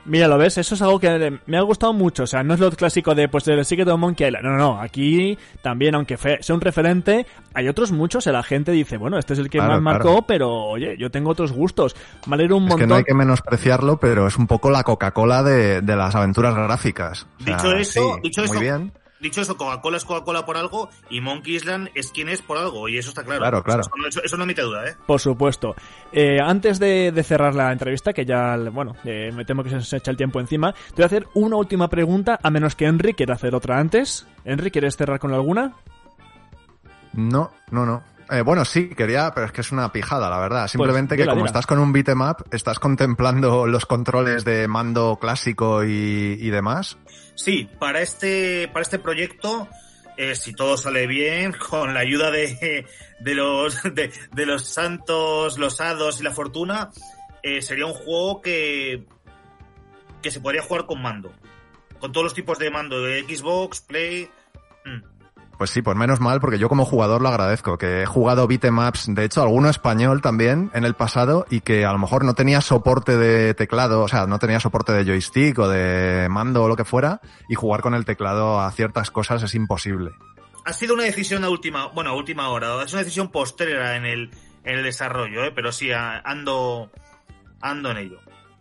Mira, 0.07 0.29
¿lo 0.29 0.39
ves? 0.39 0.57
Eso 0.57 0.75
es 0.77 0.83
algo 0.83 1.01
que 1.01 1.39
me 1.47 1.57
ha 1.59 1.63
gustado 1.63 1.93
mucho. 1.93 2.23
O 2.23 2.27
sea, 2.27 2.43
no 2.43 2.55
es 2.55 2.61
lo 2.61 2.71
clásico 2.71 3.15
de, 3.15 3.29
pues, 3.29 3.45
del 3.45 3.65
Secret 3.65 3.89
of 3.89 3.99
Monkey 3.99 4.27
Island. 4.29 4.45
No, 4.45 4.53
no, 4.53 4.57
no. 4.59 4.81
Aquí 4.81 5.37
también, 5.63 5.95
aunque 5.97 6.17
fe- 6.17 6.39
sea 6.43 6.55
un 6.55 6.61
referente, 6.61 7.27
hay 7.55 7.69
otros 7.69 7.91
muchos. 7.93 8.25
La 8.27 8.43
gente 8.43 8.71
dice, 8.73 8.97
bueno, 8.97 9.19
este 9.19 9.33
es 9.33 9.39
el 9.41 9.51
que 9.51 9.59
Claro, 9.59 9.75
más 9.75 9.83
marcó, 9.83 10.09
claro. 10.09 10.25
pero, 10.27 10.51
oye, 10.53 10.97
yo 10.99 11.11
tengo 11.11 11.31
otros 11.31 11.53
gustos. 11.53 11.97
Me 12.27 12.35
alegra 12.35 12.55
un 12.55 12.63
Es 12.65 12.69
montón. 12.69 12.79
que 12.81 12.87
no 12.87 12.95
hay 12.97 13.05
que 13.05 13.15
menospreciarlo, 13.15 13.99
pero 13.99 14.27
es 14.27 14.37
un 14.37 14.47
poco 14.47 14.71
la 14.71 14.85
Coca-Cola 14.85 15.43
de, 15.43 15.81
de 15.83 15.97
las 15.97 16.15
aventuras 16.15 16.55
gráficas. 16.55 17.27
O 17.41 17.45
sea, 17.45 17.57
Dicho 17.57 17.73
eso, 17.77 18.15
sí, 18.15 18.21
dicho 18.23 18.41
muy 18.43 18.51
eso, 18.51 18.61
bien. 18.61 18.93
Dicho 19.21 19.41
eso, 19.41 19.57
Coca-Cola 19.57 19.97
es 19.97 20.05
Coca-Cola 20.05 20.45
por 20.47 20.57
algo 20.57 20.89
y 21.11 21.21
Monkey 21.21 21.55
Island 21.57 21.91
es 21.95 22.11
quien 22.13 22.29
es 22.29 22.43
por 22.43 22.59
algo, 22.59 22.89
y 22.89 22.99
eso 22.99 23.09
está 23.11 23.25
claro. 23.25 23.41
Claro, 23.41 23.63
claro. 23.63 23.81
Eso, 23.81 23.91
no- 23.97 24.09
eso- 24.09 24.23
eso 24.23 24.37
no 24.37 24.43
admite 24.45 24.63
duda, 24.63 24.89
¿eh? 24.89 24.97
Por 25.07 25.21
supuesto. 25.21 25.75
Eh, 26.13 26.39
antes 26.41 26.79
de, 26.79 27.13
de 27.13 27.23
cerrar 27.23 27.55
la 27.55 27.73
entrevista, 27.73 28.13
que 28.13 28.25
ya, 28.25 28.57
bueno, 28.73 28.95
eh, 29.05 29.31
me 29.35 29.45
temo 29.45 29.63
que 29.63 29.71
se 29.71 29.77
nos 29.77 29.93
echa 29.93 30.11
el 30.11 30.17
tiempo 30.17 30.41
encima, 30.41 30.73
te 30.73 30.95
voy 30.97 31.03
a 31.05 31.07
hacer 31.07 31.27
una 31.35 31.57
última 31.57 31.89
pregunta, 31.89 32.39
a 32.43 32.51
menos 32.51 32.75
que 32.77 32.85
Henry 32.87 33.15
quiera 33.15 33.35
hacer 33.35 33.55
otra 33.55 33.79
antes. 33.79 34.27
Henry, 34.45 34.71
¿quieres 34.71 34.97
cerrar 34.97 35.19
con 35.19 35.33
alguna? 35.33 35.73
No, 37.13 37.51
no, 37.71 37.87
no. 37.87 38.03
Eh, 38.31 38.41
bueno, 38.41 38.65
sí, 38.65 38.89
quería, 38.89 39.33
pero 39.33 39.47
es 39.47 39.53
que 39.53 39.61
es 39.61 39.71
una 39.71 39.93
pijada, 39.93 40.29
la 40.29 40.39
verdad. 40.39 40.67
Simplemente 40.67 41.15
dila, 41.15 41.27
que 41.27 41.31
como 41.31 41.47
estás 41.47 41.67
con 41.67 41.79
un 41.79 41.93
beat'em 41.93 42.21
up, 42.23 42.45
estás 42.51 42.79
contemplando 42.79 43.67
los 43.67 43.87
controles 43.87 44.45
de 44.45 44.67
mando 44.67 45.19
clásico 45.21 45.85
y, 45.85 46.37
y 46.41 46.51
demás. 46.51 46.99
Sí, 47.37 47.69
para 47.79 48.01
este, 48.01 48.69
para 48.69 48.83
este 48.83 48.99
proyecto, 48.99 49.69
eh, 50.17 50.35
si 50.35 50.53
todo 50.55 50.77
sale 50.77 51.07
bien, 51.07 51.53
con 51.71 51.95
la 51.95 52.01
ayuda 52.01 52.31
de, 52.31 52.87
de 53.21 53.35
los, 53.35 53.83
de, 53.83 54.13
de 54.33 54.47
los 54.47 54.67
santos, 54.67 55.59
los 55.59 55.81
hados 55.81 56.21
y 56.21 56.25
la 56.25 56.33
fortuna, 56.33 56.91
eh, 57.43 57.63
sería 57.63 57.87
un 57.87 57.95
juego 57.95 58.43
que, 58.43 59.05
que 60.21 60.31
se 60.33 60.41
podría 60.41 60.63
jugar 60.63 60.87
con 60.87 61.01
mando. 61.01 61.33
Con 62.01 62.11
todos 62.13 62.25
los 62.25 62.35
tipos 62.35 62.59
de 62.59 62.71
mando, 62.71 63.03
de 63.03 63.23
Xbox, 63.23 63.81
Play. 63.83 64.29
mm. 64.85 65.16
Pues 65.59 65.71
sí, 65.71 65.81
pues 65.81 65.97
menos 65.97 66.21
mal, 66.21 66.39
porque 66.41 66.59
yo 66.59 66.69
como 66.69 66.85
jugador 66.85 67.23
lo 67.23 67.29
agradezco, 67.29 67.79
que 67.79 68.03
he 68.03 68.07
jugado 68.07 68.47
beat'em 68.47 68.79
ups, 68.79 69.07
de 69.15 69.25
hecho 69.25 69.41
alguno 69.43 69.71
español 69.71 70.21
también 70.21 70.71
en 70.75 70.85
el 70.85 70.93
pasado, 70.95 71.47
y 71.49 71.61
que 71.63 71.87
a 71.87 71.93
lo 71.93 71.99
mejor 71.99 72.27
no 72.27 72.35
tenía 72.35 72.61
soporte 72.61 73.17
de 73.17 73.55
teclado, 73.55 74.03
o 74.03 74.09
sea, 74.09 74.27
no 74.27 74.39
tenía 74.39 74.61
soporte 74.61 74.93
de 74.93 75.05
joystick 75.07 75.59
o 75.59 75.67
de 75.69 76.29
mando 76.29 76.63
o 76.65 76.69
lo 76.69 76.77
que 76.77 76.85
fuera, 76.85 77.23
y 77.49 77.55
jugar 77.55 77.81
con 77.81 77.95
el 77.95 78.05
teclado 78.05 78.61
a 78.61 78.71
ciertas 78.71 79.11
cosas 79.11 79.43
es 79.43 79.55
imposible. 79.55 80.11
Ha 80.67 80.75
sido 80.75 80.93
una 80.93 81.05
decisión 81.05 81.43
a 81.43 81.49
última, 81.49 81.87
bueno, 81.87 82.11
a 82.11 82.15
última 82.15 82.51
hora, 82.51 82.83
es 82.85 82.93
una 82.93 83.01
decisión 83.03 83.31
posterior 83.31 83.81
en 83.87 84.05
el, 84.05 84.31
en 84.65 84.79
el 84.79 84.83
desarrollo, 84.85 85.43
¿eh? 85.45 85.53
pero 85.55 85.73
sí, 85.73 85.91
a- 85.91 86.19
ando, 86.25 86.91
ando 87.63 87.91
en 87.93 87.97
ello. 87.97 88.19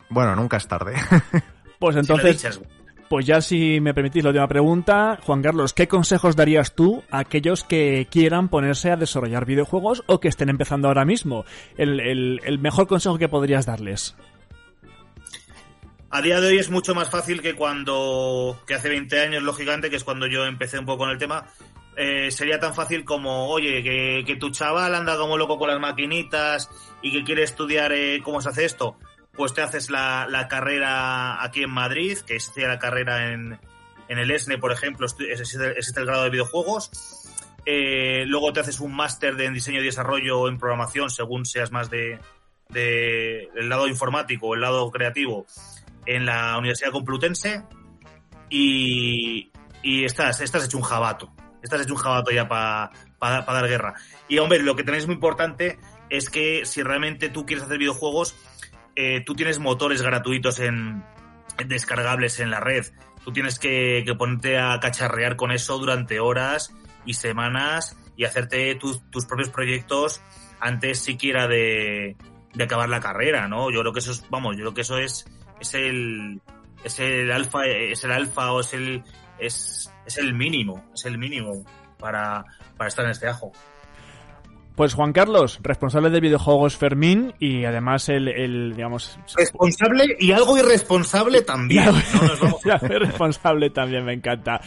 Bueno, 0.09 0.33
nunca 0.35 0.55
es 0.57 0.67
tarde. 0.67 0.93
Pues 1.77 1.97
entonces, 1.97 2.61
pues 3.09 3.25
ya 3.25 3.41
si 3.41 3.79
me 3.79 3.93
permitís 3.93 4.23
la 4.23 4.29
última 4.29 4.47
pregunta, 4.47 5.19
Juan 5.21 5.41
Carlos, 5.41 5.73
¿qué 5.73 5.87
consejos 5.87 6.35
darías 6.35 6.75
tú 6.75 7.03
a 7.11 7.19
aquellos 7.19 7.63
que 7.63 8.07
quieran 8.09 8.49
ponerse 8.49 8.91
a 8.91 8.95
desarrollar 8.95 9.45
videojuegos 9.45 10.03
o 10.07 10.19
que 10.19 10.27
estén 10.27 10.49
empezando 10.49 10.87
ahora 10.87 11.05
mismo? 11.05 11.45
El, 11.77 12.59
mejor 12.59 12.87
consejo 12.87 13.17
que 13.17 13.29
podrías 13.29 13.65
darles. 13.65 14.15
A 16.09 16.21
día 16.21 16.39
de 16.39 16.47
hoy 16.47 16.57
es 16.57 16.69
mucho 16.69 16.95
más 16.95 17.09
fácil 17.09 17.41
que 17.41 17.55
cuando, 17.55 18.61
que 18.65 18.73
hace 18.73 18.89
20 18.89 19.19
años, 19.19 19.43
lógicamente, 19.43 19.89
que 19.89 19.97
es 19.97 20.03
cuando 20.03 20.27
yo 20.27 20.45
empecé 20.45 20.79
un 20.79 20.85
poco 20.85 20.99
con 20.99 21.09
el 21.09 21.17
tema, 21.17 21.45
eh, 21.97 22.31
sería 22.31 22.59
tan 22.59 22.73
fácil 22.73 23.03
como, 23.03 23.49
oye, 23.49 23.83
que, 23.83 24.23
que 24.25 24.35
tu 24.37 24.49
chaval 24.49 24.95
anda 24.95 25.17
como 25.17 25.37
loco 25.37 25.57
con 25.57 25.69
las 25.69 25.79
maquinitas 25.79 26.69
y 27.01 27.11
que 27.11 27.23
quiere 27.23 27.43
estudiar 27.43 27.91
eh, 27.91 28.21
cómo 28.23 28.41
se 28.41 28.49
hace 28.49 28.65
esto, 28.65 28.97
pues 29.35 29.53
te 29.53 29.61
haces 29.61 29.89
la, 29.89 30.27
la 30.29 30.47
carrera 30.47 31.43
aquí 31.43 31.63
en 31.63 31.71
Madrid, 31.71 32.17
que 32.19 32.35
existe 32.35 32.67
la 32.67 32.79
carrera 32.79 33.31
en, 33.31 33.59
en 34.07 34.19
el 34.19 34.31
ESNE, 34.31 34.57
por 34.57 34.71
ejemplo, 34.71 35.05
existe, 35.05 35.99
el 35.99 36.05
grado 36.05 36.23
de 36.23 36.29
videojuegos. 36.29 36.91
Eh, 37.65 38.25
luego 38.27 38.53
te 38.53 38.59
haces 38.59 38.79
un 38.79 38.95
máster 38.95 39.39
en 39.41 39.53
diseño 39.53 39.81
y 39.81 39.85
desarrollo 39.85 40.39
o 40.39 40.47
en 40.47 40.59
programación, 40.59 41.09
según 41.09 41.45
seas 41.45 41.71
más 41.71 41.89
de, 41.89 42.19
de 42.69 43.49
el 43.55 43.69
lado 43.69 43.87
informático 43.87 44.47
o 44.47 44.55
el 44.55 44.61
lado 44.61 44.91
creativo 44.91 45.45
en 46.05 46.25
la 46.25 46.57
Universidad 46.57 46.91
Complutense 46.91 47.63
y, 48.49 49.51
y 49.81 50.05
estás, 50.05 50.41
estás 50.41 50.65
hecho 50.65 50.77
un 50.77 50.83
jabato. 50.83 51.33
Estás 51.63 51.81
hecho 51.81 51.93
un 51.93 51.99
jabato 51.99 52.29
ya 52.29 52.47
para 52.47 52.91
dar 53.19 53.67
guerra. 53.67 53.95
Y 54.27 54.37
hombre, 54.37 54.59
lo 54.59 54.75
que 54.75 54.83
es 54.95 55.07
muy 55.07 55.15
importante 55.15 55.79
es 56.09 56.29
que 56.29 56.65
si 56.65 56.83
realmente 56.83 57.29
tú 57.29 57.45
quieres 57.47 57.65
hacer 57.65 57.79
videojuegos, 57.79 58.35
eh, 58.95 59.23
tú 59.25 59.35
tienes 59.35 59.59
motores 59.59 60.01
gratuitos 60.01 60.59
en, 60.59 61.03
descargables 61.67 62.39
en 62.39 62.51
la 62.51 62.59
red. 62.59 62.85
Tú 63.23 63.31
tienes 63.31 63.59
que, 63.59 64.03
ponerte 64.17 64.57
a 64.57 64.79
cacharrear 64.79 65.35
con 65.35 65.51
eso 65.51 65.77
durante 65.77 66.19
horas 66.19 66.73
y 67.05 67.13
semanas 67.13 67.97
y 68.15 68.23
hacerte 68.23 68.75
tus, 68.75 68.99
propios 69.27 69.49
proyectos 69.49 70.21
antes 70.59 70.99
siquiera 70.99 71.47
de, 71.47 72.15
de 72.53 72.63
acabar 72.63 72.89
la 72.89 72.99
carrera, 72.99 73.47
¿no? 73.47 73.71
Yo 73.71 73.81
creo 73.81 73.93
que 73.93 73.99
eso 73.99 74.11
es, 74.11 74.29
vamos, 74.29 74.55
yo 74.55 74.63
creo 74.63 74.73
que 74.73 74.81
eso 74.81 74.97
es, 74.97 75.25
es 75.59 75.73
el, 75.73 76.41
es 76.83 76.99
el 76.99 77.31
alfa, 77.31 77.65
es 77.65 78.03
el 78.03 78.11
alfa 78.11 78.51
o 78.51 78.61
es 78.61 78.73
el, 78.73 79.03
es, 79.39 79.91
es 80.05 80.17
el 80.17 80.33
mínimo, 80.33 80.89
es 80.93 81.05
el 81.05 81.17
mínimo 81.17 81.65
para, 81.97 82.45
para 82.77 82.87
estar 82.87 83.05
en 83.05 83.11
este 83.11 83.27
ajo. 83.27 83.51
Pues 84.75 84.93
Juan 84.93 85.13
Carlos, 85.13 85.59
responsable 85.63 86.09
de 86.09 86.19
videojuegos 86.19 86.75
Fermín 86.75 87.33
y 87.39 87.63
además 87.63 88.09
el, 88.09 88.27
el 88.27 88.75
digamos... 88.75 89.17
Responsable 89.37 90.17
y 90.19 90.33
algo 90.33 90.57
irresponsable 90.57 91.41
también. 91.43 91.85
No 91.85 91.93
nos 91.93 92.39
vamos 92.41 92.61
Ya, 92.65 92.77
responsable 92.81 93.69
también, 93.69 94.03
me 94.03 94.13
encanta. 94.13 94.59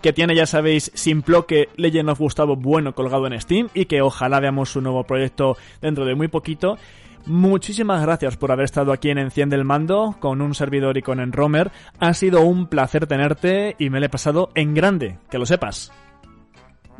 Que 0.00 0.14
tiene, 0.14 0.34
ya 0.34 0.46
sabéis, 0.46 0.90
sin 0.94 1.20
bloque 1.20 1.68
Legend 1.76 2.08
of 2.08 2.18
Gustavo 2.18 2.56
bueno 2.56 2.94
colgado 2.94 3.26
en 3.26 3.38
Steam 3.38 3.68
y 3.74 3.84
que 3.84 4.00
ojalá 4.00 4.40
veamos 4.40 4.70
su 4.70 4.80
nuevo 4.80 5.04
proyecto 5.04 5.58
dentro 5.82 6.06
de 6.06 6.14
muy 6.14 6.28
poquito. 6.28 6.78
Muchísimas 7.26 8.00
gracias 8.02 8.38
por 8.38 8.50
haber 8.52 8.64
estado 8.64 8.92
aquí 8.92 9.10
en 9.10 9.18
Enciende 9.18 9.56
el 9.56 9.66
Mando 9.66 10.16
con 10.20 10.40
un 10.40 10.54
servidor 10.54 10.96
y 10.96 11.02
con 11.02 11.20
Enromer. 11.20 11.70
Ha 11.98 12.14
sido 12.14 12.40
un 12.40 12.66
placer 12.66 13.06
tenerte 13.06 13.76
y 13.78 13.90
me 13.90 14.00
lo 14.00 14.06
he 14.06 14.08
pasado 14.08 14.50
en 14.54 14.72
grande, 14.72 15.18
que 15.30 15.38
lo 15.38 15.44
sepas. 15.44 15.92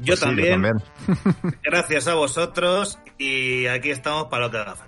Yo 0.00 0.06
Pues 0.14 0.20
sí, 0.20 0.24
también. 0.26 0.50
también. 0.62 0.82
Gracias 1.62 2.08
a 2.08 2.14
vosotros 2.14 2.98
y 3.18 3.66
aquí 3.66 3.90
estamos 3.90 4.24
para 4.24 4.46
lo 4.46 4.50
que 4.50 4.56
haga 4.58 4.74
falta. 4.76 4.86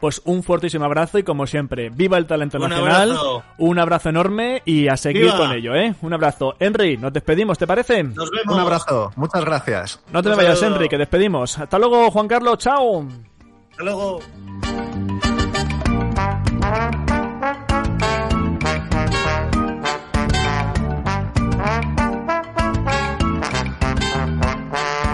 Pues 0.00 0.22
un 0.26 0.44
fuertísimo 0.44 0.84
abrazo 0.84 1.18
y 1.18 1.24
como 1.24 1.44
siempre, 1.48 1.90
viva 1.90 2.18
el 2.18 2.26
talento 2.26 2.58
Un 2.58 2.68
nacional. 2.70 3.10
abrazo. 3.10 3.42
Un 3.58 3.78
abrazo 3.80 4.08
enorme 4.10 4.62
y 4.64 4.86
a 4.86 4.96
seguir 4.96 5.24
¡Viva! 5.24 5.36
con 5.38 5.52
ello, 5.52 5.74
¿eh? 5.74 5.92
Un 6.02 6.12
abrazo. 6.12 6.54
Henry, 6.60 6.96
nos 6.96 7.12
despedimos, 7.12 7.58
¿te 7.58 7.66
parece? 7.66 8.04
Nos 8.04 8.30
vemos. 8.30 8.54
Un 8.54 8.60
abrazo, 8.60 9.12
muchas 9.16 9.44
gracias. 9.44 10.00
No 10.12 10.22
te 10.22 10.28
me 10.28 10.36
vayas. 10.36 10.62
Henry, 10.62 10.88
que 10.88 10.98
despedimos. 10.98 11.58
Hasta 11.58 11.78
luego, 11.80 12.10
Juan 12.12 12.28
Carlos, 12.28 12.58
chao. 12.58 13.08
Hasta 13.72 13.82
luego. 13.82 14.20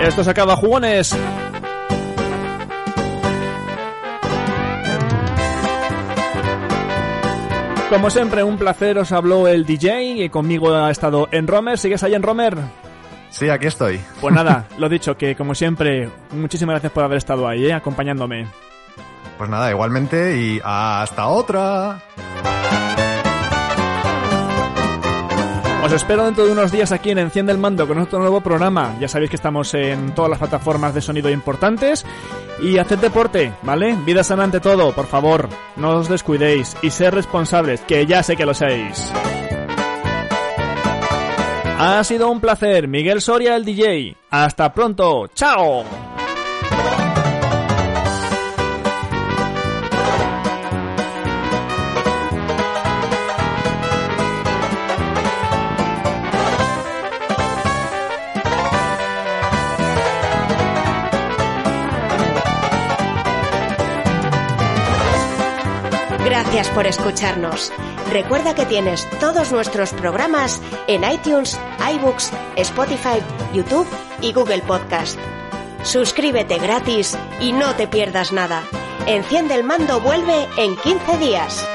Esto 0.05 0.23
se 0.23 0.31
acaba, 0.31 0.55
jugones. 0.55 1.17
Como 7.89 8.11
siempre, 8.11 8.43
un 8.43 8.59
placer, 8.59 8.99
os 8.99 9.13
habló 9.13 9.49
el 9.49 9.65
DJ 9.65 10.25
y 10.25 10.29
conmigo 10.29 10.75
ha 10.75 10.91
estado 10.91 11.29
en 11.31 11.47
Romer. 11.47 11.79
¿Sigues 11.79 12.03
ahí 12.03 12.15
en 12.15 12.23
Romer? 12.23 12.59
Sí, 13.31 13.49
aquí 13.49 13.67
estoy. 13.67 13.99
Pues 14.21 14.35
nada, 14.35 14.67
lo 14.79 14.91
dicho, 14.91 15.17
que 15.17 15.35
como 15.35 15.55
siempre, 15.55 16.11
muchísimas 16.33 16.75
gracias 16.75 16.93
por 16.93 17.05
haber 17.05 17.17
estado 17.17 17.49
ahí, 17.49 17.65
¿eh? 17.67 17.73
acompañándome. 17.73 18.47
Pues 19.39 19.49
nada, 19.49 19.71
igualmente 19.71 20.37
y 20.37 20.61
hasta 20.63 21.29
otra. 21.29 22.03
Os 25.85 25.93
espero 25.93 26.25
dentro 26.25 26.47
de 26.47 26.53
unos 26.53 26.73
días 26.73 26.93
aquí 26.93 27.11
en 27.11 27.19
Enciende 27.19 27.53
el 27.53 27.59
Mando 27.59 27.87
con 27.87 27.99
otro 27.99 28.19
nuevo 28.19 28.41
programa. 28.41 28.97
Ya 28.99 29.07
sabéis 29.07 29.29
que 29.29 29.37
estamos 29.37 29.75
en 29.75 30.15
todas 30.15 30.31
las 30.31 30.39
plataformas 30.39 30.95
de 30.95 31.03
sonido 31.03 31.29
importantes. 31.29 32.07
Y 32.63 32.79
haced 32.79 33.01
deporte, 33.01 33.53
¿vale? 33.61 33.95
Vida 34.07 34.25
sana 34.25 34.45
ante 34.45 34.61
todo, 34.61 34.95
por 34.95 35.07
favor. 35.07 35.47
No 35.77 35.99
os 35.99 36.09
descuidéis 36.09 36.75
y 36.81 36.89
ser 36.89 37.15
responsables, 37.15 37.83
que 37.83 38.07
ya 38.07 38.23
sé 38.23 38.35
que 38.35 38.47
lo 38.47 38.55
seis. 38.55 39.13
Ha 41.79 42.03
sido 42.03 42.31
un 42.31 42.41
placer, 42.41 42.89
Miguel 42.89 43.21
Soria, 43.21 43.55
el 43.55 43.67
DJ. 43.67 44.17
Hasta 44.31 44.73
pronto, 44.73 45.27
chao. 45.35 45.85
Gracias 66.55 66.73
por 66.77 66.87
escucharnos. 66.87 67.73
Recuerda 68.13 68.55
que 68.55 68.65
tienes 68.65 69.11
todos 69.19 69.51
nuestros 69.51 69.93
programas 69.93 70.63
en 70.87 71.03
iTunes, 71.03 71.59
iBooks, 71.97 72.31
Spotify, 72.55 73.19
YouTube 73.53 73.89
y 74.21 74.33
Google 74.33 74.63
Podcast. 74.63 75.19
Suscríbete 75.83 76.59
gratis 76.59 77.19
y 77.41 77.51
no 77.51 77.75
te 77.75 77.89
pierdas 77.89 78.31
nada. 78.31 78.63
Enciende 79.09 79.57
el 79.57 79.65
mando 79.65 80.01
vuelve 80.01 80.47
en 80.57 80.77
15 80.77 81.19
días. 81.19 81.74